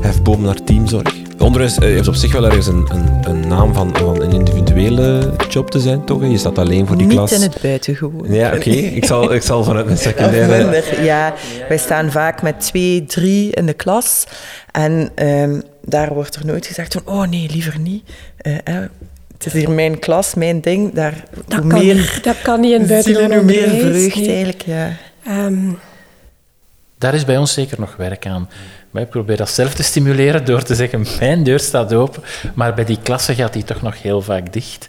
hefboom 0.00 0.42
naar 0.42 0.64
teamzorg? 0.64 1.14
Onderwijs 1.38 1.78
eh, 1.78 1.80
heeft 1.80 2.08
op 2.08 2.14
zich 2.14 2.32
wel 2.32 2.44
ergens 2.44 2.66
een, 2.66 2.88
een, 2.88 3.30
een 3.30 3.48
naam 3.48 3.74
van, 3.74 3.96
van 3.96 4.22
een 4.22 4.32
individuele 4.32 5.32
job 5.48 5.70
te 5.70 5.80
zijn, 5.80 6.04
toch? 6.04 6.22
Je 6.22 6.38
staat 6.38 6.58
alleen 6.58 6.86
voor 6.86 6.96
die 6.96 7.06
Niet 7.06 7.16
klas. 7.16 7.32
in 7.32 7.40
het 7.40 7.58
buitengewoon. 7.62 8.32
Ja, 8.32 8.54
oké. 8.54 8.70
Ik, 8.70 9.04
zal, 9.04 9.32
ik 9.32 9.42
zal 9.42 9.64
vanuit 9.64 9.84
mijn 9.84 9.98
secundaire... 10.08 10.62
minder, 10.62 11.04
ja. 11.04 11.34
Wij 11.68 11.78
staan 11.78 12.10
vaak 12.10 12.42
met 12.42 12.60
twee, 12.60 13.04
drie 13.04 13.50
in 13.50 13.66
de 13.66 13.74
klas. 13.74 14.26
En 14.70 15.10
ehm, 15.14 15.60
daar 15.84 16.14
wordt 16.14 16.36
er 16.36 16.46
nooit 16.46 16.66
gezegd 16.66 16.92
van, 16.92 17.14
oh 17.14 17.28
nee, 17.28 17.48
liever 17.52 17.78
niet. 17.78 18.02
Eh, 18.36 18.54
het 19.32 19.46
is 19.46 19.52
hier 19.52 19.70
mijn 19.70 19.98
klas, 19.98 20.34
mijn 20.34 20.60
ding. 20.60 20.94
Daar, 20.94 21.24
dat, 21.46 21.58
hoe 21.58 21.68
kan 21.68 21.84
meer 21.84 21.94
niet, 21.94 22.24
dat 22.24 22.42
kan 22.42 22.60
niet 22.60 22.80
in 22.80 22.86
buitengewoon 22.86 23.32
hoe 23.32 23.44
meer 23.44 23.68
vreugd 23.68 24.16
nee. 24.16 24.28
eigenlijk. 24.28 24.62
Ja. 24.62 24.96
Ehm, 25.24 25.72
Daar 27.00 27.14
is 27.14 27.24
bij 27.24 27.36
ons 27.36 27.52
zeker 27.52 27.80
nog 27.80 27.94
werk 27.96 28.26
aan. 28.26 28.48
Wij 28.90 29.06
proberen 29.06 29.36
dat 29.38 29.50
zelf 29.50 29.74
te 29.74 29.82
stimuleren 29.82 30.44
door 30.44 30.62
te 30.62 30.74
zeggen, 30.74 31.06
mijn 31.20 31.42
deur 31.44 31.60
staat 31.60 31.92
open, 31.92 32.22
maar 32.54 32.74
bij 32.74 32.84
die 32.84 32.98
klasse 33.02 33.34
gaat 33.34 33.52
die 33.52 33.64
toch 33.64 33.82
nog 33.82 34.02
heel 34.02 34.22
vaak 34.22 34.52
dicht. 34.52 34.88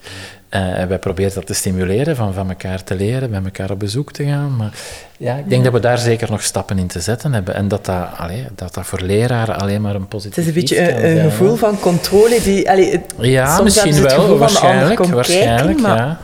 Eh, 0.50 0.80
en 0.80 0.88
wij 0.88 1.00
proberen 1.00 1.34
dat 1.34 1.45
te 1.45 1.54
stimuleren, 1.54 2.15
van 2.15 2.34
van 2.34 2.50
elkaar 2.50 2.84
te 2.84 2.95
leren, 2.95 3.30
met 3.30 3.43
elkaar 3.45 3.71
op 3.71 3.80
bezoek 3.80 4.12
te 4.12 4.24
gaan. 4.26 4.56
Maar 4.56 4.71
ja, 5.17 5.36
ik 5.36 5.50
denk 5.50 5.63
dat 5.63 5.74
we 5.74 5.80
daar 5.80 5.97
zeker 5.97 6.30
nog 6.32 6.41
stappen 6.43 6.78
in 6.78 6.88
te 6.88 7.00
zetten 7.00 7.34
hebben. 7.34 7.56
En 7.56 7.67
dat 7.67 7.86
dat, 7.86 8.08
allee, 8.17 8.45
dat, 8.56 8.74
dat 8.74 8.86
voor 8.86 9.00
leraren 9.02 9.60
alleen 9.60 9.82
maar 9.82 9.95
een 9.95 10.08
positief 10.08 10.36
Het 10.36 10.43
is 10.45 10.50
een 10.54 10.60
beetje 10.60 11.04
een, 11.04 11.21
gevoel 11.30 11.56
van 11.56 11.80
controle 11.80 12.41
die... 12.43 12.69
Allee, 12.69 12.91
het- 12.91 13.13
Ja, 13.19 13.45
soms 13.56 13.63
misschien 13.63 13.93
het 13.93 14.15
wel, 14.15 14.38
waarschijnlijk. 14.38 15.06
waarschijnlijk 15.06 15.65
kijken, 15.65 15.82
maar- 15.82 15.97
ja. 15.97 16.19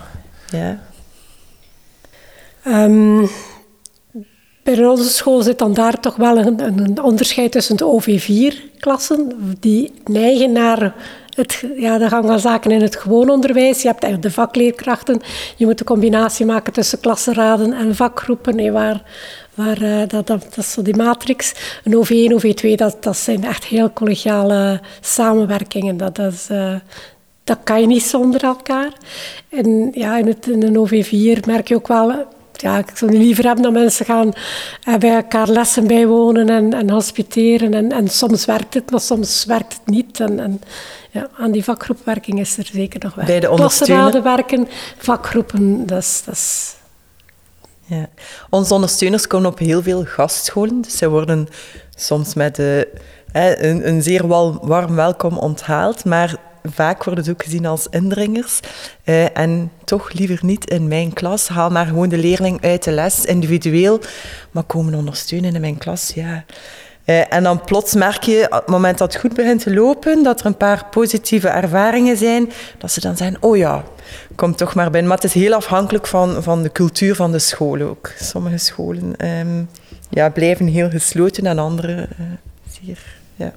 ja. 0.58 0.80
Ehm, 2.64 3.26
bij 4.76 4.86
onze 4.86 5.10
school 5.10 5.42
zit 5.42 5.58
dan 5.58 5.74
daar 5.74 6.00
toch 6.00 6.16
wel 6.16 6.38
een, 6.38 6.60
een 6.64 7.02
onderscheid 7.02 7.52
tussen 7.52 7.78
de 7.78 7.86
OV4-klassen, 7.86 9.32
die 9.60 9.94
neigen 10.06 10.52
naar 10.52 10.94
het, 11.36 11.64
ja, 11.76 11.98
de 11.98 12.10
gang 12.10 12.26
van 12.26 12.40
zaken 12.40 12.72
in 12.72 12.82
het 12.82 12.96
gewoon 12.96 13.30
onderwijs. 13.30 13.82
Je 13.82 13.94
hebt 13.98 14.22
de 14.22 14.32
vakleerkrachten. 14.32 15.22
Je 15.56 15.66
moet 15.66 15.80
een 15.80 15.86
combinatie 15.86 16.46
maken 16.46 16.74
tussen 16.74 17.00
klassenraden 17.00 17.74
en 17.74 17.96
vakgroepen, 17.96 18.72
waar, 18.72 19.02
waar, 19.54 19.82
eh, 19.82 20.08
dat, 20.08 20.28
dat, 20.28 20.42
dat 20.44 20.58
is 20.58 20.72
zo 20.72 20.82
die 20.82 20.96
matrix. 20.96 21.54
Een 21.84 21.96
OV1, 21.96 22.34
OV2, 22.34 22.76
dat, 22.76 23.04
dat 23.04 23.18
zijn 23.18 23.44
echt 23.44 23.66
heel 23.66 23.94
collegiale 23.94 24.82
samenwerkingen. 25.02 25.98
Dat, 25.98 26.16
dat 26.16 26.34
is... 26.34 26.48
eh, 26.50 26.76
dat 27.44 27.58
kan 27.64 27.82
je 27.82 27.88
niet 27.88 28.04
zonder 28.04 28.44
elkaar. 28.44 28.92
En 29.50 29.92
ja, 29.94 30.18
in, 30.18 30.28
het, 30.28 30.48
in 30.48 30.64
een 30.64 30.88
OV4 30.88 31.46
merk 31.46 31.68
je 31.68 31.76
ook 31.76 31.88
wel... 31.88 32.36
Ja, 32.62 32.78
ik 32.78 32.92
zou 32.94 33.18
liever 33.18 33.44
hebben 33.46 33.64
dat 33.64 33.74
mensen 33.74 34.06
gaan 34.06 34.34
eh, 34.84 34.96
bij 34.96 35.16
elkaar 35.16 35.48
lessen 35.48 35.88
bijwonen 35.88 36.50
en, 36.50 36.74
en 36.74 36.90
hospiteren. 36.90 37.74
En, 37.74 37.92
en 37.92 38.08
soms 38.08 38.46
werkt 38.46 38.74
het, 38.74 38.92
maar 38.92 39.02
soms 39.02 39.46
werkt 39.46 39.74
het 39.74 39.86
niet. 39.86 40.20
En, 40.20 40.40
en 40.40 40.62
ja, 41.12 41.28
aan 41.38 41.52
die 41.52 41.64
vakgroepwerking 41.64 42.40
is 42.40 42.58
er 42.58 42.70
zeker 42.74 43.00
nog 43.04 43.16
werk. 43.16 43.28
Bij 43.28 43.40
de 43.40 43.50
ondersteuner- 43.50 43.96
Klassenraden 43.98 44.38
werken, 44.38 44.68
vakgroepen, 44.98 45.86
dat 45.86 45.98
is... 45.98 46.22
Dat 46.26 46.34
is 46.34 46.76
Ja. 47.86 48.10
Onze 48.50 48.74
ondersteuners 48.74 49.28
komen 49.28 49.50
op 49.50 49.60
heel 49.60 49.82
veel 49.82 50.04
gastscholen. 50.06 50.82
Dus 50.82 50.98
zij 50.98 51.08
worden 51.08 51.48
soms 51.96 52.34
met 52.34 52.58
hè, 53.32 53.64
een, 53.64 53.88
een 53.88 54.02
zeer 54.02 54.28
warm 54.62 54.96
welkom 54.96 55.38
onthaald. 55.38 56.06
Maar 56.06 56.36
vaak 56.72 57.04
worden 57.04 57.24
ze 57.24 57.32
ook 57.32 57.44
gezien 57.44 57.66
als 57.66 57.88
indringers. 57.90 58.60
Eh, 59.04 59.38
en 59.38 59.72
toch 59.84 60.12
liever 60.14 60.40
niet 60.42 60.70
in 60.70 60.88
mijn 60.88 61.14
klas. 61.14 61.48
Haal 61.48 61.70
maar 61.70 61.86
gewoon 61.86 62.10
de 62.10 62.18
leerling 62.18 62.62
uit 62.62 62.84
de 62.84 62.92
les, 62.92 63.26
individueel. 63.26 64.00
Maar 64.52 64.64
komen 64.64 64.94
ondersteunen 64.94 65.56
in 65.56 65.62
mijn 65.62 65.78
klas, 65.78 66.12
ja... 66.16 66.46
Eh, 67.08 67.34
en 67.34 67.44
dan 67.44 67.62
plots 67.62 67.94
merk 67.94 68.24
je, 68.24 68.46
op 68.50 68.60
het 68.60 68.68
moment 68.68 68.98
dat 68.98 69.14
het 69.14 69.22
goed 69.22 69.34
begint 69.34 69.62
te 69.62 69.74
lopen, 69.74 70.24
dat 70.24 70.40
er 70.40 70.46
een 70.46 70.58
paar 70.58 70.86
positieve 70.92 71.48
ervaringen 71.48 72.18
zijn, 72.18 72.52
dat 72.78 72.92
ze 72.92 73.00
dan 73.00 73.18
zeggen, 73.18 73.38
oh 73.40 73.58
ja, 73.58 73.84
kom 74.36 74.56
toch 74.56 74.76
maar 74.76 74.90
binnen. 74.90 75.08
Maar 75.08 75.18
het 75.18 75.36
is 75.36 75.42
heel 75.42 75.54
afhankelijk 75.54 76.08
van, 76.08 76.44
van 76.44 76.64
de 76.64 76.72
cultuur 76.72 77.16
van 77.16 77.32
de 77.32 77.40
school 77.40 77.82
ook. 77.82 78.12
Sommige 78.20 78.58
scholen 78.58 79.16
ehm, 79.18 79.64
ja, 80.10 80.30
blijven 80.30 80.68
heel 80.68 80.90
gesloten 80.90 81.46
en 81.46 81.60
andere 81.60 81.94
eh 81.94 82.26
zeer, 82.82 83.00
ja, 83.36 83.54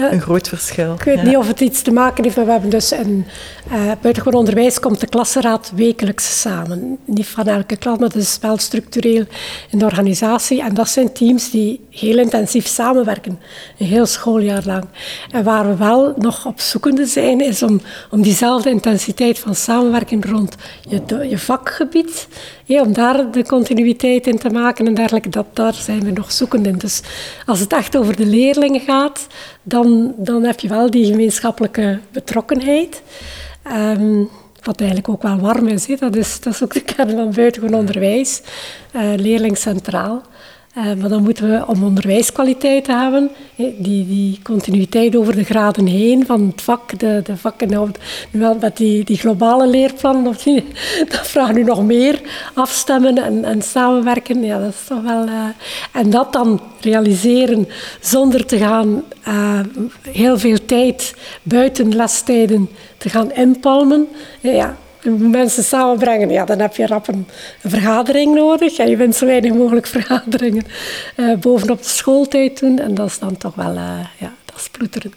ja, 0.00 0.12
een 0.12 0.20
groot 0.20 0.48
verschil. 0.48 0.94
Ik 0.94 1.02
weet 1.02 1.16
Ja. 1.16 1.22
niet 1.22 1.36
of 1.36 1.46
het 1.46 1.60
iets 1.60 1.82
te 1.82 1.90
maken 1.92 2.24
heeft, 2.24 2.36
maar 2.36 2.44
we 2.44 2.50
hebben 2.52 2.70
dus 2.70 2.92
in 2.92 3.26
uh, 3.72 3.72
buitengewoon 4.00 4.34
onderwijs 4.34 4.80
komt 4.80 5.00
de 5.00 5.06
klassenraad 5.06 5.72
wekelijks 5.74 6.40
samen. 6.40 6.98
Niet 7.04 7.26
van 7.26 7.46
elke 7.46 7.76
klas, 7.76 7.98
maar 7.98 8.08
het 8.08 8.16
is 8.16 8.38
wel 8.40 8.58
structureel 8.58 9.24
in 9.70 9.78
de 9.78 9.84
organisatie. 9.84 10.62
En 10.62 10.74
dat 10.74 10.88
zijn 10.88 11.12
teams 11.12 11.50
die 11.50 11.80
heel 12.00 12.18
intensief 12.18 12.66
samenwerken, 12.66 13.40
een 13.78 13.86
heel 13.86 14.06
schooljaar 14.06 14.62
lang. 14.66 14.84
En 15.30 15.44
waar 15.44 15.68
we 15.68 15.76
wel 15.76 16.14
nog 16.16 16.46
op 16.46 16.60
zoekende 16.60 17.06
zijn, 17.06 17.40
is 17.40 17.62
om, 17.62 17.80
om 18.10 18.22
diezelfde 18.22 18.70
intensiteit 18.70 19.38
van 19.38 19.54
samenwerking 19.54 20.24
rond 20.30 20.54
je, 20.88 21.28
je 21.28 21.38
vakgebied, 21.38 22.28
om 22.66 22.92
daar 22.92 23.30
de 23.30 23.44
continuïteit 23.44 24.26
in 24.26 24.38
te 24.38 24.50
maken 24.50 24.86
en 24.86 24.94
dergelijke, 24.94 25.28
dat, 25.28 25.46
daar 25.52 25.74
zijn 25.74 26.04
we 26.04 26.10
nog 26.10 26.32
zoekend 26.32 26.66
in. 26.66 26.78
Dus 26.78 27.00
als 27.46 27.60
het 27.60 27.72
echt 27.72 27.96
over 27.96 28.16
de 28.16 28.26
leerlingen 28.26 28.80
gaat, 28.80 29.26
dan, 29.62 30.14
dan 30.16 30.44
heb 30.44 30.60
je 30.60 30.68
wel 30.68 30.90
die 30.90 31.06
gemeenschappelijke 31.06 31.98
betrokkenheid. 32.12 33.02
Um, 33.66 34.28
wat 34.62 34.80
eigenlijk 34.80 35.08
ook 35.08 35.22
wel 35.22 35.38
warm 35.38 35.66
is. 35.66 35.86
Dat, 35.86 36.16
is 36.16 36.40
dat 36.40 36.54
is 36.54 36.62
ook 36.62 36.72
de 36.72 36.80
kern 36.80 37.10
van 37.10 37.32
buitengewoon 37.32 37.78
onderwijs. 37.78 38.42
Uh, 38.96 39.02
leerling 39.16 39.58
centraal. 39.58 40.22
Uh, 40.80 40.86
maar 41.00 41.08
dan 41.08 41.22
moeten 41.22 41.50
we, 41.50 41.66
om 41.66 41.84
onderwijskwaliteit 41.84 42.84
te 42.84 42.92
hebben, 42.92 43.30
die, 43.56 44.06
die 44.06 44.40
continuïteit 44.42 45.16
over 45.16 45.34
de 45.34 45.44
graden 45.44 45.86
heen 45.86 46.26
van 46.26 46.46
het 46.46 46.62
vak, 46.62 46.98
de, 46.98 47.20
de 47.24 47.36
vakken, 47.36 47.92
nu 48.30 48.46
met 48.60 48.76
die, 48.76 49.04
die 49.04 49.16
globale 49.16 49.66
leerplannen, 49.66 50.24
dat 51.08 51.26
vraagt 51.26 51.54
nu 51.54 51.62
nog 51.62 51.84
meer 51.84 52.20
afstemmen 52.54 53.18
en, 53.18 53.44
en 53.44 53.62
samenwerken. 53.62 54.42
Ja, 54.42 54.58
dat 54.58 54.68
is 54.68 54.86
toch 54.86 55.02
wel, 55.02 55.26
uh, 55.26 55.44
en 55.92 56.10
dat 56.10 56.32
dan 56.32 56.60
realiseren 56.80 57.68
zonder 58.00 58.46
te 58.46 58.58
gaan 58.58 59.02
uh, 59.28 59.60
heel 60.10 60.38
veel 60.38 60.64
tijd 60.66 61.14
buiten 61.42 61.96
lestijden 61.96 62.68
te 62.98 63.08
gaan 63.08 63.32
inpalmen. 63.32 64.08
Ja, 64.40 64.76
mensen 65.08 65.64
samenbrengen, 65.64 66.30
ja, 66.30 66.44
dan 66.44 66.58
heb 66.58 66.76
je 66.76 66.86
rap 66.86 67.08
een, 67.08 67.26
een 67.62 67.70
vergadering 67.70 68.34
nodig. 68.34 68.78
En 68.78 68.90
je 68.90 68.96
wint 68.96 69.16
zo 69.16 69.26
weinig 69.26 69.52
mogelijk 69.54 69.86
vergaderingen 69.96 70.64
uh, 71.16 71.38
bovenop 71.38 71.78
de 71.78 71.88
schooltijd 71.88 72.60
doen. 72.60 72.78
En 72.78 72.94
dat 72.94 73.06
is 73.06 73.18
dan 73.18 73.36
toch 73.36 73.54
wel, 73.54 73.74
uh, 73.74 73.98
ja, 74.18 74.34
dat 74.44 74.56
is 74.56 74.68
ploeteren. 74.68 75.12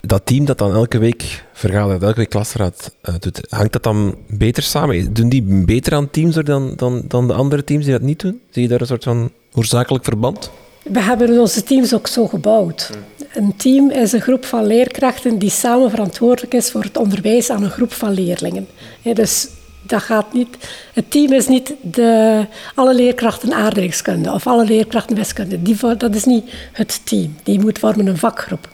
dat 0.00 0.26
team 0.26 0.44
dat 0.44 0.58
dan 0.58 0.72
elke 0.74 0.98
week 0.98 1.44
vergadert, 1.52 2.02
elke 2.02 2.18
week 2.18 2.30
klasraad 2.30 2.94
uh, 3.02 3.14
doet, 3.18 3.40
hangt 3.48 3.72
dat 3.72 3.82
dan 3.82 4.14
beter 4.28 4.62
samen? 4.62 5.14
Doen 5.14 5.28
die 5.28 5.42
beter 5.42 5.94
aan 5.94 6.10
teams 6.10 6.34
dan, 6.34 6.72
dan, 6.76 7.02
dan 7.08 7.26
de 7.26 7.34
andere 7.34 7.64
teams 7.64 7.84
die 7.84 7.92
dat 7.92 8.02
niet 8.02 8.20
doen? 8.20 8.40
Zie 8.50 8.62
je 8.62 8.68
daar 8.68 8.80
een 8.80 8.86
soort 8.86 9.04
van 9.04 9.30
oorzakelijk 9.54 10.04
verband? 10.04 10.50
We 10.82 11.00
hebben 11.00 11.38
onze 11.40 11.62
teams 11.62 11.94
ook 11.94 12.06
zo 12.06 12.26
gebouwd. 12.26 12.90
Een 13.34 13.56
team 13.56 13.90
is 13.90 14.12
een 14.12 14.20
groep 14.20 14.44
van 14.44 14.66
leerkrachten 14.66 15.38
die 15.38 15.50
samen 15.50 15.90
verantwoordelijk 15.90 16.54
is 16.54 16.70
voor 16.70 16.82
het 16.82 16.96
onderwijs 16.96 17.50
aan 17.50 17.62
een 17.62 17.70
groep 17.70 17.92
van 17.92 18.12
leerlingen. 18.12 18.66
dus 19.02 19.48
dat 19.82 20.02
gaat 20.02 20.32
niet. 20.32 20.56
Het 20.92 21.10
team 21.10 21.32
is 21.32 21.48
niet 21.48 21.74
de, 21.80 22.46
alle 22.74 22.94
leerkrachten 22.94 23.52
aardrijkskunde 23.52 24.32
of 24.32 24.46
alle 24.46 24.64
leerkrachten 24.64 25.16
wiskunde. 25.16 25.62
Die, 25.62 25.96
dat 25.96 26.14
is 26.14 26.24
niet 26.24 26.50
het 26.72 27.00
team. 27.06 27.36
Die 27.42 27.60
moet 27.60 27.78
vormen 27.78 28.06
een 28.06 28.18
vakgroep. 28.18 28.68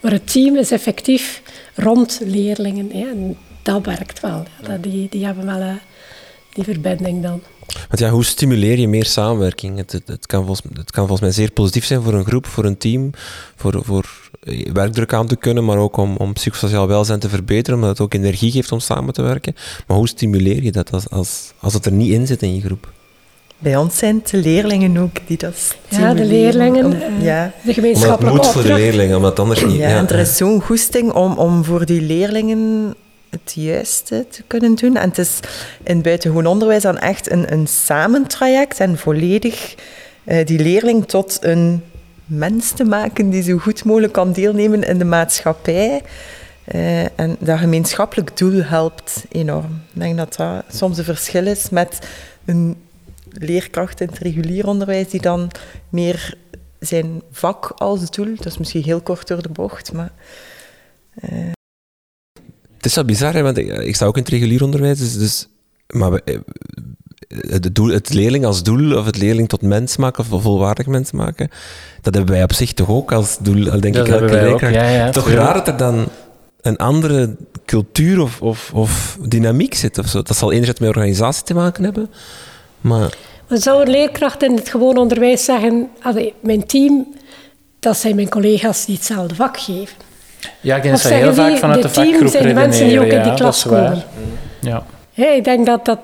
Maar 0.00 0.12
het 0.12 0.32
team 0.32 0.56
is 0.56 0.70
effectief 0.70 1.42
rond 1.74 2.20
leerlingen. 2.24 2.92
en 2.92 3.36
dat 3.62 3.86
werkt 3.86 4.20
wel. 4.20 4.44
die, 4.80 5.06
die 5.10 5.24
hebben 5.24 5.46
wel 5.46 5.60
uh, 5.60 5.74
die 6.52 6.64
verbinding 6.64 7.22
dan. 7.22 7.42
Want 7.74 7.98
ja, 7.98 8.10
hoe 8.10 8.24
stimuleer 8.24 8.78
je 8.78 8.88
meer 8.88 9.04
samenwerking? 9.04 9.76
Het, 9.76 9.92
het, 9.92 10.08
het, 10.08 10.26
kan 10.26 10.44
volgens, 10.44 10.68
het 10.72 10.90
kan 10.90 11.06
volgens 11.06 11.20
mij 11.20 11.30
zeer 11.30 11.50
positief 11.50 11.84
zijn 11.84 12.02
voor 12.02 12.14
een 12.14 12.24
groep, 12.24 12.46
voor 12.46 12.64
een 12.64 12.78
team, 12.78 13.10
voor, 13.56 13.80
voor 13.84 14.04
eh, 14.42 14.72
werkdruk 14.72 15.12
aan 15.12 15.26
te 15.26 15.36
kunnen, 15.36 15.64
maar 15.64 15.78
ook 15.78 15.96
om, 15.96 16.16
om 16.16 16.32
psychosociaal 16.32 16.86
welzijn 16.86 17.18
te 17.18 17.28
verbeteren, 17.28 17.74
omdat 17.74 17.90
het 17.90 18.00
ook 18.00 18.14
energie 18.14 18.50
geeft 18.50 18.72
om 18.72 18.80
samen 18.80 19.14
te 19.14 19.22
werken. 19.22 19.54
Maar 19.86 19.96
hoe 19.96 20.08
stimuleer 20.08 20.62
je 20.62 20.72
dat 20.72 20.92
als, 20.92 21.10
als, 21.10 21.52
als 21.58 21.74
het 21.74 21.86
er 21.86 21.92
niet 21.92 22.12
in 22.12 22.26
zit 22.26 22.42
in 22.42 22.54
je 22.54 22.60
groep? 22.60 22.92
Bij 23.58 23.76
ons 23.76 23.98
zijn 23.98 24.14
het 24.14 24.28
de 24.28 24.36
leerlingen 24.36 24.96
ook 24.96 25.16
die 25.26 25.36
dat 25.36 25.76
Ja, 25.88 26.14
de 26.14 26.24
leerlingen, 26.24 26.84
om, 26.84 26.92
uh, 26.92 27.22
ja. 27.22 27.52
de 27.64 27.72
gemeenschappelijke 27.72 28.30
Omdat 28.30 28.46
het 28.46 28.54
moet 28.54 28.64
voor 28.64 28.74
de 28.74 28.82
leerlingen, 28.82 29.16
omdat 29.16 29.38
anders 29.38 29.64
niet... 29.64 29.76
Ja, 29.76 29.88
ja, 29.88 30.08
er 30.08 30.18
is 30.18 30.36
zo'n 30.36 30.60
goesting 30.60 31.12
om, 31.12 31.38
om 31.38 31.64
voor 31.64 31.86
die 31.86 32.00
leerlingen 32.00 32.94
het 33.30 33.52
juiste 33.54 34.26
te 34.30 34.42
kunnen 34.46 34.74
doen. 34.74 34.96
En 34.96 35.08
het 35.08 35.18
is 35.18 35.40
in 35.82 36.02
buitengewoon 36.02 36.46
onderwijs 36.46 36.82
dan 36.82 36.98
echt 36.98 37.30
een, 37.30 37.52
een 37.52 37.66
samentraject 37.66 38.80
en 38.80 38.98
volledig 38.98 39.74
uh, 40.24 40.46
die 40.46 40.58
leerling 40.58 41.06
tot 41.06 41.38
een 41.40 41.82
mens 42.24 42.70
te 42.70 42.84
maken 42.84 43.30
die 43.30 43.42
zo 43.42 43.58
goed 43.58 43.84
mogelijk 43.84 44.12
kan 44.12 44.32
deelnemen 44.32 44.82
in 44.82 44.98
de 44.98 45.04
maatschappij. 45.04 46.02
Uh, 46.74 47.18
en 47.18 47.36
dat 47.38 47.58
gemeenschappelijk 47.58 48.36
doel 48.36 48.62
helpt 48.62 49.24
enorm. 49.28 49.82
Ik 49.94 50.00
denk 50.00 50.16
dat 50.16 50.36
dat 50.36 50.64
soms 50.68 50.98
een 50.98 51.04
verschil 51.04 51.46
is 51.46 51.70
met 51.70 51.98
een 52.44 52.76
leerkracht 53.30 54.00
in 54.00 54.08
het 54.08 54.18
regulier 54.18 54.66
onderwijs 54.66 55.08
die 55.08 55.20
dan 55.20 55.50
meer 55.88 56.36
zijn 56.78 57.22
vak 57.30 57.72
als 57.76 58.10
doel, 58.10 58.34
dat 58.36 58.46
is 58.46 58.58
misschien 58.58 58.82
heel 58.82 59.00
kort 59.00 59.28
door 59.28 59.42
de 59.42 59.48
bocht, 59.48 59.92
maar... 59.92 60.12
Uh, 61.30 61.56
het 62.78 62.86
is 62.86 62.94
wel 62.94 63.04
bizar, 63.04 63.32
hè, 63.32 63.42
want 63.42 63.58
ik, 63.58 63.68
ik 63.68 63.94
sta 63.94 64.06
ook 64.06 64.16
in 64.16 64.22
het 64.22 64.30
regulier 64.30 64.62
onderwijs, 64.62 64.98
dus, 64.98 65.18
dus 65.18 65.48
maar 65.86 66.10
we, 66.10 66.22
eh, 66.24 66.38
het, 67.28 67.74
doel, 67.74 67.88
het 67.88 68.14
leerling 68.14 68.44
als 68.44 68.62
doel, 68.62 68.96
of 68.98 69.06
het 69.06 69.16
leerling 69.16 69.48
tot 69.48 69.62
mens 69.62 69.96
maken, 69.96 70.24
of 70.32 70.42
volwaardig 70.42 70.86
mens 70.86 71.10
maken, 71.12 71.50
dat 72.02 72.14
hebben 72.14 72.34
wij 72.34 72.42
op 72.42 72.52
zich 72.52 72.72
toch 72.72 72.88
ook 72.88 73.12
als 73.12 73.38
doel, 73.40 73.80
denk 73.80 73.94
dat 73.94 74.06
ik, 74.06 74.12
elke 74.12 74.32
leerkracht. 74.32 74.74
Ja, 74.74 74.88
ja, 74.88 75.10
toch 75.10 75.30
raar 75.30 75.54
dat 75.54 75.66
er 75.66 75.76
dan 75.76 76.08
een 76.60 76.76
andere 76.76 77.36
cultuur 77.64 78.20
of, 78.20 78.42
of, 78.42 78.70
of 78.74 79.18
dynamiek 79.20 79.74
zit 79.74 79.98
of 79.98 80.08
zo. 80.08 80.22
Dat 80.22 80.36
zal 80.36 80.52
enerzijds 80.52 80.80
met 80.80 80.88
organisatie 80.88 81.44
te 81.44 81.54
maken 81.54 81.84
hebben, 81.84 82.10
maar... 82.80 83.16
Maar 83.48 83.58
zou 83.58 83.82
een 83.82 83.90
leerkracht 83.90 84.42
in 84.42 84.56
het 84.56 84.68
gewoon 84.68 84.96
onderwijs 84.96 85.44
zeggen, 85.44 85.88
mijn 86.40 86.66
team, 86.66 87.14
dat 87.78 87.96
zijn 87.96 88.14
mijn 88.14 88.28
collega's 88.28 88.84
die 88.84 88.94
hetzelfde 88.94 89.34
vak 89.34 89.58
geven? 89.60 90.07
Ja, 90.60 90.76
ik 90.76 90.82
denk 90.82 90.94
dat 90.94 91.04
ze 91.04 91.14
heel 91.14 91.34
vaak 91.34 91.56
vanuit 91.56 91.82
de, 91.82 91.88
de 91.88 91.94
vakgroep 91.94 92.28
zijn 92.28 92.46
de 92.46 92.54
mensen 92.54 92.88
die 92.88 93.00
ook 93.00 93.06
in 93.06 93.22
die 93.22 93.34
klas 93.34 93.62
komen. 93.62 94.02
Ja. 94.60 94.82
ja. 95.12 95.32
ik 95.32 95.44
denk 95.44 95.66
dat 95.66 95.84
dat, 95.84 95.98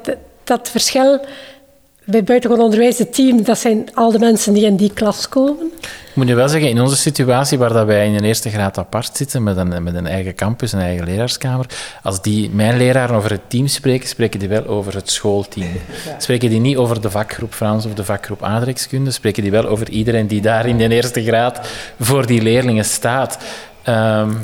dat 0.44 0.68
verschil 0.68 1.20
bij 2.04 2.24
buitengewoon 2.24 2.64
onderwijs, 2.64 2.98
het 2.98 3.14
team, 3.14 3.42
dat 3.42 3.58
zijn 3.58 3.88
al 3.94 4.10
de 4.10 4.18
mensen 4.18 4.52
die 4.52 4.64
in 4.64 4.76
die 4.76 4.92
klas 4.92 5.28
komen. 5.28 5.72
Ik 6.14 6.20
moet 6.20 6.28
je 6.28 6.34
wel 6.34 6.48
zeggen, 6.48 6.70
in 6.70 6.80
onze 6.80 6.96
situatie 6.96 7.58
waar 7.58 7.72
dat 7.72 7.86
wij 7.86 8.06
in 8.06 8.14
een 8.14 8.24
eerste 8.24 8.50
graad 8.50 8.78
apart 8.78 9.16
zitten, 9.16 9.42
met 9.42 9.56
een, 9.56 9.82
met 9.82 9.94
een 9.94 10.06
eigen 10.06 10.34
campus, 10.34 10.72
een 10.72 10.80
eigen 10.80 11.04
leraarskamer, 11.04 11.66
als 12.02 12.22
die, 12.22 12.50
mijn 12.50 12.76
leraren 12.76 13.16
over 13.16 13.30
het 13.30 13.40
team 13.48 13.66
spreken, 13.66 14.08
spreken 14.08 14.40
die 14.40 14.48
wel 14.48 14.66
over 14.66 14.94
het 14.94 15.10
schoolteam. 15.10 15.68
Spreken 16.18 16.48
die 16.50 16.60
niet 16.60 16.76
over 16.76 17.00
de 17.00 17.10
vakgroep 17.10 17.54
Frans 17.54 17.86
of 17.86 17.94
de 17.94 18.04
vakgroep 18.04 18.42
aardrijkskunde, 18.42 19.10
spreken 19.10 19.42
die 19.42 19.52
wel 19.52 19.66
over 19.66 19.90
iedereen 19.90 20.26
die 20.26 20.40
daar 20.40 20.66
in 20.66 20.78
de 20.78 20.88
eerste 20.88 21.24
graad 21.24 21.68
voor 22.00 22.26
die 22.26 22.42
leerlingen 22.42 22.84
staat. 22.84 23.38
Um, 23.88 24.38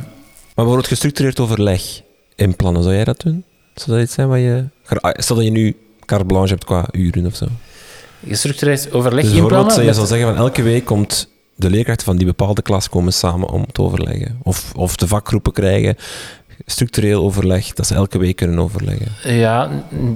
maar 0.55 0.65
wordt 0.65 0.87
gestructureerd 0.87 1.41
overleg 1.41 2.03
in 2.35 2.57
plannen? 2.57 2.83
Zou 2.83 2.95
jij 2.95 3.05
dat 3.05 3.21
doen? 3.21 3.45
Zou 3.75 3.97
dat 3.97 4.07
iets 4.07 4.15
zijn 4.15 4.29
wat 4.29 4.39
je... 4.39 4.65
Stel 5.13 5.37
dat 5.37 5.45
je 5.45 5.51
nu 5.51 5.77
carte 6.05 6.25
blanche 6.25 6.53
hebt 6.53 6.65
qua 6.65 6.89
uren 6.93 7.27
of 7.27 7.35
zo. 7.35 7.47
Gestructureerd 8.27 8.93
overleg 8.93 9.25
dus 9.25 9.33
in 9.33 9.47
plannen? 9.47 9.85
je 9.85 9.95
zou 9.95 10.07
zeggen 10.07 10.29
van 10.29 10.37
elke 10.37 10.63
week 10.63 10.85
komt 10.85 11.29
de 11.55 11.71
leerkrachten 11.71 12.07
van 12.07 12.17
die 12.17 12.27
bepaalde 12.27 12.63
klas 12.63 12.89
komen 12.89 13.13
samen 13.13 13.49
om 13.49 13.73
te 13.73 13.83
overleggen. 13.83 14.39
Of, 14.43 14.73
of 14.77 14.97
de 14.97 15.07
vakgroepen 15.07 15.53
krijgen 15.53 15.97
structureel 16.67 17.23
overleg, 17.23 17.73
dat 17.73 17.87
ze 17.87 17.95
elke 17.95 18.19
week 18.19 18.37
kunnen 18.37 18.59
overleggen. 18.59 19.37
Ja, 19.37 19.69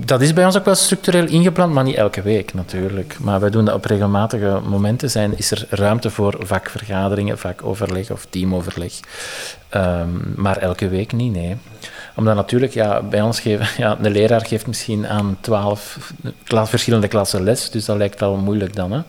dat 0.05 0.21
is 0.21 0.33
bij 0.33 0.45
ons 0.45 0.57
ook 0.57 0.65
wel 0.65 0.75
structureel 0.75 1.27
ingepland, 1.27 1.73
maar 1.73 1.85
niet 1.85 1.97
elke 1.97 2.23
week 2.23 2.55
natuurlijk. 2.55 3.17
Maar 3.21 3.41
wij 3.41 3.51
doen 3.51 3.65
dat 3.65 3.75
op 3.75 3.85
regelmatige 3.85 4.61
momenten. 4.69 5.11
Zijn, 5.11 5.37
is 5.39 5.51
er 5.51 5.67
ruimte 5.71 6.11
voor 6.11 6.37
vakvergaderingen, 6.39 7.39
vakoverleg 7.39 8.11
of 8.11 8.27
teamoverleg. 8.31 8.93
Um, 9.75 10.33
maar 10.37 10.57
elke 10.57 10.89
week 10.89 11.13
niet, 11.13 11.33
nee 11.33 11.57
omdat 12.17 12.35
natuurlijk, 12.35 12.73
ja, 12.73 13.03
bij 13.03 13.23
ons 13.23 13.41
geven, 13.41 13.67
ja, 13.85 13.95
de 13.95 14.11
leraar 14.11 14.47
geeft 14.47 14.67
misschien 14.67 15.07
aan 15.07 15.37
twaalf 15.41 16.13
verschillende 16.45 17.09
klassen 17.09 17.43
les, 17.43 17.71
dus 17.71 17.85
dat 17.85 17.97
lijkt 17.97 18.21
wel 18.21 18.37
moeilijk 18.37 18.75
dan. 18.75 18.93
Hè? 18.93 19.01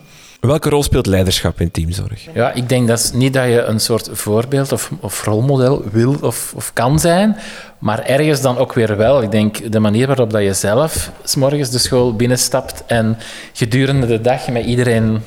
Welke 0.45 0.69
rol 0.69 0.83
speelt 0.83 1.05
leiderschap 1.05 1.61
in 1.61 1.71
teamzorg? 1.71 2.25
Ja, 2.33 2.51
ik 2.51 2.69
denk 2.69 2.87
dat 2.87 3.11
niet 3.13 3.33
dat 3.33 3.45
je 3.45 3.61
een 3.61 3.79
soort 3.79 4.09
voorbeeld 4.11 4.71
of, 4.71 4.91
of 4.99 5.23
rolmodel 5.23 5.83
wil 5.91 6.15
of, 6.21 6.53
of, 6.55 6.73
kan 6.73 6.99
zijn, 6.99 7.37
maar 7.79 7.99
ergens 8.05 8.41
dan 8.41 8.57
ook 8.57 8.73
weer 8.73 8.97
wel. 8.97 9.21
Ik 9.21 9.31
denk 9.31 9.71
de 9.71 9.79
manier 9.79 10.07
waarop 10.07 10.31
dat 10.31 10.41
je 10.41 10.53
zelf 10.53 11.11
s 11.23 11.35
morgens 11.35 11.69
de 11.69 11.77
school 11.77 12.15
binnenstapt 12.15 12.83
en 12.85 13.17
gedurende 13.53 14.07
de 14.07 14.21
dag 14.21 14.47
met 14.47 14.65
iedereen 14.65 15.21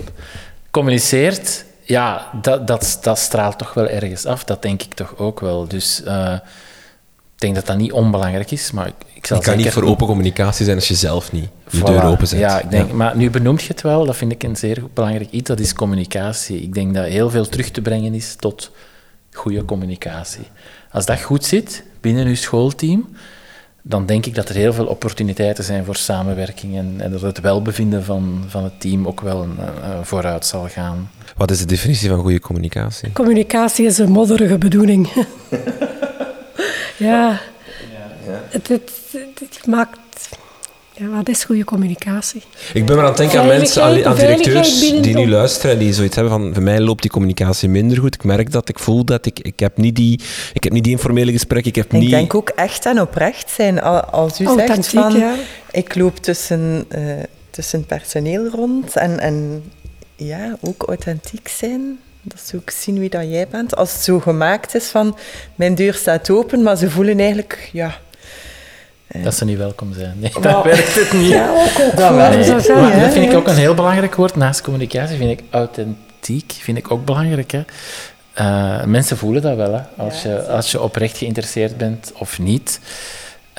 communiceert, 0.71 1.65
ja, 1.83 2.31
dat, 2.43 2.67
dat, 2.67 2.99
dat 3.03 3.19
straalt 3.19 3.59
toch 3.59 3.75
wel 3.75 3.89
ergens 3.89 4.27
af. 4.27 4.45
Dat 4.45 4.63
denk 4.63 4.83
ik 4.83 4.95
toch 4.95 5.17
ook 5.17 5.41
wel. 5.41 5.69
Dus 5.69 6.03
uh, 6.05 6.35
ik 7.39 7.45
denk 7.45 7.57
dat 7.57 7.67
dat 7.67 7.77
niet 7.77 7.93
onbelangrijk 7.93 8.51
is, 8.51 8.71
maar 8.71 8.93
ik 9.15 9.27
zal 9.27 9.37
Je 9.37 9.43
kan 9.43 9.57
niet 9.57 9.71
voor 9.71 9.83
open 9.83 10.07
communicatie 10.07 10.65
zijn 10.65 10.77
als 10.77 10.89
je 10.89 10.95
zelf 10.95 11.33
niet 11.33 11.49
je 11.71 11.83
deur 11.85 12.05
open 12.05 12.27
zet. 12.27 12.39
Ja, 12.39 12.61
ik 12.61 12.71
denk, 12.71 12.93
maar 12.93 13.17
nu 13.17 13.31
benoemt 13.31 13.63
je 13.63 13.69
het 13.69 13.83
wel, 13.83 14.05
dat 14.05 14.17
vind 14.17 14.33
ik 14.33 14.43
een 14.43 14.57
zeer 14.57 14.83
belangrijk 14.95 15.31
iets, 15.31 15.49
dat 15.49 15.61
is 15.61 15.73
communicatie. 15.73 16.63
Ik 16.63 16.75
denk 16.75 16.95
dat 16.95 17.07
heel 17.07 17.31
veel 17.31 17.49
terug 17.49 17.71
te 17.71 17.81
brengen 17.81 18.15
is 18.15 18.35
tot 18.39 18.71
goede 19.33 19.65
communicatie. 19.65 20.47
Als 20.91 21.07
dat 21.07 21.21
goed 21.21 21.45
zit 21.45 21.85
binnen 22.01 22.27
uw 22.27 22.35
schoolteam, 22.35 23.09
dan 23.83 24.07
denk 24.07 24.27
ik 24.27 24.35
dat 24.35 24.49
er 24.49 24.55
heel 24.55 24.73
veel 24.73 24.87
opportuniteiten 24.87 25.65
zijn 25.65 25.85
voor 25.85 25.97
samenwerking 25.97 26.77
en, 26.77 26.95
en 26.99 27.11
dat 27.11 27.21
het 27.21 27.41
welbevinden 27.41 28.05
van, 28.05 28.45
van 28.49 28.65
het 28.65 28.81
team 28.81 29.07
ook 29.07 29.21
wel 29.21 29.43
een, 29.43 29.59
vooruit 30.03 30.47
zal 30.47 30.69
gaan. 30.69 31.11
Wat 31.37 31.51
is 31.51 31.59
de 31.59 31.67
definitie 31.67 32.09
van 32.09 32.21
goede 32.21 32.41
communicatie? 32.41 33.13
Communicatie 33.13 33.87
is 33.87 33.99
een 33.99 34.11
modderige 34.11 34.59
bedoeling. 34.59 35.09
ja, 36.99 37.41
het, 38.49 38.69
het, 38.69 38.91
het, 39.39 39.67
maakt... 39.67 39.99
Ja, 40.93 41.07
wat 41.07 41.29
is 41.29 41.45
goede 41.45 41.65
communicatie? 41.65 42.43
Ik 42.73 42.87
ben 42.87 42.97
maar 42.97 43.05
aan 43.05 43.11
het 43.11 43.19
denken 43.19 43.41
aan 43.41 43.47
mensen, 43.47 43.83
aan, 43.83 44.15
directeurs 44.15 44.81
die 44.81 45.15
nu 45.15 45.29
luisteren 45.29 45.73
en 45.73 45.79
die 45.79 45.93
zoiets 45.93 46.15
hebben 46.15 46.33
van, 46.33 46.55
voor 46.55 46.63
mij 46.63 46.81
loopt 46.81 47.03
die 47.03 47.11
communicatie 47.11 47.69
minder 47.69 47.99
goed. 47.99 48.15
Ik 48.15 48.25
merk 48.25 48.53
dat, 48.53 48.69
ik 48.69 48.79
voel 48.79 49.05
dat, 49.05 49.27
ik, 49.27 49.41
ik, 49.41 49.61
heb, 49.61 49.77
niet 49.77 49.97
die, 49.97 50.21
ik 50.53 50.65
heb 50.65 50.73
niet 50.73 50.85
die 50.85 50.93
informele 50.93 51.33
gesprekken. 51.33 51.71
Ik, 51.71 51.77
heb 51.77 51.85
ik 51.85 52.01
niet... 52.01 52.11
denk 52.11 52.35
ook 52.35 52.49
echt 52.49 52.87
en 52.87 53.01
oprecht 53.01 53.51
zijn. 53.51 53.81
Als 54.11 54.41
u 54.41 54.47
zegt 54.57 54.89
van, 54.89 55.19
ja. 55.19 55.35
ik 55.71 55.95
loop 55.95 56.17
tussen, 56.17 56.85
uh, 56.97 57.13
tussen 57.51 57.87
personeel 57.87 58.49
rond 58.49 58.97
en, 58.97 59.21
en 59.21 59.63
ja, 60.17 60.57
ook 60.61 60.83
authentiek 60.83 61.49
zijn. 61.49 61.99
Dat 62.23 62.41
ze 62.41 62.57
ook 62.57 62.71
zien 62.71 62.99
wie 62.99 63.11
dat 63.11 63.23
jij 63.23 63.49
bent. 63.49 63.77
Als 63.77 63.93
het 63.93 64.03
zo 64.03 64.21
gemaakt 64.21 64.75
is 64.75 64.87
van, 64.87 65.19
mijn 65.55 65.75
deur 65.75 65.95
staat 65.95 66.31
open, 66.31 66.63
maar 66.63 66.77
ze 66.77 66.91
voelen 66.91 67.19
eigenlijk, 67.19 67.69
ja... 67.73 67.99
Eh, 69.07 69.23
dat 69.23 69.35
ze 69.35 69.45
niet 69.45 69.59
welkom 69.59 69.93
zijn. 69.93 70.15
Nee, 70.19 70.33
dat 70.41 70.65
werkt 70.65 70.95
het 70.95 71.13
niet. 71.13 71.29
Ja, 71.29 71.51
ook, 71.51 71.81
ook 71.81 71.97
dat, 71.97 72.35
dat 73.01 73.13
vind 73.13 73.31
ik 73.31 73.35
ook 73.35 73.47
een 73.47 73.57
heel 73.57 73.75
belangrijk 73.75 74.15
woord. 74.15 74.37
Naast 74.37 74.61
communicatie 74.61 75.17
vind 75.17 75.41
ik 75.41 75.45
authentiek 75.51 76.53
vind 76.61 76.79
ik 76.79 76.91
ook 76.91 77.05
belangrijk. 77.05 77.51
Hè. 77.51 77.65
Uh, 78.41 78.85
mensen 78.85 79.17
voelen 79.17 79.43
dat 79.43 79.57
wel, 79.57 79.73
hè. 79.75 79.81
Als, 79.97 80.23
je, 80.23 80.43
als 80.47 80.71
je 80.71 80.81
oprecht 80.81 81.19
geïnteresseerd 81.19 81.77
bent 81.77 82.13
of 82.15 82.39
niet. 82.39 82.81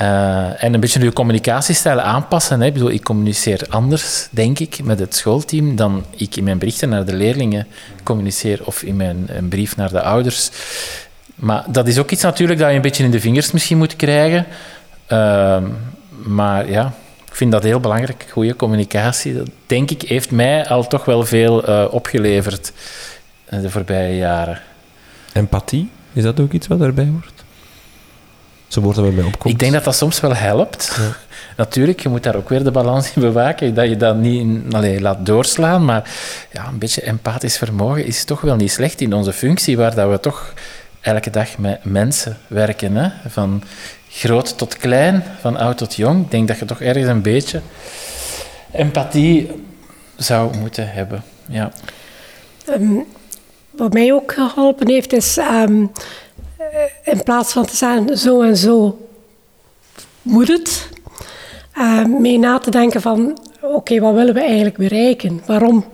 Uh, 0.01 0.63
en 0.63 0.73
een 0.73 0.79
beetje 0.79 1.03
je 1.03 1.13
communicatiestijl 1.13 1.99
aanpassen. 1.99 2.59
Hè. 2.59 2.65
Ik, 2.65 2.73
bedoel, 2.73 2.89
ik 2.91 3.03
communiceer 3.03 3.61
anders, 3.69 4.27
denk 4.31 4.59
ik, 4.59 4.83
met 4.83 4.99
het 4.99 5.15
schoolteam 5.15 5.75
dan 5.75 6.05
ik 6.15 6.35
in 6.35 6.43
mijn 6.43 6.57
berichten 6.57 6.89
naar 6.89 7.05
de 7.05 7.15
leerlingen 7.15 7.67
communiceer 8.03 8.59
of 8.63 8.83
in 8.83 8.95
mijn 8.95 9.25
een 9.27 9.47
brief 9.47 9.75
naar 9.75 9.89
de 9.89 10.01
ouders. 10.01 10.49
Maar 11.35 11.63
dat 11.67 11.87
is 11.87 11.97
ook 11.97 12.11
iets 12.11 12.21
natuurlijk 12.21 12.59
dat 12.59 12.69
je 12.69 12.75
een 12.75 12.81
beetje 12.81 13.03
in 13.03 13.11
de 13.11 13.19
vingers 13.19 13.51
misschien 13.51 13.77
moet 13.77 13.95
krijgen. 13.95 14.45
Ehm, 15.07 15.63
maar 16.09 16.69
ja, 16.69 16.93
ik 17.25 17.35
vind 17.35 17.51
dat 17.51 17.63
heel 17.63 17.79
belangrijk. 17.79 18.25
Goede 18.31 18.55
communicatie, 18.55 19.33
dat 19.33 19.49
denk 19.65 19.91
ik, 19.91 20.01
heeft 20.01 20.31
mij 20.31 20.67
al 20.67 20.87
toch 20.87 21.05
wel 21.05 21.25
veel 21.25 21.69
uh, 21.69 21.85
opgeleverd 21.91 22.71
de 23.49 23.69
voorbije 23.69 24.17
jaren. 24.17 24.61
Empathie, 25.33 25.89
is 26.13 26.23
dat 26.23 26.39
ook 26.39 26.51
iets 26.51 26.67
wat 26.67 26.79
daarbij 26.79 27.07
hoort? 27.07 27.38
Zo 28.69 28.81
wordt 28.81 28.97
er 28.97 29.03
wel 29.03 29.13
bij 29.13 29.23
opkomt. 29.23 29.53
Ik 29.53 29.59
denk 29.59 29.73
dat 29.73 29.83
dat 29.83 29.95
soms 29.95 30.19
wel 30.19 30.35
helpt. 30.35 30.95
Ja. 30.97 31.15
Natuurlijk, 31.63 31.99
je 31.99 32.09
moet 32.09 32.23
daar 32.23 32.35
ook 32.35 32.49
weer 32.49 32.63
de 32.63 32.71
balans 32.71 33.13
in 33.13 33.21
bewaken, 33.21 33.73
dat 33.73 33.89
je 33.89 33.97
dat 33.97 34.15
niet 34.15 34.39
in, 34.39 35.01
laat 35.01 35.25
doorslaan. 35.25 35.85
Maar 35.85 36.09
ja, 36.51 36.67
een 36.67 36.77
beetje 36.77 37.01
empathisch 37.01 37.57
vermogen 37.57 38.05
is 38.05 38.23
toch 38.23 38.41
wel 38.41 38.55
niet 38.55 38.71
slecht 38.71 39.01
in 39.01 39.13
onze 39.13 39.33
functie, 39.33 39.77
waar 39.77 39.95
dat 39.95 40.09
we 40.09 40.19
toch 40.19 40.53
elke 41.01 41.29
dag 41.29 41.57
met 41.57 41.83
mensen 41.83 42.37
werken. 42.47 42.95
Hè? 42.95 43.09
Van 43.29 43.63
groot 44.09 44.57
tot 44.57 44.77
klein, 44.77 45.23
van 45.39 45.57
oud 45.57 45.77
tot 45.77 45.95
jong. 45.95 46.23
Ik 46.23 46.31
denk 46.31 46.47
dat 46.47 46.59
je 46.59 46.65
toch 46.65 46.81
ergens 46.81 47.07
een 47.07 47.21
beetje 47.21 47.61
empathie 48.71 49.51
zou 50.15 50.57
moeten 50.57 50.91
hebben. 50.91 51.23
Ja. 51.45 51.71
Ehm, 52.65 52.93
wat 53.71 53.93
mij 53.93 54.13
ook 54.13 54.33
geholpen 54.33 54.89
heeft, 54.89 55.13
is 55.13 55.37
ehm, 55.37 55.85
in 57.03 57.23
plaats 57.23 57.51
van 57.51 57.65
te 57.65 57.75
zeggen 57.75 58.17
zo 58.17 58.41
en 58.41 58.57
zo 58.57 59.07
moet 60.21 60.47
het, 60.47 60.89
uh, 61.77 62.05
mee 62.05 62.37
na 62.37 62.57
te 62.59 62.71
denken 62.71 63.01
van 63.01 63.37
oké, 63.61 63.99
wat 63.99 64.13
willen 64.13 64.33
we 64.33 64.41
eigenlijk 64.41 64.77
bereiken? 64.77 65.41
Waarom? 65.45 65.85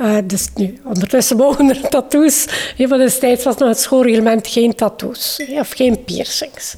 Uh, 0.00 0.16
dus 0.24 0.48
nu, 0.54 0.80
ondertussen 0.84 1.36
mogen 1.36 1.68
er 1.68 1.88
tattoos. 1.88 2.46
Van 2.78 2.98
destijds 2.98 3.44
was 3.44 3.56
nog 3.56 3.68
het 3.68 3.78
schoolreglement 3.78 4.46
geen 4.46 4.74
tattoos 4.74 5.42
of 5.48 5.70
geen 5.70 6.04
piercings. 6.04 6.74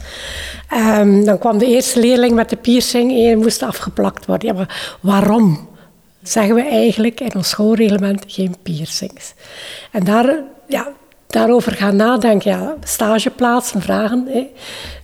Um, 0.75 1.25
dan 1.25 1.39
kwam 1.39 1.59
de 1.59 1.67
eerste 1.67 2.01
leerling 2.01 2.35
met 2.35 2.51
de 2.51 2.57
piercing 2.57 3.27
en 3.27 3.39
moest 3.39 3.63
afgeplakt 3.63 4.27
worden. 4.27 4.49
Ja, 4.49 4.55
maar 4.55 4.97
waarom 5.01 5.69
zeggen 6.23 6.55
we 6.55 6.63
eigenlijk 6.63 7.21
in 7.21 7.35
ons 7.35 7.49
schoolreglement 7.49 8.25
geen 8.27 8.55
piercings? 8.63 9.35
En 9.93 10.05
daar, 10.05 10.43
ja, 10.67 10.93
daarover 11.29 11.73
gaan 11.73 11.97
nadenken, 11.97 12.51
ja, 12.51 12.75
stageplaatsen, 12.85 13.83
vragen. 13.83 14.27
Hè. 14.29 14.47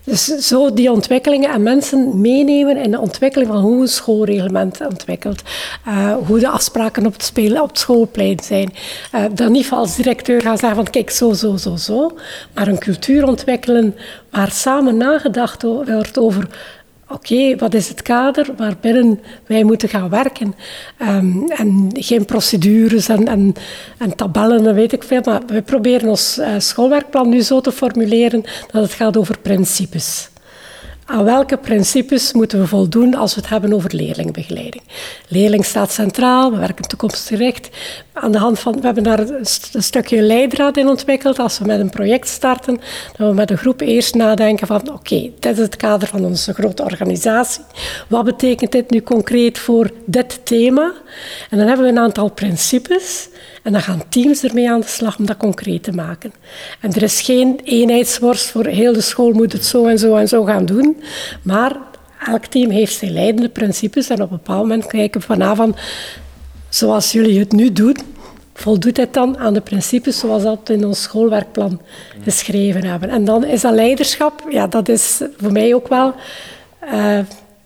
Dus 0.05 0.25
zo 0.25 0.75
die 0.75 0.91
ontwikkelingen 0.93 1.51
en 1.51 1.63
mensen 1.63 2.21
meenemen 2.21 2.77
in 2.77 2.91
de 2.91 3.01
ontwikkeling 3.01 3.51
van 3.51 3.61
hoe 3.61 3.81
een 3.81 3.89
schoolreglement 3.89 4.81
ontwikkelt. 4.81 5.43
Uh, 5.89 6.17
hoe 6.27 6.39
de 6.39 6.49
afspraken 6.49 7.07
op 7.07 7.13
het, 7.13 7.23
spelen, 7.23 7.63
op 7.63 7.69
het 7.69 7.79
schoolplein 7.79 8.39
zijn. 8.43 8.75
Uh, 9.15 9.25
dan 9.33 9.53
niet 9.53 9.71
als 9.71 9.97
directeur 9.97 10.41
gaan 10.41 10.59
zeggen 10.59 10.77
van 10.77 10.91
kijk 10.91 11.11
zo, 11.11 11.33
zo, 11.33 11.57
zo, 11.57 11.77
zo. 11.77 12.17
Maar 12.55 12.69
een 12.69 12.79
cultuur 12.79 13.27
ontwikkelen 13.27 13.97
waar 14.31 14.51
samen 14.51 14.97
nagedacht 14.97 15.63
wordt 15.63 16.19
over 16.19 16.49
oké, 17.15 17.57
wat 17.57 17.75
is 17.75 17.89
het 17.89 18.03
kader 18.03 18.47
waarbinnen 18.57 19.21
wij 19.47 19.65
moeten 19.65 19.89
gaan 19.89 20.09
werken? 20.09 20.55
Um, 21.03 21.51
en 21.51 21.91
geen 21.93 22.25
procedures 22.25 23.09
en, 23.09 23.27
en, 23.27 23.55
en, 23.99 24.17
tabellen 24.17 24.67
en 24.67 24.75
weet 24.75 24.93
ik 24.93 25.03
veel. 25.03 25.21
Maar 25.25 25.43
we 25.47 25.63
proberen 25.63 26.09
ons 26.09 26.39
uh, 26.39 26.49
schoolwerkplan 26.59 27.29
nu 27.29 27.41
zo 27.41 27.61
te 27.61 27.73
formuleren 27.73 28.45
dat 28.71 28.83
het 28.83 28.93
gaat 28.93 29.17
over 29.17 29.39
principes. 29.39 30.29
Aan 31.07 31.25
welke 31.25 31.57
principes 31.57 32.33
moeten 32.33 32.61
we 32.61 32.67
voldoen 32.67 33.15
als 33.15 33.35
we 33.35 33.41
het 33.41 33.51
hebben 33.51 33.73
over 33.73 33.95
leerlingbegeleiding? 33.95 34.83
Leerling 35.29 35.65
staat 35.65 35.91
centraal, 35.91 36.51
we 36.53 36.59
werken 36.59 36.89
toekomstgericht. 36.89 37.69
Aan 38.13 38.33
de 38.33 38.39
hand 38.39 38.59
van, 38.59 38.73
we 38.73 38.87
hebben 38.87 39.03
daar 39.03 39.19
een, 39.19 39.47
stukje 39.83 40.23
leidraad 40.23 40.77
in 40.77 40.89
ontwikkeld. 40.89 41.39
Als 41.39 41.59
we 41.59 41.65
met 41.65 41.81
een 41.81 41.91
project 41.91 42.29
starten, 42.29 42.81
dat 43.17 43.29
we 43.29 43.35
met 43.35 43.51
een 43.51 43.59
groep 43.59 43.81
eerst 43.81 44.15
nadenken 44.15 44.67
van 44.67 44.93
oké, 44.93 45.31
dit 45.39 45.53
is 45.53 45.59
het 45.59 45.77
kader 45.77 46.09
van 46.09 46.25
onze 46.25 46.55
grote 46.55 46.83
organisatie. 46.83 47.65
Wat 48.09 48.25
betekent 48.25 48.73
dit 48.73 48.91
nu 48.91 49.03
concreet 49.03 49.59
voor 49.59 49.91
dit 50.07 50.41
thema? 50.45 50.93
En 51.51 51.59
dan 51.59 51.67
hebben 51.67 51.87
we 51.87 51.93
een 51.93 51.99
aantal 51.99 52.31
principes 52.31 53.29
en 53.65 53.73
dan 53.73 53.81
gaan 53.81 54.03
teams 54.09 54.43
ermee 54.43 54.71
aan 54.71 54.81
de 54.81 54.87
slag 54.87 55.19
om 55.19 55.27
dat 55.27 55.37
concreet 55.37 55.83
te 55.83 55.93
maken. 55.93 56.33
En 56.81 56.93
er 56.93 57.03
is 57.03 57.21
geen 57.21 57.61
eenheidsworst 57.65 58.51
voor 58.51 58.67
heel 58.67 58.93
de 58.93 59.01
school 59.01 59.33
moet 59.33 59.53
het 59.53 59.65
zo 59.65 59.87
en 59.87 59.99
zo 59.99 60.17
en 60.17 60.29
zo 60.29 60.45
gaan 60.45 60.67
doen. 60.67 61.03
Maar 61.43 61.77
elk 62.27 62.45
team 62.45 62.71
heeft 62.71 62.97
zijn 62.97 63.13
leidende 63.13 63.49
principes 63.49 64.09
en 64.09 64.23
op 64.23 64.31
een 64.31 64.37
bepaald 64.37 64.61
moment 64.61 64.87
kijken 64.87 65.21
we 65.21 65.27
vanavond, 65.27 65.77
zoals 66.69 67.13
jullie 67.13 67.39
het 67.39 67.53
nu 67.53 67.73
doen, 67.73 67.97
voldoet 68.55 68.97
het 68.97 69.15
dan 69.15 69.39
aan 69.39 69.55
de 69.55 69.61
principes 69.61 70.19
zoals 70.19 70.43
dat 70.43 70.69
in 70.69 70.85
ons 70.87 71.03
schoolwerkplan 71.03 71.81
geschreven 72.23 72.85
hebben. 72.85 73.09
En 73.09 73.25
dan 73.25 73.45
is 73.45 73.61
dat 73.61 73.75
leiderschap, 73.75 74.47
ja, 74.51 74.67
dat 74.67 74.89
is 74.89 75.21
voor 75.37 75.53
mij 75.53 75.75
ook 75.75 75.89
wel... 75.89 76.15
Uh, 76.93 77.19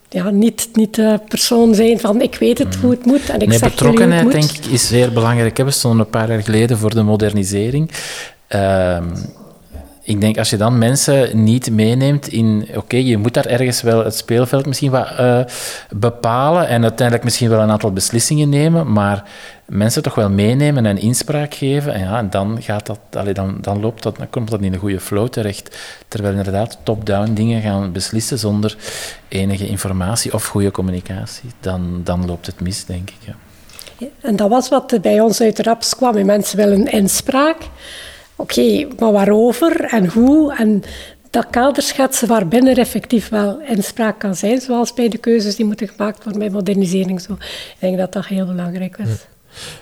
ja, 0.09 0.30
niet, 0.30 0.68
niet 0.72 0.94
de 0.94 1.20
persoon 1.28 1.74
zijn 1.74 2.00
van 2.00 2.20
ik 2.20 2.34
weet 2.34 2.59
het 2.59 2.76
hoe 2.76 2.90
het 2.90 3.04
moet 3.04 3.28
en 3.28 3.40
ik 3.40 3.48
nee, 3.48 3.59
zeg 3.59 3.70
betrokkenheid, 3.70 4.24
het 4.24 4.34
moet. 4.34 4.48
denk 4.48 4.64
ik, 4.64 4.72
is 4.72 4.88
zeer 4.88 5.12
belangrijk. 5.12 5.56
We 5.56 5.70
stonden 5.70 6.00
een 6.00 6.11
paar 6.11 6.28
jaar 6.28 6.42
geleden 6.42 6.78
voor 6.78 6.94
de 6.94 7.02
modernisering. 7.02 7.90
Uh, 8.48 8.98
ik 10.09 10.20
denk 10.20 10.38
als 10.38 10.50
je 10.50 10.56
dan 10.56 10.78
mensen 10.78 11.44
niet 11.44 11.70
meeneemt 11.70 12.28
in, 12.28 12.68
oké, 12.74 12.96
je 12.96 13.16
moet 13.16 13.34
daar 13.34 13.46
ergens 13.46 13.82
wel 13.82 14.04
het 14.04 14.14
speelveld 14.14 14.66
misschien 14.66 14.90
wat 14.90 15.09
uh, 15.20 15.40
bepalen 15.90 16.68
en 16.68 16.82
uiteindelijk 16.82 17.24
misschien 17.24 17.48
wel 17.48 17.61
een 17.61 17.70
aantal 17.70 17.92
beslissingen 17.92 18.48
nemen, 18.48 18.92
maar 18.92 19.24
mensen 19.66 20.02
toch 20.02 20.14
wel 20.14 20.30
meenemen 20.30 20.86
en 20.86 20.98
inspraak 20.98 21.54
geven, 21.54 21.92
en 21.94 22.00
ja, 22.00 22.22
dan, 22.22 22.62
gaat 22.62 22.86
dat, 22.86 22.98
allee, 23.12 23.34
dan, 23.34 23.59
dan, 23.61 23.80
loopt 23.80 24.02
dat, 24.02 24.16
dan 24.16 24.30
komt 24.30 24.50
dat 24.50 24.61
in 24.61 24.72
een 24.72 24.78
goede 24.78 25.00
flow 25.00 25.28
terecht. 25.28 25.78
Terwijl 26.09 26.34
inderdaad 26.36 26.78
top-down 26.82 27.32
dingen 27.32 27.62
gaan 27.62 27.92
beslissen 27.92 28.38
zonder 28.38 28.76
enige 29.28 29.66
informatie 29.66 30.32
of 30.32 30.46
goede 30.46 30.70
communicatie, 30.70 31.50
dan, 31.61 32.00
dan 32.04 32.26
loopt 32.26 32.46
het 32.46 32.61
mis, 32.61 32.84
denk 32.84 33.11
ik. 33.11 33.16
Ja. 33.20 33.34
En 34.20 34.36
dat 34.36 34.48
was 34.48 34.68
wat 34.68 34.98
bij 35.02 35.20
ons 35.20 35.40
uit 35.40 35.56
de 35.56 35.62
raps 35.62 35.96
kwam. 35.96 36.24
Mensen 36.24 36.56
willen 36.56 36.92
inspraak. 36.92 37.56
Oké, 38.41 38.86
maar 38.99 39.12
waarover 39.12 39.80
en 39.84 40.07
hoe? 40.07 40.55
En 40.55 40.82
dat 41.30 41.47
kader 41.51 41.82
schetsen 41.82 42.28
waarbinnen 42.28 42.72
er 42.72 42.78
effectief 42.78 43.28
wel 43.28 43.61
inspraak 43.61 44.18
kan 44.18 44.34
zijn, 44.34 44.61
zoals 44.61 44.95
bij 44.95 45.09
de 45.09 45.18
keuzes 45.18 45.57
die 45.57 45.66
moeten 45.66 45.89
gemaakt 45.89 46.24
worden 46.24 46.41
bij 46.41 46.51
modernisering. 46.51 47.20
Zo. 47.20 47.32
Ik 47.32 47.76
denk 47.78 47.97
dat 47.99 48.12
dat 48.12 48.26
heel 48.26 48.47
belangrijk 48.47 48.99
is. 48.99 49.26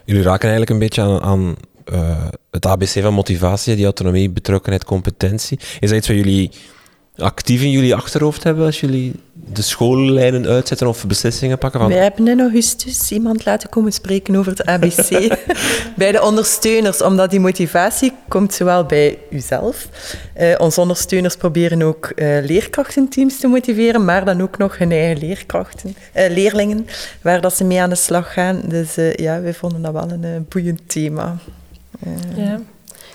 Jullie 0.04 0.22
raken 0.22 0.48
eigenlijk 0.48 0.70
een 0.70 0.78
beetje 0.78 1.02
aan, 1.02 1.20
aan 1.20 1.56
uh, 1.92 2.26
het 2.50 2.66
ABC 2.66 2.88
van 2.88 3.14
motivatie, 3.14 3.76
die 3.76 3.84
autonomie, 3.84 4.30
betrokkenheid, 4.30 4.84
competentie. 4.84 5.58
Is 5.80 5.88
dat 5.88 5.98
iets 5.98 6.08
wat 6.08 6.16
jullie 6.16 6.50
actief 7.18 7.62
in 7.62 7.70
jullie 7.70 7.94
achterhoofd 7.94 8.42
hebben 8.42 8.66
als 8.66 8.80
jullie 8.80 9.12
de 9.52 9.62
schoollijnen 9.62 10.46
uitzetten 10.46 10.86
of 10.86 11.06
beslissingen 11.06 11.58
pakken? 11.58 11.80
Van... 11.80 11.88
Wij 11.88 12.02
hebben 12.02 12.28
in 12.28 12.40
augustus 12.40 13.10
iemand 13.10 13.44
laten 13.44 13.68
komen 13.68 13.92
spreken 13.92 14.36
over 14.36 14.52
het 14.52 14.64
ABC 14.64 15.36
bij 15.96 16.12
de 16.12 16.22
ondersteuners, 16.22 17.02
omdat 17.02 17.30
die 17.30 17.40
motivatie 17.40 18.12
komt 18.28 18.54
zowel 18.54 18.84
bij 18.84 19.18
uzelf. 19.30 19.88
Uh, 20.40 20.54
onze 20.58 20.80
ondersteuners 20.80 21.36
proberen 21.36 21.82
ook 21.82 22.12
uh, 22.14 22.44
leerkrachtenteams 22.44 23.38
te 23.38 23.46
motiveren, 23.46 24.04
maar 24.04 24.24
dan 24.24 24.42
ook 24.42 24.58
nog 24.58 24.78
hun 24.78 24.92
eigen 24.92 25.18
leerkrachten, 25.18 25.96
uh, 26.16 26.28
leerlingen, 26.28 26.86
waar 27.22 27.40
dat 27.40 27.56
ze 27.56 27.64
mee 27.64 27.80
aan 27.80 27.90
de 27.90 27.96
slag 27.96 28.32
gaan. 28.32 28.62
Dus 28.64 28.94
ja, 29.16 29.40
wij 29.40 29.54
vonden 29.54 29.82
dat 29.82 29.92
wel 29.92 30.10
een 30.10 30.46
boeiend 30.48 30.80
thema. 30.86 31.36
ja 32.36 32.60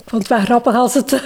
vond 0.05 0.21
het 0.21 0.31
wel 0.31 0.39
grappig 0.39 0.75
als 0.75 0.93
het 0.93 1.13
eh, 1.13 1.19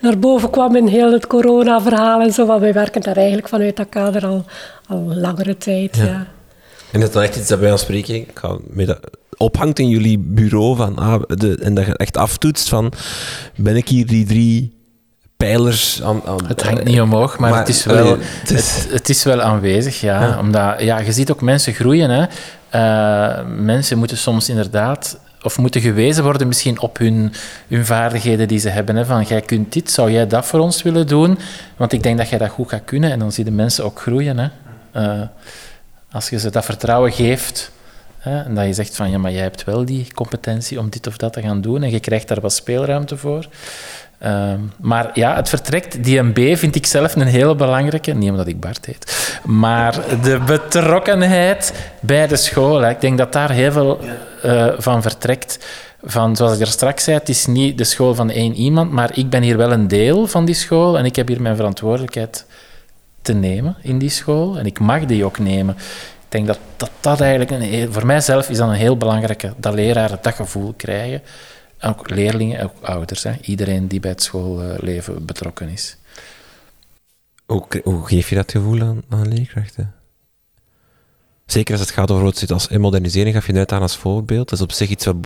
naar 0.00 0.18
boven 0.18 0.50
kwam 0.50 0.76
in 0.76 0.86
heel 0.86 1.12
het 1.12 1.26
corona-verhaal 1.26 2.20
en 2.20 2.32
zo. 2.32 2.46
Want 2.46 2.60
wij 2.60 2.72
werken 2.72 3.00
daar 3.00 3.16
eigenlijk 3.16 3.48
vanuit 3.48 3.76
dat 3.76 3.88
kader 3.88 4.26
al, 4.26 4.44
al 4.88 5.12
langere 5.14 5.56
tijd. 5.56 5.96
Ja. 5.96 6.26
En 6.92 7.00
dat 7.00 7.08
is 7.08 7.14
dan 7.14 7.22
echt 7.22 7.36
iets 7.36 7.48
dat 7.48 7.60
bij 7.60 7.70
ons 7.70 7.80
spreken, 7.80 8.14
ik 8.14 8.30
ga 8.34 8.58
ophangt 9.36 9.78
in 9.78 9.88
jullie 9.88 10.18
bureau 10.18 10.76
van, 10.76 10.96
ah, 10.96 11.22
de, 11.28 11.58
en 11.62 11.74
dat 11.74 11.86
je 11.86 11.96
echt 11.96 12.16
aftoetst 12.16 12.68
van, 12.68 12.92
ben 13.56 13.76
ik 13.76 13.88
hier 13.88 14.06
die 14.06 14.26
drie 14.26 14.80
pijlers 15.36 16.02
aan... 16.02 16.22
aan 16.26 16.46
het 16.46 16.62
hangt 16.62 16.84
niet 16.84 17.00
omhoog, 17.00 17.38
maar, 17.38 17.58
het, 17.58 17.68
is 17.68 17.84
wel, 17.84 18.18
het, 18.18 18.50
is... 18.50 18.86
Het, 18.88 19.08
is 19.08 19.22
wel 19.22 19.40
aanwezig, 19.40 20.00
ja. 20.00 20.38
Omdat, 20.38 20.80
ja, 20.80 20.98
je 20.98 21.12
ziet 21.12 21.30
ook 21.30 21.40
mensen 21.40 21.72
groeien, 21.72 22.10
hè. 22.10 22.24
Uh, 22.74 23.44
mensen 23.58 23.98
moeten 23.98 24.16
soms 24.16 24.48
inderdaad 24.48 25.18
of 25.42 25.58
moeten 25.58 25.80
gewezen 25.80 26.24
worden 26.24 26.46
misschien 26.46 26.80
op 26.80 26.98
hun, 26.98 27.32
hun 27.68 27.86
vaardigheden 27.86 28.48
die 28.48 28.58
ze 28.58 28.68
hebben. 28.68 29.06
Van, 29.06 29.22
jij 29.22 29.40
kunt 29.40 29.72
dit, 29.72 29.90
zou 29.90 30.10
jij 30.10 30.26
dat 30.26 30.46
voor 30.46 30.60
ons 30.60 30.82
willen 30.82 31.06
doen? 31.06 31.38
Want 31.76 31.92
ik 31.92 32.02
denk 32.02 32.18
dat 32.18 32.28
jij 32.28 32.38
dat 32.38 32.50
goed 32.50 32.68
gaat 32.68 32.84
kunnen 32.84 33.10
en 33.10 33.18
dan 33.18 33.32
zie 33.32 33.44
je 33.44 33.50
mensen 33.50 33.84
ook 33.84 34.00
groeien. 34.00 34.38
Hè? 34.38 34.48
Uh, 34.96 35.22
als 36.10 36.28
je 36.28 36.38
ze 36.38 36.50
dat 36.50 36.64
vertrouwen 36.64 37.12
geeft 37.12 37.70
hè? 38.18 38.42
en 38.42 38.54
dat 38.54 38.66
je 38.66 38.72
zegt 38.72 38.96
van, 38.96 39.10
ja, 39.10 39.18
maar 39.18 39.32
jij 39.32 39.42
hebt 39.42 39.64
wel 39.64 39.84
die 39.84 40.14
competentie 40.14 40.78
om 40.78 40.90
dit 40.90 41.06
of 41.06 41.16
dat 41.16 41.32
te 41.32 41.40
gaan 41.40 41.60
doen 41.60 41.82
en 41.82 41.90
je 41.90 42.00
krijgt 42.00 42.28
daar 42.28 42.40
wat 42.40 42.52
speelruimte 42.52 43.16
voor. 43.16 43.48
Ehm, 44.22 44.60
maar 44.80 45.10
ja, 45.14 45.34
het 45.34 45.48
vertrekt, 45.48 46.04
die 46.04 46.22
MB 46.22 46.56
vind 46.56 46.74
ik 46.74 46.86
zelf 46.86 47.14
een 47.14 47.26
hele 47.26 47.54
belangrijke, 47.54 48.12
niet 48.12 48.30
omdat 48.30 48.46
ik 48.46 48.60
Bart 48.60 48.86
heet, 48.86 49.38
maar 49.44 49.92
de 50.22 50.40
betrokkenheid 50.46 51.90
bij 52.00 52.26
de 52.26 52.36
school. 52.36 52.88
Ik 52.88 53.00
denk 53.00 53.18
dat 53.18 53.32
daar 53.32 53.50
heel 53.50 53.72
veel 53.72 54.00
uh, 54.44 54.66
van 54.78 55.02
vertrekt 55.02 55.58
van, 56.02 56.36
zoals 56.36 56.54
ik 56.54 56.60
er 56.60 56.66
straks 56.66 57.04
zei, 57.04 57.18
het 57.18 57.28
is 57.28 57.46
niet 57.46 57.78
de 57.78 57.84
school 57.84 58.14
van 58.14 58.30
één 58.30 58.54
iemand, 58.54 58.90
maar 58.90 59.10
ik 59.18 59.30
ben 59.30 59.42
hier 59.42 59.56
wel 59.56 59.72
een 59.72 59.88
deel 59.88 60.26
van 60.26 60.44
die 60.44 60.54
school 60.54 60.98
en 60.98 61.04
ik 61.04 61.16
heb 61.16 61.28
hier 61.28 61.42
mijn 61.42 61.56
verantwoordelijkheid 61.56 62.46
te 63.22 63.32
nemen 63.32 63.76
in 63.80 63.98
die 63.98 64.10
school 64.10 64.58
en 64.58 64.66
ik 64.66 64.78
mag 64.78 65.04
die 65.04 65.24
ook 65.24 65.38
nemen. 65.38 65.74
Ik 65.76 66.28
denk 66.28 66.46
dat 66.46 66.58
dat, 66.76 66.90
dat 67.00 67.20
eigenlijk, 67.20 67.50
een, 67.50 67.92
voor 67.92 68.06
mijzelf 68.06 68.50
is 68.50 68.56
dat 68.56 68.68
een 68.68 68.74
heel 68.74 68.96
belangrijke, 68.96 69.52
dat 69.56 69.74
leraren 69.74 70.18
dat 70.22 70.34
gevoel 70.34 70.74
krijgen. 70.76 71.22
Ook 71.82 72.10
leerlingen, 72.10 72.62
ook 72.62 72.80
ouders, 72.80 73.22
hè. 73.22 73.32
iedereen 73.40 73.88
die 73.88 74.00
bij 74.00 74.10
het 74.10 74.22
schoolleven 74.22 75.24
betrokken 75.24 75.68
is. 75.68 75.96
Hoe, 77.46 78.06
geef 78.06 78.28
je 78.28 78.34
dat 78.34 78.50
gevoel 78.50 78.80
aan, 79.08 79.28
leerkrachten? 79.28 79.94
Zeker 81.46 81.72
als 81.72 81.80
het 81.80 81.90
gaat 81.90 82.10
over 82.10 82.24
wat 82.24 82.50
als 82.50 82.68
modernisering, 82.68 83.34
gaf 83.34 83.46
je 83.46 83.52
net 83.52 83.72
aan 83.72 83.82
als 83.82 83.96
voorbeeld. 83.96 84.48
Dat 84.48 84.58
is 84.58 84.64
op 84.64 84.72
zich 84.72 84.88
iets 84.90 85.04
wat 85.04 85.16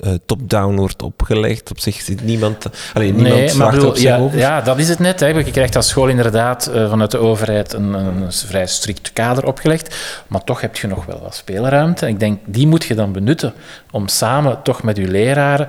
uh, 0.00 0.12
top-down 0.26 0.76
wordt 0.76 1.02
opgelegd. 1.02 1.70
Op 1.70 1.78
zich 1.78 2.00
zit 2.00 2.24
niemand... 2.24 2.66
Alleen, 2.94 3.14
niemand 3.14 3.34
nee, 3.34 3.54
maar 3.54 3.70
bedoel, 3.70 3.98
ja, 3.98 4.28
ja, 4.32 4.60
dat 4.60 4.78
is 4.78 4.88
het 4.88 4.98
net. 4.98 5.20
Hè. 5.20 5.26
Je 5.26 5.50
krijgt 5.50 5.76
als 5.76 5.88
school 5.88 6.08
inderdaad 6.08 6.70
uh, 6.74 6.90
vanuit 6.90 7.10
de 7.10 7.18
overheid 7.18 7.72
een, 7.72 7.92
een, 7.92 8.32
vrij 8.32 8.66
strikt 8.66 9.12
kader 9.12 9.46
opgelegd. 9.46 9.96
Maar 10.26 10.44
toch 10.44 10.60
heb 10.60 10.76
je 10.76 10.86
nog 10.86 11.04
wel 11.04 11.20
wat 11.22 11.34
speelruimte. 11.34 12.08
Ik 12.08 12.20
denk, 12.20 12.40
die 12.44 12.66
moet 12.66 12.84
je 12.84 12.94
dan 12.94 13.12
benutten 13.12 13.52
om 13.90 14.08
samen 14.08 14.62
toch 14.62 14.82
met 14.82 14.96
je 14.96 15.08
leraren 15.08 15.68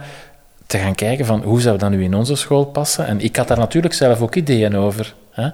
te 0.68 0.78
gaan 0.78 0.96
kijken 0.96 1.26
van 1.26 1.44
hoe 1.44 1.62
zou 1.62 1.78
dat 1.78 1.90
nu 1.90 2.04
in 2.04 2.14
onze 2.14 2.36
school 2.36 2.66
passen. 2.66 3.08
En 3.08 3.22
ik 3.22 3.36
had 3.36 3.48
daar 3.48 3.58
natuurlijk 3.58 3.94
zelf 3.94 4.22
ook 4.22 4.36
ideeën 4.36 4.78
over. 4.78 5.14
Hè. 5.32 5.50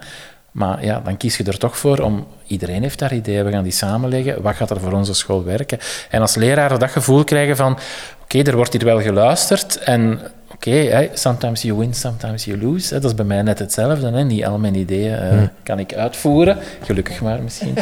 Maar 0.52 0.86
ja, 0.86 1.00
dan 1.00 1.18
kies 1.18 1.38
je 1.38 1.44
er 1.44 1.58
toch 1.58 1.78
voor 1.78 2.00
om... 2.00 2.28
Iedereen 2.48 2.82
heeft 2.82 3.00
daar 3.00 3.14
ideeën, 3.14 3.46
we 3.46 3.52
gaan 3.52 3.64
die 3.64 3.72
samenleggen. 3.72 4.42
Wat 4.42 4.56
gaat 4.56 4.70
er 4.70 4.80
voor 4.80 4.92
onze 4.92 5.14
school 5.14 5.44
werken? 5.44 5.80
En 6.10 6.22
als 6.22 6.36
leraren 6.36 6.80
dat 6.80 6.92
gevoel 6.92 7.24
krijgen 7.24 7.56
van... 7.56 7.78
Oké, 8.24 8.42
er 8.42 8.56
wordt 8.56 8.74
hier 8.74 8.86
wel 8.86 9.02
geluisterd 9.02 9.78
en... 9.78 10.20
Oké, 10.54 10.70
okay, 10.70 11.10
sometimes 11.14 11.62
you 11.62 11.78
win, 11.78 11.94
sometimes 11.94 12.46
you 12.46 12.58
lose. 12.62 12.94
Dat 12.94 13.04
is 13.04 13.16
bij 13.16 13.26
mij 13.26 13.42
net 13.42 13.60
hetzelfde. 13.60 14.12
Hè. 14.12 14.24
Niet 14.24 14.46
al 14.46 14.58
mijn 14.58 14.76
ideeën 14.76 15.34
uh, 15.34 15.42
kan 15.64 15.80
ik 15.80 15.94
uitvoeren. 15.94 16.58
Gelukkig 16.84 17.22
maar 17.22 17.42
misschien. 17.42 17.78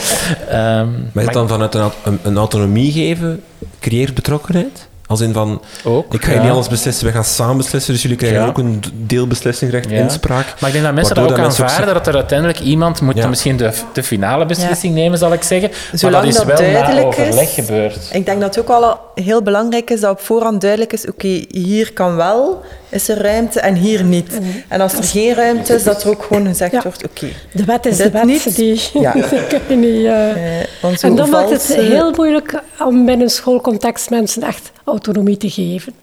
um, 0.52 1.10
maar 1.14 1.24
het 1.24 1.34
dan 1.34 1.48
vanuit 1.48 1.74
een, 1.74 2.20
een 2.24 2.38
autonomie 2.38 2.92
geven, 2.92 3.44
creëert 3.80 4.14
betrokkenheid? 4.14 4.88
Als 5.08 5.22
in 5.22 5.34
van, 5.34 5.62
ook, 5.84 6.14
ik 6.14 6.26
ga 6.26 6.32
ja. 6.32 6.42
niet 6.42 6.52
alles 6.52 6.68
beslissen, 6.68 7.06
we 7.06 7.12
gaan 7.12 7.24
samen 7.24 7.58
beslissen, 7.58 7.94
dus 7.94 8.02
jullie 8.02 8.18
krijgen 8.18 8.40
ja. 8.40 8.48
ook 8.48 8.58
een 8.58 8.84
deelbeslissingrecht, 8.94 9.90
ja. 9.90 9.98
inspraak. 9.98 10.46
Maar 10.60 10.70
ik 10.70 10.74
denk 10.74 10.86
dat 10.86 10.94
mensen 10.94 11.16
dat 11.16 11.32
ook 11.32 11.38
aanvaarden, 11.38 11.88
ook... 11.88 11.94
dat 11.94 12.08
er 12.08 12.16
uiteindelijk 12.16 12.60
iemand 12.60 13.02
moet 13.02 13.30
misschien 13.30 13.58
de, 13.58 13.72
de 13.94 14.04
finale 14.04 14.46
beslissing 14.46 14.94
nemen, 14.94 15.18
zal 15.18 15.34
ik 15.34 15.44
zeggen. 15.44 15.72
Zolang 15.94 16.24
maar 16.24 16.46
dat 16.46 16.60
is 16.60 16.72
wel 16.72 16.72
na 16.72 17.04
overleg 17.04 17.48
is, 17.48 17.54
gebeurd. 17.54 18.10
Ik 18.12 18.26
denk 18.26 18.40
dat 18.42 18.56
het 18.56 18.60
ook 18.60 18.80
wel 18.80 19.00
heel 19.16 19.42
belangrijk 19.42 19.90
is 19.90 20.00
dat 20.00 20.12
op 20.12 20.20
voorhand 20.20 20.62
duidelijk 20.62 20.94
is, 20.94 21.08
oké, 21.08 21.26
okay, 21.26 21.48
hier 21.50 21.94
kan 21.94 22.16
wel, 22.16 22.62
is 22.90 23.10
er 23.10 23.18
ruimte 23.18 23.60
en 23.60 23.76
hier 23.76 24.04
niet. 24.04 24.40
Mm. 24.40 24.64
En 24.68 24.82
als 24.82 24.94
er 24.94 25.04
geen 25.04 25.34
ruimte 25.34 25.74
is, 25.74 25.84
dat 25.84 26.04
er 26.04 26.10
ook 26.10 26.24
gewoon 26.24 26.48
gezegd 26.48 26.84
wordt, 26.84 27.04
oké. 27.04 27.26
Okay, 27.26 27.36
de 27.52 27.66
wet 27.66 27.86
is 27.86 27.98
de 27.98 28.12
wet, 28.12 28.24
niet. 28.24 28.56
die, 28.56 28.82
ja. 28.94 29.12
kun 29.50 29.62
je 29.68 29.76
niet... 29.76 30.06
Uh, 30.06 31.04
en 31.04 31.16
dan 31.16 31.30
maakt 31.30 31.50
het 31.50 31.66
heel 31.76 32.12
moeilijk 32.12 32.62
om 32.80 33.06
binnen 33.06 33.30
schoolcontext 33.30 34.10
mensen 34.10 34.44
echt 34.44 34.72
autonomie 34.84 35.38
te 35.38 35.50
geven. 35.50 35.94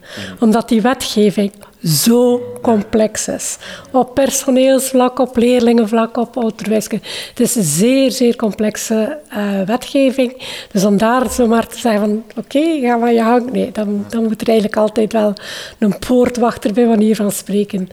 Omdat 0.40 0.68
die 0.68 0.82
wetgeving 0.82 1.52
zo 1.84 2.42
complex 2.62 3.28
is. 3.28 3.58
Op 3.90 4.14
personeelsvlak, 4.14 5.18
op 5.18 5.36
leerlingenvlak, 5.36 6.16
op 6.16 6.36
onderwijskunde. 6.36 7.04
Het 7.28 7.40
is 7.40 7.54
een 7.54 7.62
zeer, 7.62 8.10
zeer 8.10 8.36
complexe 8.36 9.18
uh, 9.32 9.62
wetgeving. 9.62 10.42
Dus 10.72 10.84
om 10.84 10.96
daar 10.96 11.30
zomaar 11.30 11.66
te 11.66 11.78
zeggen 11.78 12.00
van 12.00 12.22
oké, 12.36 12.58
okay, 12.58 12.80
ga 12.80 12.96
maar 12.96 13.12
je 13.12 13.22
gang. 13.22 13.52
Nee, 13.52 13.72
dan, 13.72 14.04
dan 14.08 14.22
moet 14.22 14.40
er 14.40 14.48
eigenlijk 14.48 14.78
altijd 14.78 15.12
wel 15.12 15.32
een 15.78 15.98
poortwachter 15.98 16.72
bij 16.72 16.86
manier 16.86 17.16
van 17.16 17.32
spreken 17.32 17.88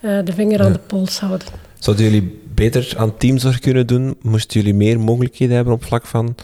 uh, 0.00 0.18
de 0.24 0.32
vinger 0.32 0.62
aan 0.62 0.72
de 0.72 0.78
pols 0.78 1.18
houden. 1.18 1.46
Zouden 1.78 2.04
jullie 2.04 2.41
beter 2.62 2.92
aan 2.96 3.16
teamzorg 3.16 3.58
kunnen 3.58 3.86
doen? 3.86 4.16
Moesten 4.22 4.60
jullie 4.60 4.74
meer 4.74 5.00
mogelijkheden 5.00 5.54
hebben 5.54 5.74
op 5.74 5.84
vlak 5.84 6.06
van 6.06 6.34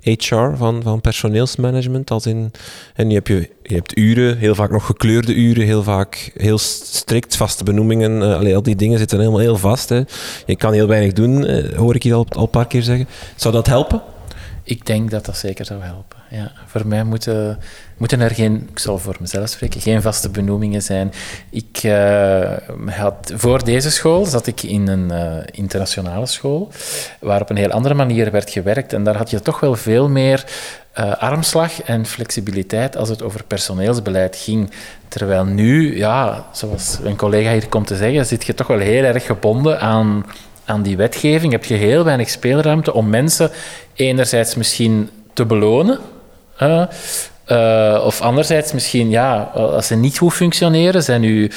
HR, 0.00 0.54
van, 0.56 0.82
van 0.82 1.00
personeelsmanagement? 1.00 2.10
Als 2.10 2.26
in, 2.26 2.52
en 2.94 3.08
je 3.08 3.14
hebt, 3.14 3.28
je, 3.28 3.50
je 3.62 3.74
hebt 3.74 3.98
uren, 3.98 4.38
heel 4.38 4.54
vaak 4.54 4.70
nog 4.70 4.86
gekleurde 4.86 5.34
uren, 5.34 5.64
heel 5.64 5.82
vaak 5.82 6.32
heel 6.36 6.58
strikt, 6.58 7.36
vaste 7.36 7.64
benoemingen. 7.64 8.42
Uh, 8.46 8.54
al 8.54 8.62
die 8.62 8.76
dingen 8.76 8.98
zitten 8.98 9.18
helemaal 9.18 9.40
heel 9.40 9.56
vast. 9.56 9.88
Hè. 9.88 10.02
Je 10.46 10.56
kan 10.56 10.72
heel 10.72 10.86
weinig 10.86 11.12
doen, 11.12 11.50
uh, 11.50 11.76
hoor 11.76 11.94
ik 11.94 12.02
je 12.02 12.14
al, 12.14 12.26
al 12.28 12.42
een 12.42 12.50
paar 12.50 12.66
keer 12.66 12.82
zeggen. 12.82 13.08
Zou 13.36 13.54
dat 13.54 13.66
helpen? 13.66 14.02
Ik 14.62 14.86
denk 14.86 15.10
dat 15.10 15.24
dat 15.24 15.36
zeker 15.36 15.64
zou 15.64 15.82
helpen. 15.82 16.17
Ja, 16.30 16.52
voor 16.66 16.86
mij 16.86 17.04
moeten, 17.04 17.58
moeten 17.96 18.20
er 18.20 18.30
geen, 18.30 18.68
ik 18.70 18.78
zal 18.78 18.98
voor 18.98 19.16
mezelf 19.20 19.48
spreken, 19.48 19.80
geen 19.80 20.02
vaste 20.02 20.28
benoemingen 20.28 20.82
zijn. 20.82 21.12
Ik 21.50 21.82
uh, 21.82 22.52
had, 22.86 23.32
voor 23.34 23.64
deze 23.64 23.90
school 23.90 24.24
zat 24.24 24.46
ik 24.46 24.62
in 24.62 24.88
een 24.88 25.12
uh, 25.12 25.36
internationale 25.50 26.26
school, 26.26 26.70
waar 27.20 27.40
op 27.40 27.50
een 27.50 27.56
heel 27.56 27.70
andere 27.70 27.94
manier 27.94 28.30
werd 28.30 28.50
gewerkt. 28.50 28.92
En 28.92 29.04
daar 29.04 29.16
had 29.16 29.30
je 29.30 29.40
toch 29.40 29.60
wel 29.60 29.74
veel 29.74 30.08
meer 30.08 30.44
uh, 30.98 31.16
armslag 31.16 31.82
en 31.82 32.06
flexibiliteit 32.06 32.96
als 32.96 33.08
het 33.08 33.22
over 33.22 33.44
personeelsbeleid 33.44 34.36
ging. 34.36 34.70
Terwijl 35.08 35.44
nu, 35.44 35.96
ja, 35.96 36.46
zoals 36.52 36.98
een 37.04 37.16
collega 37.16 37.52
hier 37.52 37.68
komt 37.68 37.86
te 37.86 37.96
zeggen, 37.96 38.26
zit 38.26 38.44
je 38.44 38.54
toch 38.54 38.66
wel 38.66 38.78
heel 38.78 39.04
erg 39.04 39.26
gebonden 39.26 39.80
aan 39.80 40.24
aan 40.68 40.82
die 40.82 40.96
wetgeving 40.96 41.52
heb 41.52 41.64
je 41.64 41.74
heel 41.74 42.04
weinig 42.04 42.28
speelruimte 42.28 42.92
om 42.92 43.08
mensen 43.08 43.50
enerzijds 43.94 44.54
misschien 44.54 45.10
te 45.32 45.46
belonen. 45.46 45.98
Uh, 46.58 48.02
of 48.04 48.20
anderzijds 48.20 48.72
misschien, 48.72 49.10
ja, 49.10 49.42
als 49.54 49.86
ze 49.86 49.94
niet 49.94 50.18
goed 50.18 50.32
functioneren, 50.32 51.02
zijn 51.02 51.22
u 51.22 51.50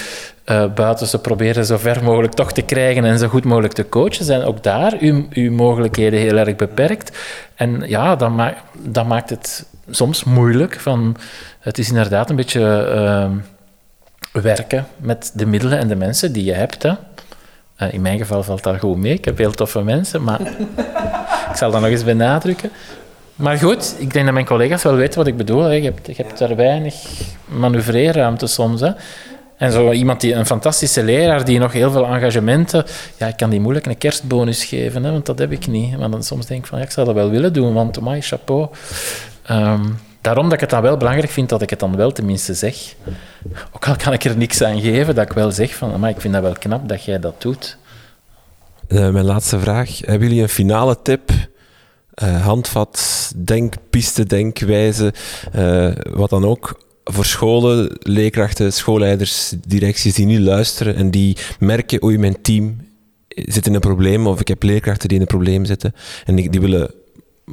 uh, 0.46 0.66
buiten 0.74 1.08
ze 1.08 1.20
proberen 1.20 1.66
zo 1.66 1.78
ver 1.78 2.04
mogelijk 2.04 2.34
toch 2.34 2.52
te 2.52 2.62
krijgen 2.62 3.06
en 3.06 3.20
zo 3.20 3.28
goed 3.28 3.44
mogelijk 3.44 3.74
te 3.74 3.90
coachen, 3.90 4.26
zijn 4.26 4.44
ook 4.44 4.64
daar 4.64 4.94
uw, 5.00 5.26
uw 5.34 5.52
mogelijkheden 5.52 6.20
heel 6.20 6.38
erg 6.38 6.56
beperkt. 6.56 7.18
En 7.56 7.84
ja, 7.86 8.16
dat, 8.16 8.30
ma 8.30 8.56
dat 8.74 9.08
maakt 9.08 9.30
het 9.30 9.66
soms 9.90 10.24
moeilijk. 10.24 10.80
Van, 10.80 11.18
het 11.60 11.78
is 11.78 11.90
inderdaad 11.90 12.30
een 12.30 12.36
beetje 12.36 12.84
ehm, 12.84 13.32
werken 14.42 14.88
met 14.98 15.32
de 15.34 15.46
middelen 15.46 15.78
en 15.78 15.88
de 15.88 15.96
mensen 15.96 16.34
die 16.34 16.44
je 16.44 16.54
hebt. 16.54 16.84
Hè. 16.84 16.90
Uh, 17.78 17.94
in 17.94 18.02
mijn 18.02 18.18
geval 18.18 18.44
valt 18.44 18.64
dat 18.64 18.80
goed 18.80 18.98
mee. 18.98 19.14
Ik 19.14 19.26
heb 19.26 19.38
heel 19.38 19.52
toffe 19.52 19.84
mensen, 19.84 20.24
maar 20.24 20.42
ik 21.52 21.56
zal 21.56 21.72
dat 21.72 21.82
nog 21.82 21.90
eens 21.90 22.04
benadrukken. 22.04 22.72
Maar 23.42 23.58
goed, 23.58 23.96
ik 23.98 24.14
denk 24.14 24.26
dat 24.26 24.34
mijn 24.34 24.46
collega's 24.46 24.84
wel 24.84 24.96
weten 24.96 25.18
wat 25.18 25.28
ik 25.28 25.38
bedoel. 25.38 25.64
Hè. 25.64 25.72
Je, 25.72 25.84
hebt, 25.84 26.08
je 26.08 26.14
hebt 26.16 26.38
daar 26.38 26.56
weinig 26.56 26.96
manoeuvreerruimte 27.46 28.48
soms. 28.48 28.82
Hè. 28.82 28.92
En 29.58 29.72
zo 29.72 29.92
iemand 29.92 30.22
die 30.22 30.34
een 30.34 30.46
fantastische 30.46 31.04
leraar 31.04 31.46
die 31.46 31.60
nog 31.60 31.74
heel 31.74 31.92
veel 31.92 32.06
engagementen. 32.06 32.86
Ja, 33.18 33.28
ik 33.28 33.38
kan 33.38 33.50
die 33.50 33.60
moeilijk 33.60 33.86
een 33.86 33.98
kerstbonus 33.98 34.64
geven, 34.64 35.04
hè, 35.04 35.12
want 35.12 35.26
dat 35.26 35.40
heb 35.40 35.52
ik 35.52 35.68
niet. 35.68 35.98
Maar 35.98 36.10
dan 36.10 36.24
soms 36.24 36.46
denk 36.46 36.62
ik 36.62 36.68
van 36.68 36.78
ja, 36.78 36.84
ik 36.84 36.92
zou 36.92 37.06
dat 37.06 37.16
wel 37.16 37.30
willen 37.30 37.54
doen, 37.54 37.74
want 37.74 38.02
my 38.02 38.22
chapeau. 38.22 38.68
Um, 39.52 40.00
daarom 40.22 40.44
dat 40.44 40.54
ik 40.54 40.60
het 40.60 40.70
dan 40.70 40.82
wel 40.82 40.98
belangrijk 40.98 41.32
vind 41.32 41.50
dat 41.50 41.62
ik 41.62 41.70
het 41.70 41.80
dan 41.80 41.96
wel 41.96 42.12
tenminste 42.12 42.54
zeg. 42.54 42.76
Ook 43.72 43.88
al 43.88 43.96
kan 43.96 44.14
ik 44.14 44.24
er 44.24 44.38
niks 44.38 44.64
aan 44.64 44.82
geven, 44.82 45.16
dat 45.16 45.26
ik 45.26 45.34
wel 45.34 45.52
zeg 45.52 45.76
van, 45.76 46.00
maar 46.00 46.10
ik 46.10 46.22
vind 46.22 46.34
dat 46.34 46.44
wel 46.44 46.56
knap 46.60 46.90
dat 46.90 47.04
jij 47.04 47.20
dat 47.20 47.42
doet. 47.42 47.78
Uh, 48.88 49.10
mijn 49.10 49.26
laatste 49.26 49.60
vraag. 49.60 50.00
Hebben 50.00 50.28
jullie 50.28 50.44
een 50.44 50.50
finale 50.50 50.98
tip? 51.04 51.32
Uh, 52.24 52.46
handvat, 52.46 53.32
denkpiste, 53.36 54.26
denkwijze, 54.26 55.14
uh, 55.56 55.92
wat 56.10 56.30
dan 56.30 56.46
ook, 56.46 56.80
voor 57.04 57.26
scholen, 57.26 57.98
leerkrachten, 58.00 58.74
schoolleiders, 58.74 59.54
directies 59.68 60.14
die 60.14 60.26
nu 60.26 60.40
luisteren 60.40 60.96
en 60.96 61.12
die 61.12 61.38
merken, 61.60 62.04
oei, 62.04 62.18
mijn 62.18 62.42
team 62.42 62.88
zit 63.28 63.68
in 63.68 63.74
een 63.74 63.80
probleem, 63.80 64.28
of 64.28 64.40
ik 64.40 64.48
heb 64.48 64.64
leerkrachten 64.64 65.08
die 65.08 65.18
in 65.18 65.24
een 65.24 65.30
probleem 65.30 65.66
zitten 65.66 65.94
en 66.26 66.36
die, 66.36 66.50
die 66.50 66.62
willen 66.62 66.92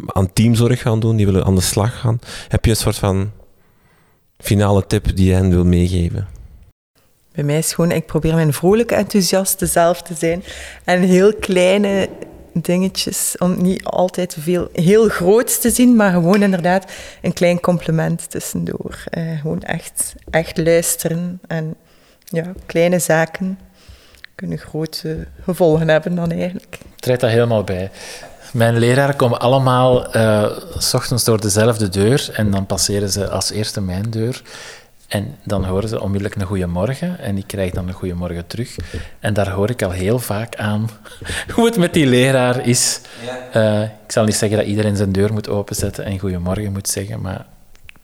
aan 0.06 0.32
teamzorg 0.32 0.80
gaan 0.80 1.00
doen, 1.00 1.16
die 1.16 1.26
willen 1.26 1.44
aan 1.44 1.54
de 1.54 1.60
slag 1.60 2.00
gaan. 2.00 2.18
Heb 2.48 2.64
je 2.64 2.70
een 2.70 2.76
soort 2.76 2.98
van 2.98 3.30
finale 4.38 4.86
tip 4.86 5.16
die 5.16 5.26
je 5.26 5.32
hen 5.32 5.50
wil 5.50 5.64
meegeven? 5.64 6.26
Bij 7.32 7.44
mij 7.44 7.58
is 7.58 7.72
gewoon, 7.72 7.92
ik 7.92 8.06
probeer 8.06 8.34
mijn 8.34 8.52
vrolijke 8.52 8.94
enthousiaste 8.94 9.66
zelf 9.66 10.02
te 10.02 10.14
zijn. 10.14 10.42
En 10.84 11.00
heel 11.00 11.34
kleine 11.34 12.08
dingetjes, 12.60 13.34
om 13.38 13.62
niet 13.62 13.84
altijd 13.84 14.36
veel 14.40 14.68
heel 14.72 15.08
groots 15.08 15.58
te 15.58 15.70
zien, 15.70 15.96
maar 15.96 16.12
gewoon 16.12 16.42
inderdaad 16.42 16.90
een 17.22 17.32
klein 17.32 17.60
compliment 17.60 18.30
tussendoor. 18.30 19.04
Uh, 19.18 19.40
gewoon 19.40 19.62
echt, 19.62 20.14
echt 20.30 20.58
luisteren. 20.58 21.40
En 21.46 21.74
ja, 22.24 22.52
kleine 22.66 22.98
zaken 22.98 23.58
kunnen 24.34 24.58
grote 24.58 25.26
gevolgen 25.42 25.88
hebben 25.88 26.14
dan 26.14 26.30
eigenlijk. 26.30 26.78
Treed 26.96 27.20
daar 27.20 27.30
helemaal 27.30 27.64
bij. 27.64 27.90
Mijn 28.52 28.78
leraren 28.78 29.16
komen 29.16 29.40
allemaal 29.40 30.16
uh, 30.16 30.50
s 30.78 30.94
ochtends 30.94 31.24
door 31.24 31.40
dezelfde 31.40 31.88
deur 31.88 32.30
en 32.32 32.50
dan 32.50 32.66
passeren 32.66 33.10
ze 33.10 33.28
als 33.28 33.50
eerste 33.50 33.80
mijn 33.80 34.10
deur. 34.10 34.42
En 35.08 35.36
dan 35.44 35.64
horen 35.64 35.88
ze 35.88 36.00
onmiddellijk 36.00 36.40
een 36.40 36.46
goede 36.46 36.66
morgen 36.66 37.18
en 37.18 37.36
ik 37.36 37.46
krijg 37.46 37.72
dan 37.72 37.88
een 37.88 37.94
goede 37.94 38.14
morgen 38.14 38.46
terug. 38.46 38.76
En 39.18 39.34
daar 39.34 39.50
hoor 39.50 39.70
ik 39.70 39.82
al 39.82 39.90
heel 39.90 40.18
vaak 40.18 40.56
aan 40.56 40.90
hoe 41.54 41.64
het 41.64 41.76
met 41.76 41.94
die 41.94 42.06
leraar 42.06 42.66
is. 42.66 43.00
Uh, 43.56 43.82
ik 43.82 44.12
zal 44.12 44.24
niet 44.24 44.34
zeggen 44.34 44.58
dat 44.58 44.66
iedereen 44.66 44.96
zijn 44.96 45.12
deur 45.12 45.32
moet 45.32 45.48
openzetten 45.48 46.04
en 46.04 46.18
goedemorgen 46.18 46.72
moet 46.72 46.88
zeggen, 46.88 47.20
maar 47.20 47.46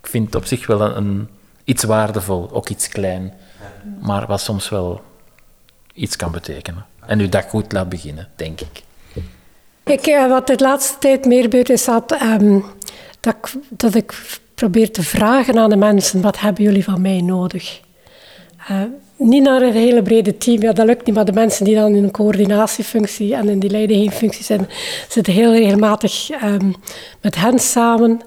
ik 0.01 0.09
vind 0.09 0.27
het 0.27 0.35
op 0.35 0.45
zich 0.45 0.67
wel 0.67 0.81
een, 0.81 0.97
een 0.97 1.29
iets 1.65 1.85
waardevol, 1.85 2.51
ook 2.53 2.69
iets 2.69 2.89
klein, 2.89 3.33
maar 4.01 4.27
wat 4.27 4.41
soms 4.41 4.69
wel 4.69 5.03
iets 5.95 6.17
kan 6.17 6.33
betekenen. 6.33 6.87
En 7.07 7.21
uw 7.21 7.29
dag 7.29 7.49
goed 7.49 7.73
laat 7.73 7.89
beginnen, 7.89 8.29
denk 8.37 8.61
ik. 8.61 8.83
ik 9.85 10.07
uh, 10.07 10.29
wat 10.29 10.47
de 10.47 10.59
laatste 10.59 10.99
tijd 10.99 11.25
meer 11.25 11.43
gebeurt, 11.43 11.71
is 11.71 11.85
dat, 11.85 12.23
um, 12.23 12.65
dat, 13.21 13.35
ik, 13.35 13.53
dat 13.69 13.95
ik 13.95 14.41
probeer 14.55 14.91
te 14.91 15.03
vragen 15.03 15.59
aan 15.59 15.71
de 15.71 15.77
mensen, 15.77 16.21
wat 16.21 16.41
hebben 16.41 16.65
jullie 16.65 16.85
van 16.85 17.01
mij 17.01 17.21
nodig? 17.21 17.81
Uh, 18.71 18.83
niet 19.17 19.43
naar 19.43 19.63
een 19.63 19.73
hele 19.73 20.03
brede 20.03 20.37
team, 20.37 20.63
ja, 20.63 20.73
dat 20.73 20.87
lukt 20.87 21.07
niet, 21.07 21.15
maar 21.15 21.25
de 21.25 21.33
mensen 21.33 21.65
die 21.65 21.75
dan 21.75 21.95
in 21.95 22.05
een 22.05 22.11
coördinatiefunctie 22.11 23.35
en 23.35 23.49
in 23.49 23.59
die 23.59 23.71
leidingfunctie 23.71 24.45
zijn, 24.45 24.69
zitten 25.09 25.33
heel 25.33 25.53
regelmatig 25.53 26.31
um, 26.45 26.75
met 27.21 27.35
hen 27.35 27.59
samen 27.59 28.21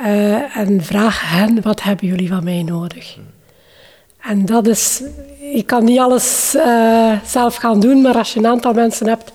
uh, 0.00 0.56
en 0.56 0.82
vragen 0.82 1.28
hen, 1.28 1.62
wat 1.62 1.82
hebben 1.82 2.06
jullie 2.06 2.28
van 2.28 2.44
mij 2.44 2.62
nodig? 2.62 3.16
En 4.20 4.44
dat 4.44 4.66
is, 4.66 5.02
je 5.54 5.62
kan 5.62 5.84
niet 5.84 5.98
alles 5.98 6.54
uh, 6.56 7.12
zelf 7.26 7.56
gaan 7.56 7.80
doen, 7.80 8.00
maar 8.00 8.16
als 8.16 8.32
je 8.32 8.38
een 8.38 8.46
aantal 8.46 8.72
mensen 8.72 9.06
hebt 9.08 9.32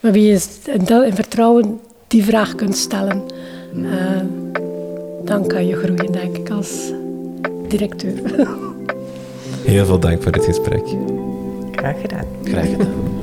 met 0.00 0.12
wie 0.12 0.26
je 0.26 0.40
in, 0.64 1.14
vertrouwen 1.14 1.80
die 2.06 2.24
vraag 2.24 2.54
kunt 2.54 2.76
stellen, 2.76 3.22
dan 5.30 5.46
kan 5.46 5.66
je 5.66 5.76
groeien, 5.76 6.12
denk 6.12 6.36
ik, 6.36 6.50
als 6.50 6.92
directeur. 7.68 8.14
Heel 9.64 9.86
veel 9.86 9.98
dank 9.98 10.22
voor 10.22 10.32
dit 10.32 10.44
gesprek. 10.44 10.82
Graag 11.72 12.00
gedaan. 12.00 12.24
Graag 12.44 12.68
gedaan. 12.70 13.19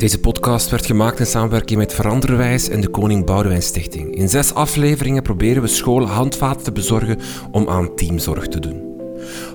Deze 0.00 0.20
podcast 0.20 0.70
werd 0.70 0.86
gemaakt 0.86 1.18
in 1.18 1.26
samenwerking 1.26 1.78
met 1.78 1.94
Veranderwijs 1.94 2.68
en 2.68 2.80
de 2.80 2.88
Koning 2.88 3.26
Boudewijn 3.26 3.62
Stichting. 3.62 4.14
In 4.14 4.28
zes 4.28 4.54
afleveringen 4.54 5.22
proberen 5.22 5.62
we 5.62 5.68
scholen 5.68 6.08
handvaten 6.08 6.64
te 6.64 6.72
bezorgen 6.72 7.18
om 7.50 7.68
aan 7.68 7.94
teamzorg 7.94 8.48
te 8.48 8.60
doen. 8.60 8.82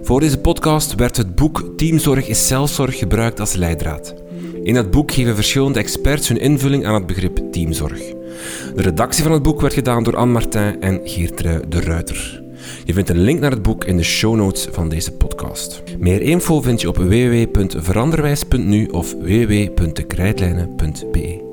Voor 0.01 0.19
deze 0.19 0.37
podcast 0.37 0.95
werd 0.95 1.17
het 1.17 1.35
boek 1.35 1.73
Teamzorg 1.77 2.27
is 2.27 2.47
zelfzorg 2.47 2.97
gebruikt 2.97 3.39
als 3.39 3.53
leidraad. 3.53 4.13
In 4.63 4.75
het 4.75 4.91
boek 4.91 5.11
geven 5.11 5.35
verschillende 5.35 5.79
experts 5.79 6.27
hun 6.27 6.39
invulling 6.39 6.85
aan 6.85 6.93
het 6.93 7.07
begrip 7.07 7.51
teamzorg. 7.51 7.99
De 8.75 8.81
redactie 8.81 9.23
van 9.23 9.31
het 9.31 9.43
boek 9.43 9.61
werd 9.61 9.73
gedaan 9.73 10.03
door 10.03 10.15
Anne 10.15 10.33
Martin 10.33 10.81
en 10.81 11.01
Geertrui 11.03 11.61
de 11.69 11.79
Ruiter. 11.79 12.44
Je 12.83 12.93
vindt 12.93 13.09
een 13.09 13.19
link 13.19 13.39
naar 13.39 13.51
het 13.51 13.61
boek 13.61 13.85
in 13.85 13.97
de 13.97 14.03
show 14.03 14.35
notes 14.35 14.67
van 14.71 14.89
deze 14.89 15.11
podcast. 15.11 15.83
Meer 15.99 16.21
info 16.21 16.61
vind 16.61 16.81
je 16.81 16.87
op 16.87 16.97
www.veranderwijs.nu 16.97 18.85
of 18.85 19.13
www.dekrijtlijnen.be. 19.13 21.44